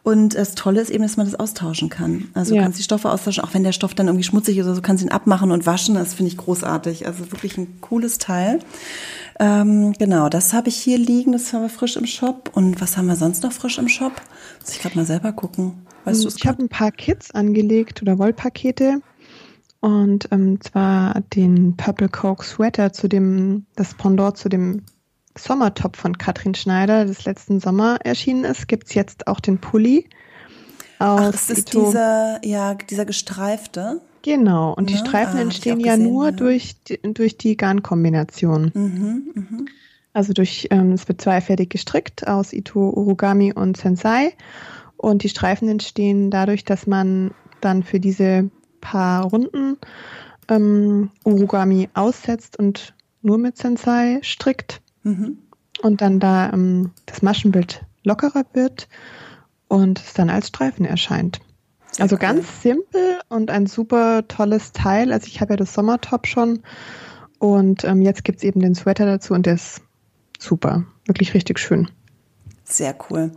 Und 0.02 0.34
das 0.34 0.56
Tolle 0.56 0.82
ist 0.82 0.90
eben, 0.90 1.04
dass 1.04 1.16
man 1.16 1.28
das 1.28 1.40
austauschen 1.40 1.90
kann. 1.90 2.30
Also 2.34 2.56
ja. 2.56 2.62
du 2.62 2.66
kannst 2.66 2.80
die 2.80 2.84
Stoffe 2.84 3.12
austauschen, 3.12 3.44
auch 3.44 3.54
wenn 3.54 3.64
der 3.64 3.72
Stoff 3.72 3.94
dann 3.94 4.08
irgendwie 4.08 4.24
schmutzig 4.24 4.58
ist 4.58 4.66
oder 4.66 4.74
so, 4.74 4.82
kannst 4.82 5.04
du 5.04 5.08
ihn 5.08 5.12
abmachen 5.12 5.52
und 5.52 5.68
waschen. 5.68 5.94
Das 5.94 6.16
finde 6.16 6.32
ich 6.32 6.38
großartig. 6.38 7.06
Also 7.06 7.32
wirklich 7.32 7.56
ein 7.60 7.82
cooles 7.82 8.18
Teil. 8.18 8.62
Ähm, 9.40 9.94
genau, 9.94 10.30
das 10.30 10.54
habe 10.54 10.70
ich 10.70 10.76
hier 10.76 10.98
liegen, 10.98 11.32
das 11.32 11.52
haben 11.54 11.64
wir 11.64 11.70
frisch 11.70 11.96
im 11.96 12.06
Shop. 12.06 12.52
Und 12.54 12.80
was 12.82 12.98
haben 12.98 13.08
wir 13.08 13.16
sonst 13.16 13.44
noch 13.44 13.52
frisch 13.52 13.78
im 13.78 13.90
Shop? 13.90 14.14
Muss 14.62 14.72
ich 14.72 14.82
gerade 14.82 14.96
mal 14.96 15.06
selber 15.06 15.32
gucken. 15.32 15.86
Weißt 16.06 16.24
du 16.24 16.30
ich 16.30 16.46
habe 16.46 16.62
ein 16.64 16.70
paar 16.70 16.92
Kits 16.92 17.32
angelegt 17.32 18.02
oder 18.02 18.20
Wollpakete. 18.20 19.02
Und 19.80 20.30
ähm, 20.32 20.62
zwar 20.62 21.22
den 21.36 21.76
Purple 21.76 22.10
Coke 22.10 22.46
Sweater 22.46 22.94
zu 22.94 23.10
dem, 23.10 23.66
das 23.76 23.94
Pendant 23.96 24.38
zu 24.38 24.50
dem 24.50 24.84
Sommertop 25.38 25.98
von 25.98 26.18
Katrin 26.18 26.56
Schneider, 26.56 27.06
das 27.06 27.26
letzten 27.26 27.60
Sommer 27.60 27.98
erschienen 28.04 28.46
ist, 28.46 28.68
gibt 28.68 28.88
es 28.88 28.94
jetzt 28.94 29.28
auch 29.28 29.40
den 29.40 29.60
Pulli. 29.60 30.08
Ach, 31.00 31.32
das 31.32 31.50
ist 31.50 31.74
dieser, 31.74 32.40
ja, 32.46 32.76
dieser 32.76 33.06
gestreifte. 33.06 34.00
Genau, 34.24 34.74
und 34.74 34.90
die 34.90 34.94
ja? 34.96 35.00
Streifen 35.00 35.38
ah, 35.38 35.42
entstehen 35.42 35.82
ja 35.82 35.96
gesehen, 35.96 36.12
nur 36.12 36.26
ja. 36.26 36.32
Durch, 36.32 36.82
die, 36.84 37.00
durch 37.14 37.38
die 37.38 37.58
Garnkombination. 37.58 38.72
Mhm, 38.74 39.32
mh. 39.36 39.66
Also 40.14 40.32
durch, 40.34 40.68
ähm, 40.72 40.94
es 40.94 41.08
wird 41.08 41.22
zweifertig 41.22 41.70
gestrickt 41.70 42.28
aus 42.28 42.54
Ito 42.54 42.92
Origami 42.92 43.52
und 43.54 43.78
Sensei. 43.78 44.34
Und 44.96 45.24
die 45.24 45.30
Streifen 45.30 45.68
entstehen 45.68 46.32
dadurch, 46.32 46.64
dass 46.64 46.88
man 46.88 47.32
dann 47.60 47.84
für 47.84 48.00
diese 48.00 48.50
paar 48.80 49.26
Runden 49.26 49.78
ähm, 50.48 51.10
Origami 51.26 51.90
aussetzt 51.94 52.58
und 52.58 52.94
nur 53.22 53.38
mit 53.38 53.58
Sensei 53.58 54.20
strickt. 54.22 54.82
Mhm. 55.04 55.40
Und 55.82 56.02
dann 56.02 56.20
da 56.20 56.54
ähm, 56.54 56.92
das 57.08 57.22
Maschenbild 57.22 57.84
lockerer 58.04 58.46
wird 58.54 58.88
und 59.68 60.00
es 60.00 60.14
dann 60.14 60.30
als 60.30 60.48
Streifen 60.48 60.86
erscheint. 60.86 61.42
Also 62.00 62.18
ganz 62.18 62.62
simpel 62.62 63.20
und 63.30 63.52
ein 63.52 63.68
super 63.68 64.28
tolles 64.28 64.72
Teil. 64.72 65.12
Also 65.14 65.28
ich 65.28 65.42
habe 65.42 65.54
ja 65.54 65.58
das 65.58 65.74
Sommertop 65.74 66.28
schon 66.28 66.64
und 67.40 67.84
ähm, 67.84 68.02
jetzt 68.02 68.24
gibt 68.24 68.40
es 68.40 68.44
eben 68.44 68.60
den 68.62 68.76
Sweater 68.76 69.06
dazu 69.06 69.34
und 69.34 69.46
der 69.46 69.56
ist 69.56 69.82
super. 70.40 70.86
Wirklich 71.06 71.34
richtig 71.34 71.60
schön. 71.60 71.90
Sehr 72.64 72.96
cool. 73.10 73.32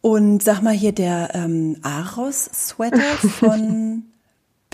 Und 0.00 0.42
sag 0.42 0.62
mal 0.62 0.74
hier 0.74 0.92
der 0.92 1.34
ähm, 1.34 1.76
Aros-Sweater 1.82 2.98
von 3.28 4.04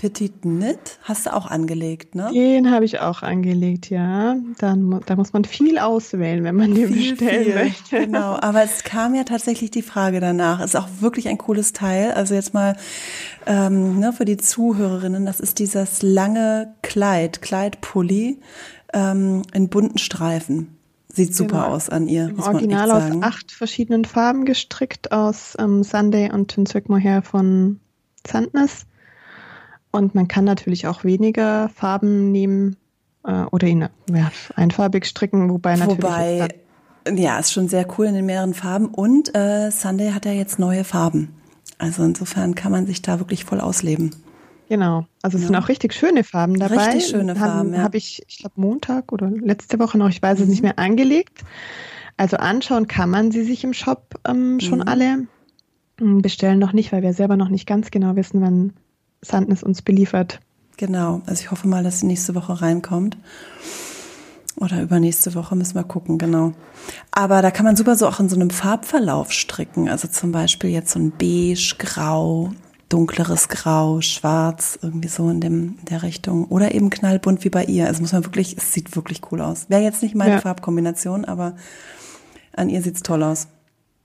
Petit 0.01 0.41
Knit 0.41 0.97
hast 1.03 1.27
du 1.27 1.33
auch 1.35 1.45
angelegt, 1.45 2.15
ne? 2.15 2.31
Den 2.33 2.71
habe 2.71 2.85
ich 2.85 3.01
auch 3.01 3.21
angelegt, 3.21 3.91
ja. 3.91 4.35
Dann, 4.57 4.99
da 5.05 5.15
muss 5.15 5.31
man 5.31 5.45
viel 5.45 5.77
auswählen, 5.77 6.43
wenn 6.43 6.55
man 6.55 6.73
den 6.73 6.91
viel, 6.91 7.11
bestellen 7.11 7.43
viel. 7.43 7.53
möchte. 7.53 7.99
Genau, 8.07 8.35
aber 8.41 8.63
es 8.63 8.83
kam 8.83 9.13
ja 9.13 9.25
tatsächlich 9.25 9.69
die 9.69 9.83
Frage 9.83 10.19
danach. 10.19 10.59
Ist 10.59 10.75
auch 10.75 10.87
wirklich 11.01 11.27
ein 11.27 11.37
cooles 11.37 11.73
Teil. 11.73 12.13
Also 12.13 12.33
jetzt 12.33 12.55
mal 12.55 12.77
ähm, 13.45 13.99
ne, 13.99 14.11
für 14.11 14.25
die 14.25 14.37
Zuhörerinnen, 14.37 15.23
das 15.27 15.39
ist 15.39 15.59
dieses 15.59 16.01
lange 16.01 16.73
Kleid, 16.81 17.43
Kleidpulli 17.43 18.39
ähm, 18.93 19.43
in 19.53 19.69
bunten 19.69 19.99
Streifen. 19.99 20.79
Sieht 21.13 21.35
super 21.35 21.61
genau. 21.61 21.75
aus 21.75 21.89
an 21.89 22.07
ihr. 22.07 22.29
Im 22.29 22.39
Original 22.39 22.89
aus 22.89 23.21
acht 23.21 23.51
verschiedenen 23.51 24.05
Farben 24.05 24.45
gestrickt, 24.45 25.11
aus 25.11 25.55
ähm, 25.59 25.83
Sunday 25.83 26.31
und 26.31 26.47
Tinswick 26.47 26.89
Mohair 26.89 27.21
von 27.21 27.79
Sandness. 28.25 28.87
Und 29.91 30.15
man 30.15 30.27
kann 30.27 30.45
natürlich 30.45 30.87
auch 30.87 31.03
weniger 31.03 31.69
Farben 31.69 32.31
nehmen 32.31 32.77
äh, 33.25 33.43
oder 33.51 33.67
ihn 33.67 33.89
ja, 34.09 34.31
einfarbig 34.55 35.05
stricken, 35.05 35.49
wobei 35.49 35.75
natürlich. 35.75 36.03
Wobei, 36.03 36.47
ja, 37.13 37.39
ist 37.39 37.51
schon 37.51 37.67
sehr 37.67 37.85
cool 37.97 38.05
in 38.05 38.15
den 38.15 38.25
mehreren 38.25 38.53
Farben. 38.53 38.87
Und 38.87 39.35
äh, 39.35 39.69
Sunday 39.71 40.11
hat 40.11 40.25
ja 40.25 40.31
jetzt 40.31 40.59
neue 40.59 40.83
Farben. 40.83 41.35
Also 41.77 42.03
insofern 42.03 42.55
kann 42.55 42.71
man 42.71 42.85
sich 42.85 43.01
da 43.01 43.19
wirklich 43.19 43.43
voll 43.43 43.59
ausleben. 43.59 44.15
Genau. 44.69 45.05
Also 45.21 45.37
es 45.37 45.43
ja. 45.43 45.47
sind 45.47 45.55
auch 45.57 45.67
richtig 45.67 45.93
schöne 45.93 46.23
Farben 46.23 46.57
dabei. 46.57 46.77
Richtig 46.77 47.07
schöne 47.07 47.35
Farben. 47.35 47.73
ja. 47.73 47.81
Habe 47.81 47.97
ich, 47.97 48.23
ich 48.27 48.37
glaube, 48.37 48.61
Montag 48.61 49.11
oder 49.11 49.29
letzte 49.29 49.79
Woche 49.79 49.97
noch, 49.97 50.07
ich 50.07 50.21
weiß 50.21 50.37
mhm. 50.37 50.43
es 50.43 50.49
nicht 50.49 50.61
mehr, 50.61 50.79
angelegt. 50.79 51.41
Also 52.15 52.37
anschauen 52.37 52.87
kann 52.87 53.09
man 53.09 53.31
sie 53.31 53.43
sich 53.43 53.63
im 53.63 53.73
Shop 53.73 54.19
ähm, 54.25 54.59
schon 54.59 54.79
mhm. 54.79 54.87
alle. 54.87 55.27
Hm, 55.99 56.21
bestellen 56.21 56.59
noch 56.59 56.71
nicht, 56.71 56.91
weil 56.91 57.01
wir 57.01 57.13
selber 57.13 57.35
noch 57.35 57.49
nicht 57.49 57.67
ganz 57.67 57.91
genau 57.91 58.15
wissen, 58.15 58.41
wann 58.41 58.73
Sandness 59.21 59.63
uns 59.63 59.81
beliefert. 59.81 60.39
Genau. 60.77 61.21
Also 61.25 61.41
ich 61.43 61.51
hoffe 61.51 61.67
mal, 61.67 61.83
dass 61.83 61.99
sie 61.99 62.07
nächste 62.07 62.35
Woche 62.35 62.61
reinkommt. 62.61 63.17
Oder 64.57 64.81
übernächste 64.81 65.33
Woche 65.33 65.55
müssen 65.55 65.75
wir 65.75 65.83
gucken, 65.83 66.17
genau. 66.17 66.53
Aber 67.11 67.41
da 67.41 67.51
kann 67.51 67.65
man 67.65 67.75
super 67.75 67.95
so 67.95 68.07
auch 68.07 68.19
in 68.19 68.29
so 68.29 68.35
einem 68.35 68.49
Farbverlauf 68.49 69.31
stricken. 69.31 69.89
Also 69.89 70.07
zum 70.07 70.31
Beispiel 70.31 70.69
jetzt 70.69 70.91
so 70.91 70.99
ein 70.99 71.11
beige, 71.11 71.75
grau, 71.77 72.51
dunkleres 72.89 73.47
Grau, 73.47 74.01
Schwarz, 74.01 74.77
irgendwie 74.81 75.07
so 75.07 75.29
in, 75.29 75.39
dem, 75.39 75.75
in 75.79 75.85
der 75.85 76.03
Richtung. 76.03 76.45
Oder 76.45 76.75
eben 76.75 76.89
knallbunt 76.89 77.43
wie 77.43 77.49
bei 77.49 77.63
ihr. 77.63 77.87
Also 77.87 78.01
muss 78.01 78.13
man 78.13 78.25
wirklich, 78.25 78.57
es 78.57 78.73
sieht 78.73 78.95
wirklich 78.95 79.21
cool 79.31 79.41
aus. 79.41 79.69
Wäre 79.69 79.81
jetzt 79.81 80.03
nicht 80.03 80.15
meine 80.15 80.33
ja. 80.33 80.41
Farbkombination, 80.41 81.25
aber 81.25 81.55
an 82.53 82.69
ihr 82.69 82.81
sieht's 82.81 83.01
toll 83.01 83.23
aus. 83.23 83.47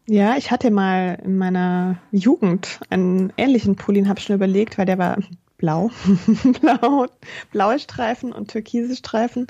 Ja, 0.06 0.36
ich 0.36 0.50
hatte 0.50 0.70
mal 0.70 1.18
in 1.24 1.36
meiner 1.36 1.98
Jugend 2.12 2.80
einen 2.90 3.32
ähnlichen 3.36 3.76
Pulli 3.76 4.00
und 4.00 4.08
habe 4.08 4.20
schon 4.20 4.36
überlegt, 4.36 4.78
weil 4.78 4.86
der 4.86 4.98
war 4.98 5.18
blau, 5.58 5.90
blau, 6.60 7.06
blaue 7.50 7.78
Streifen 7.78 8.32
und 8.32 8.50
türkise 8.50 8.94
Streifen 8.94 9.46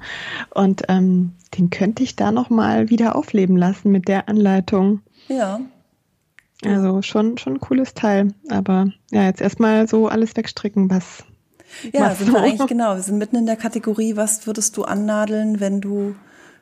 und 0.55 0.85
ähm, 0.89 1.33
den 1.59 1.71
könnte 1.71 2.03
ich 2.03 2.17
da 2.17 2.33
noch 2.33 2.49
mal 2.49 2.89
wieder 2.91 3.17
aufleben 3.17 3.57
lassen 3.57 3.91
mit 3.91 4.09
der 4.09 4.29
Anleitung. 4.29 5.03
Ja, 5.29 5.61
also 6.65 7.03
schon, 7.03 7.39
schon 7.39 7.55
ein 7.55 7.61
cooles 7.61 7.95
Teil. 7.95 8.33
Aber 8.49 8.89
ja, 9.11 9.25
jetzt 9.25 9.41
erstmal 9.41 9.87
so 9.89 10.09
alles 10.09 10.37
wegstricken, 10.37 10.91
was. 10.91 11.25
Ja, 11.93 12.11
was 12.11 12.19
sind 12.19 12.33
wir 12.33 12.41
eigentlich 12.41 12.69
genau. 12.69 12.95
Wir 12.95 13.03
sind 13.03 13.19
mitten 13.19 13.37
in 13.37 13.47
der 13.47 13.57
Kategorie, 13.57 14.17
was 14.17 14.47
würdest 14.47 14.77
du 14.77 14.85
annadeln, 14.85 15.61
wenn 15.61 15.81
du 15.81 16.15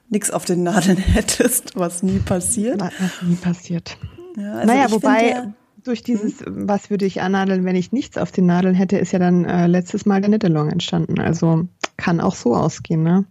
nichts 0.08 0.30
auf 0.30 0.44
den 0.44 0.62
Nadeln 0.62 0.96
hättest, 0.98 1.76
was 1.76 2.02
nie 2.02 2.18
passiert? 2.18 2.80
Was 2.80 2.92
nie 3.22 3.36
passiert. 3.36 3.96
Ja, 4.36 4.54
also 4.54 4.66
naja, 4.66 4.90
wobei 4.90 5.30
ja, 5.30 5.54
durch 5.84 6.02
dieses, 6.02 6.40
hm? 6.40 6.68
was 6.68 6.90
würde 6.90 7.04
ich 7.04 7.20
annadeln, 7.20 7.64
wenn 7.64 7.76
ich 7.76 7.92
nichts 7.92 8.18
auf 8.18 8.32
den 8.32 8.46
Nadeln 8.46 8.74
hätte, 8.74 8.98
ist 8.98 9.12
ja 9.12 9.18
dann 9.18 9.44
äh, 9.44 9.66
letztes 9.66 10.06
Mal 10.06 10.20
der 10.20 10.30
Nittelong 10.30 10.70
entstanden. 10.70 11.20
Also 11.20 11.68
kann 11.96 12.20
auch 12.20 12.34
so 12.34 12.54
ausgehen, 12.54 13.02
ne? 13.02 13.24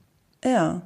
Ja. 0.44 0.82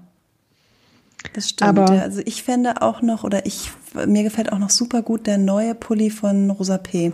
Das 1.33 1.49
stimmt. 1.49 1.69
Aber, 1.69 1.93
ja. 1.93 2.01
Also 2.01 2.21
ich 2.25 2.43
fände 2.43 2.81
auch 2.81 3.01
noch, 3.01 3.23
oder 3.23 3.45
ich, 3.45 3.71
mir 4.05 4.23
gefällt 4.23 4.51
auch 4.51 4.59
noch 4.59 4.69
super 4.69 5.01
gut 5.01 5.27
der 5.27 5.37
neue 5.37 5.75
Pulli 5.75 6.09
von 6.09 6.49
Rosa 6.49 6.77
P. 6.77 7.11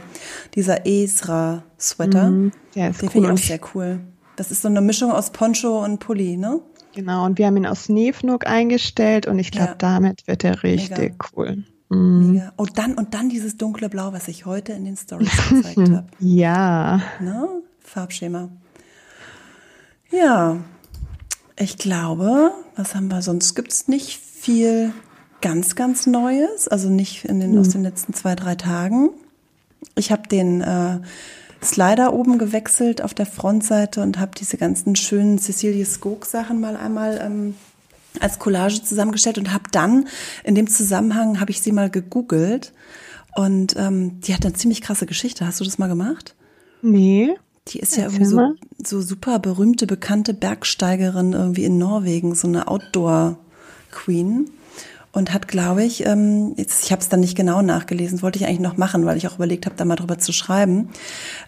Dieser 0.55 0.85
Esra 0.85 1.63
Sweater. 1.79 2.29
Mm, 2.29 2.51
der 2.75 2.91
ist 2.91 3.01
Den 3.01 3.07
cool. 3.07 3.11
finde 3.11 3.27
ich 3.27 3.33
auch 3.33 3.45
sehr 3.45 3.59
cool. 3.73 3.99
Das 4.35 4.51
ist 4.51 4.61
so 4.61 4.67
eine 4.67 4.81
Mischung 4.81 5.11
aus 5.11 5.31
Poncho 5.31 5.83
und 5.83 5.99
Pulli, 5.99 6.37
ne? 6.37 6.59
Genau, 6.93 7.25
und 7.25 7.37
wir 7.37 7.47
haben 7.47 7.57
ihn 7.57 7.65
aus 7.65 7.89
Nefnuk 7.89 8.45
eingestellt 8.45 9.27
und 9.27 9.39
ich 9.39 9.51
glaube, 9.51 9.71
ja. 9.71 9.75
damit 9.77 10.27
wird 10.27 10.43
er 10.43 10.63
richtig 10.63 10.97
Mega. 10.97 11.25
cool. 11.35 11.63
Mega. 11.89 12.53
Und 12.55 12.77
dann, 12.77 12.95
und 12.95 13.13
dann 13.13 13.29
dieses 13.29 13.57
dunkle 13.57 13.89
Blau, 13.89 14.13
was 14.13 14.27
ich 14.27 14.45
heute 14.45 14.73
in 14.73 14.85
den 14.85 14.97
Stories 14.97 15.31
gezeigt 15.49 15.77
habe. 15.91 16.07
Ja. 16.19 17.01
Ne? 17.19 17.47
Farbschema. 17.79 18.49
Ja, 20.11 20.57
ich 21.57 21.77
glaube, 21.77 22.51
was 22.75 22.95
haben 22.95 23.07
wir 23.07 23.21
sonst? 23.21 23.55
Gibt 23.55 23.71
es 23.71 23.87
nicht 23.87 24.19
viel 24.19 24.93
ganz, 25.41 25.75
ganz 25.75 26.07
Neues, 26.07 26.67
also 26.67 26.89
nicht 26.89 27.25
in 27.25 27.39
den, 27.39 27.53
mhm. 27.53 27.59
aus 27.59 27.69
den 27.69 27.83
letzten 27.83 28.13
zwei, 28.13 28.35
drei 28.35 28.55
Tagen. 28.55 29.09
Ich 29.95 30.11
habe 30.11 30.27
den 30.27 30.61
äh, 30.61 30.99
Slider 31.63 32.13
oben 32.13 32.37
gewechselt 32.37 33.01
auf 33.01 33.13
der 33.13 33.25
Frontseite 33.25 34.01
und 34.01 34.19
habe 34.19 34.31
diese 34.37 34.57
ganzen 34.57 34.95
schönen 34.95 35.39
Cecilia 35.39 35.85
Skog 35.85 36.25
Sachen 36.25 36.59
mal 36.59 36.75
einmal 36.75 37.19
ähm, 37.23 37.55
als 38.19 38.39
Collage 38.39 38.83
zusammengestellt 38.83 39.37
und 39.37 39.53
habe 39.53 39.65
dann 39.71 40.07
in 40.43 40.55
dem 40.55 40.67
Zusammenhang 40.67 41.39
habe 41.39 41.51
ich 41.51 41.61
sie 41.61 41.71
mal 41.71 41.89
gegoogelt 41.89 42.73
und 43.35 43.75
ähm, 43.77 44.19
die 44.21 44.33
hat 44.33 44.45
eine 44.45 44.53
ziemlich 44.53 44.81
krasse 44.81 45.05
Geschichte. 45.05 45.45
Hast 45.47 45.59
du 45.59 45.63
das 45.63 45.77
mal 45.77 45.87
gemacht? 45.87 46.35
Nee. 46.81 47.35
Die 47.69 47.79
ist 47.79 47.95
ja 47.95 48.03
irgendwie 48.03 48.25
so, 48.25 48.55
so 48.83 49.01
super 49.01 49.39
berühmte, 49.39 49.87
bekannte 49.87 50.33
Bergsteigerin 50.33 51.31
irgendwie 51.31 51.63
in 51.63 51.77
Norwegen, 51.77 52.35
so 52.35 52.47
eine 52.47 52.67
Outdoor-Queen. 52.67 54.49
Und 55.13 55.31
hat, 55.31 55.47
glaube 55.47 55.83
ich, 55.83 56.05
ähm, 56.07 56.55
jetzt, 56.57 56.83
ich 56.83 56.91
habe 56.91 57.01
es 57.01 57.07
dann 57.07 57.19
nicht 57.19 57.37
genau 57.37 57.61
nachgelesen, 57.61 58.23
wollte 58.23 58.39
ich 58.39 58.47
eigentlich 58.47 58.59
noch 58.59 58.77
machen, 58.77 59.05
weil 59.05 59.15
ich 59.15 59.27
auch 59.27 59.35
überlegt 59.35 59.67
habe, 59.67 59.75
da 59.75 59.85
mal 59.85 59.95
drüber 59.95 60.17
zu 60.17 60.33
schreiben, 60.33 60.89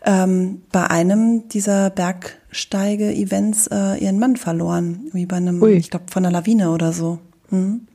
ähm, 0.05 0.61
bei 0.71 0.87
einem 0.87 1.49
dieser 1.49 1.89
Bergsteige-Events 1.89 3.67
äh, 3.67 3.95
ihren 3.97 4.19
Mann 4.19 4.37
verloren. 4.37 5.09
Wie 5.13 5.25
bei 5.25 5.37
einem, 5.37 5.63
Ui. 5.63 5.73
ich 5.73 5.89
glaube, 5.89 6.05
von 6.11 6.23
einer 6.23 6.31
Lawine 6.31 6.69
oder 6.69 6.93
so. 6.93 7.17
Mhm. 7.49 7.87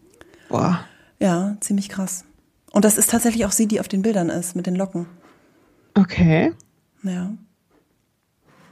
Boah. 0.49 0.81
Ja, 1.21 1.57
ziemlich 1.61 1.89
krass. 1.89 2.25
Und 2.73 2.85
das 2.85 2.99
ist 2.99 3.11
tatsächlich 3.11 3.47
auch 3.47 3.53
sie, 3.53 3.69
die 3.69 3.79
auf 3.79 3.89
den 3.89 4.03
Bildern 4.03 4.29
ist, 4.29 4.57
mit 4.57 4.67
den 4.67 4.75
Locken. 4.75 5.07
Okay. 5.95 6.53
Ja. 7.05 7.31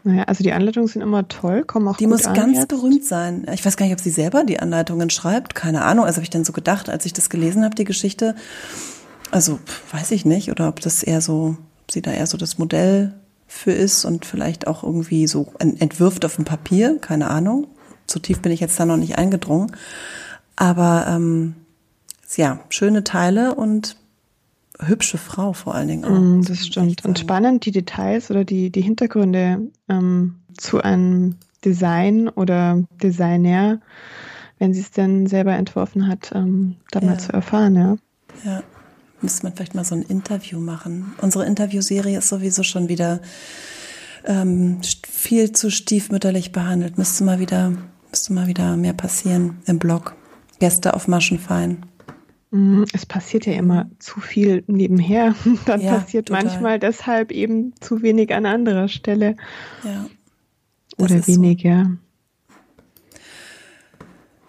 Naja, 0.08 0.22
also 0.22 0.42
die 0.42 0.52
Anleitungen 0.52 0.88
sind 0.88 1.02
immer 1.02 1.28
toll, 1.28 1.64
kommen 1.64 1.86
auch 1.86 1.98
Die 1.98 2.06
muss 2.06 2.24
an 2.24 2.32
ganz 2.32 2.56
jetzt. 2.56 2.68
berühmt 2.68 3.04
sein. 3.04 3.46
Ich 3.52 3.62
weiß 3.66 3.76
gar 3.76 3.84
nicht, 3.84 3.92
ob 3.92 4.00
sie 4.00 4.08
selber 4.08 4.42
die 4.42 4.58
Anleitungen 4.58 5.10
schreibt. 5.10 5.54
Keine 5.54 5.84
Ahnung. 5.84 6.06
Also 6.06 6.16
habe 6.16 6.22
ich 6.24 6.30
dann 6.30 6.44
so 6.44 6.54
gedacht, 6.54 6.88
als 6.88 7.04
ich 7.04 7.12
das 7.12 7.28
gelesen 7.28 7.62
habe, 7.62 7.74
die 7.74 7.84
Geschichte. 7.84 8.34
Also 9.30 9.58
weiß 9.92 10.12
ich 10.12 10.24
nicht. 10.24 10.50
Oder 10.50 10.68
ob 10.68 10.80
das 10.80 11.02
eher 11.02 11.20
so, 11.20 11.58
ob 11.82 11.92
sie 11.92 12.00
da 12.00 12.10
eher 12.10 12.26
so 12.26 12.38
das 12.38 12.56
Modell 12.56 13.12
für 13.46 13.72
ist 13.72 14.06
und 14.06 14.24
vielleicht 14.24 14.66
auch 14.66 14.82
irgendwie 14.82 15.26
so 15.26 15.52
entwirft 15.58 16.24
auf 16.24 16.36
dem 16.36 16.46
Papier. 16.46 16.96
Keine 16.98 17.28
Ahnung. 17.28 17.66
So 18.10 18.18
tief 18.18 18.40
bin 18.40 18.50
ich 18.50 18.60
jetzt 18.60 18.80
da 18.80 18.86
noch 18.86 18.96
nicht 18.96 19.18
eingedrungen. 19.18 19.72
Aber 20.56 21.04
ähm, 21.06 21.54
ja, 22.34 22.60
schöne 22.70 23.04
Teile 23.04 23.54
und 23.54 23.96
hübsche 24.80 25.18
Frau 25.18 25.52
vor 25.52 25.74
allen 25.74 25.88
Dingen 25.88 26.04
auch. 26.04 26.10
Mm, 26.10 26.42
das 26.42 26.66
stimmt. 26.66 27.04
Und 27.04 27.18
spannend 27.18 27.64
die 27.64 27.72
Details 27.72 28.30
oder 28.30 28.44
die, 28.44 28.70
die 28.70 28.80
Hintergründe 28.80 29.70
ähm, 29.88 30.36
zu 30.56 30.80
einem 30.80 31.36
Design 31.64 32.28
oder 32.28 32.84
Designer, 33.02 33.80
wenn 34.58 34.74
sie 34.74 34.80
es 34.80 34.90
denn 34.90 35.26
selber 35.26 35.52
entworfen 35.54 36.06
hat, 36.06 36.32
ähm, 36.34 36.76
da 36.90 37.00
ja. 37.00 37.06
mal 37.06 37.18
zu 37.18 37.32
erfahren, 37.32 37.76
ja. 37.76 37.96
Ja, 38.44 38.62
müsste 39.20 39.44
man 39.44 39.54
vielleicht 39.54 39.74
mal 39.74 39.84
so 39.84 39.94
ein 39.94 40.02
Interview 40.02 40.60
machen. 40.60 41.14
Unsere 41.20 41.44
Interviewserie 41.44 42.18
ist 42.18 42.28
sowieso 42.28 42.62
schon 42.62 42.88
wieder 42.88 43.20
ähm, 44.24 44.80
viel 45.08 45.52
zu 45.52 45.70
stiefmütterlich 45.70 46.52
behandelt. 46.52 46.98
Müsste 46.98 47.24
mal 47.24 47.40
wieder, 47.40 47.72
müsste 48.10 48.32
mal 48.32 48.46
wieder 48.46 48.76
mehr 48.76 48.92
passieren 48.92 49.58
im 49.66 49.78
Blog. 49.78 50.14
Gäste 50.60 50.94
auf 50.94 51.08
Maschenfein. 51.08 51.84
Mhm, 52.50 52.86
es 52.92 53.04
passiert 53.04 53.46
ja 53.46 53.52
immer 53.54 53.90
zu 53.98 54.20
viel 54.20 54.64
nebenher. 54.66 55.34
Dann 55.66 55.80
ja, 55.80 55.98
passiert 55.98 56.28
total. 56.28 56.44
manchmal 56.44 56.78
deshalb 56.78 57.30
eben 57.32 57.74
zu 57.80 58.02
wenig 58.02 58.34
an 58.34 58.46
anderer 58.46 58.88
Stelle. 58.88 59.36
Ja. 59.84 60.06
Oder 60.96 61.26
wenig, 61.26 61.62
so. 61.62 61.68
ja. 61.68 61.86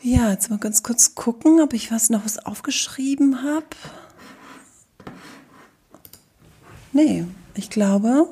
Ja, 0.01 0.31
jetzt 0.31 0.49
mal 0.49 0.59
ganz 0.59 0.81
kurz 0.81 1.13
gucken, 1.13 1.59
ob 1.59 1.73
ich 1.73 1.91
was 1.91 2.09
noch 2.09 2.23
was 2.23 2.39
aufgeschrieben 2.39 3.43
habe. 3.43 3.65
Nee, 6.93 7.25
ich 7.53 7.69
glaube, 7.69 8.27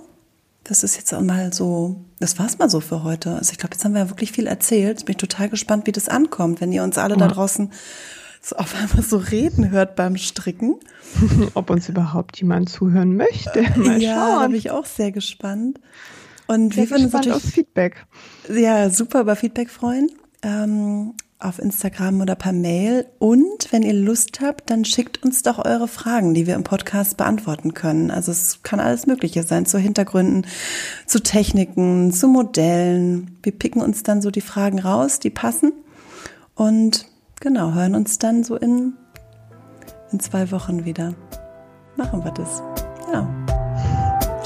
das 0.64 0.84
ist 0.84 0.96
jetzt 0.96 1.12
mal 1.12 1.54
so, 1.54 2.06
das 2.20 2.40
war's 2.40 2.58
mal 2.58 2.70
so 2.70 2.80
für 2.80 3.04
heute. 3.04 3.36
Also 3.36 3.52
ich 3.52 3.58
glaube, 3.58 3.76
jetzt 3.76 3.84
haben 3.84 3.94
wir 3.94 4.02
ja 4.02 4.10
wirklich 4.10 4.32
viel 4.32 4.48
erzählt. 4.48 5.00
Ich 5.00 5.06
bin 5.06 5.18
total 5.18 5.50
gespannt, 5.50 5.88
wie 5.88 5.92
das 5.92 6.08
ankommt, 6.08 6.62
wenn 6.62 6.72
ihr 6.72 6.84
uns 6.84 6.98
alle 6.98 7.16
ja. 7.16 7.20
da 7.20 7.28
draußen 7.28 7.72
so 8.42 8.56
auf 8.56 8.76
einmal 8.76 9.04
so 9.04 9.18
reden 9.18 9.72
hört 9.72 9.96
beim 9.96 10.18
Stricken. 10.18 10.76
Ob 11.54 11.70
uns 11.70 11.90
überhaupt 11.90 12.40
jemand 12.40 12.70
zuhören 12.70 13.16
möchte. 13.16 13.62
Mal 13.78 14.02
ja, 14.02 14.40
da 14.40 14.48
bin 14.48 14.56
ich 14.56 14.72
auch 14.72 14.86
sehr 14.86 15.12
gespannt. 15.12 15.80
Und 16.48 16.74
sehr 16.74 16.84
wir 16.84 16.92
würden 16.92 17.06
uns 17.06 17.14
natürlich 17.14 17.44
Feedback. 17.44 18.06
Ja, 18.50 18.90
super 18.90 19.22
über 19.22 19.36
Feedback 19.36 19.70
freuen. 19.70 20.10
Ähm, 20.44 21.14
auf 21.40 21.60
Instagram 21.60 22.22
oder 22.22 22.36
per 22.36 22.54
Mail. 22.54 23.06
Und 23.20 23.72
wenn 23.72 23.84
ihr 23.84 23.94
Lust 23.94 24.40
habt, 24.42 24.70
dann 24.70 24.86
schickt 24.86 25.24
uns 25.24 25.44
doch 25.44 25.64
eure 25.64 25.88
Fragen, 25.88 26.34
die 26.34 26.48
wir 26.48 26.56
im 26.56 26.64
Podcast 26.64 27.18
beantworten 27.18 27.74
können. 27.74 28.10
Also 28.10 28.32
es 28.32 28.64
kann 28.64 28.80
alles 28.80 29.06
Mögliche 29.06 29.44
sein, 29.44 29.66
zu 29.66 29.78
Hintergründen, 29.78 30.48
zu 31.06 31.22
Techniken, 31.22 32.12
zu 32.12 32.28
Modellen. 32.28 33.38
Wir 33.44 33.52
picken 33.52 33.82
uns 33.82 34.04
dann 34.04 34.22
so 34.22 34.32
die 34.32 34.42
Fragen 34.42 34.80
raus, 34.80 35.20
die 35.20 35.30
passen. 35.30 35.74
Und 36.56 37.06
genau, 37.40 37.74
hören 37.74 37.96
uns 37.96 38.20
dann 38.20 38.44
so 38.44 38.56
in, 38.56 38.94
in 40.12 40.20
zwei 40.20 40.52
Wochen 40.52 40.86
wieder. 40.86 41.14
Machen 41.96 42.24
wir 42.24 42.32
das. 42.32 42.62
Ja. 43.12 43.28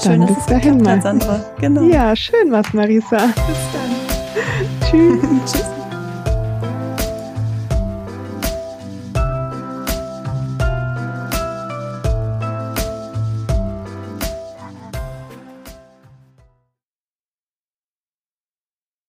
Schön, 0.02 0.20
dann 0.20 0.28
dass 0.28 0.36
bis 0.36 0.46
dahin, 0.46 0.88
hat, 0.88 1.02
Sandra. 1.02 1.40
Genau. 1.60 1.82
Ja, 1.82 2.16
schön 2.16 2.50
was, 2.50 2.72
Marisa. 2.72 3.26
Bis 3.26 3.58
dann. 3.72 4.90
Tschüss. 4.90 5.52
Tschüss. 5.52 5.81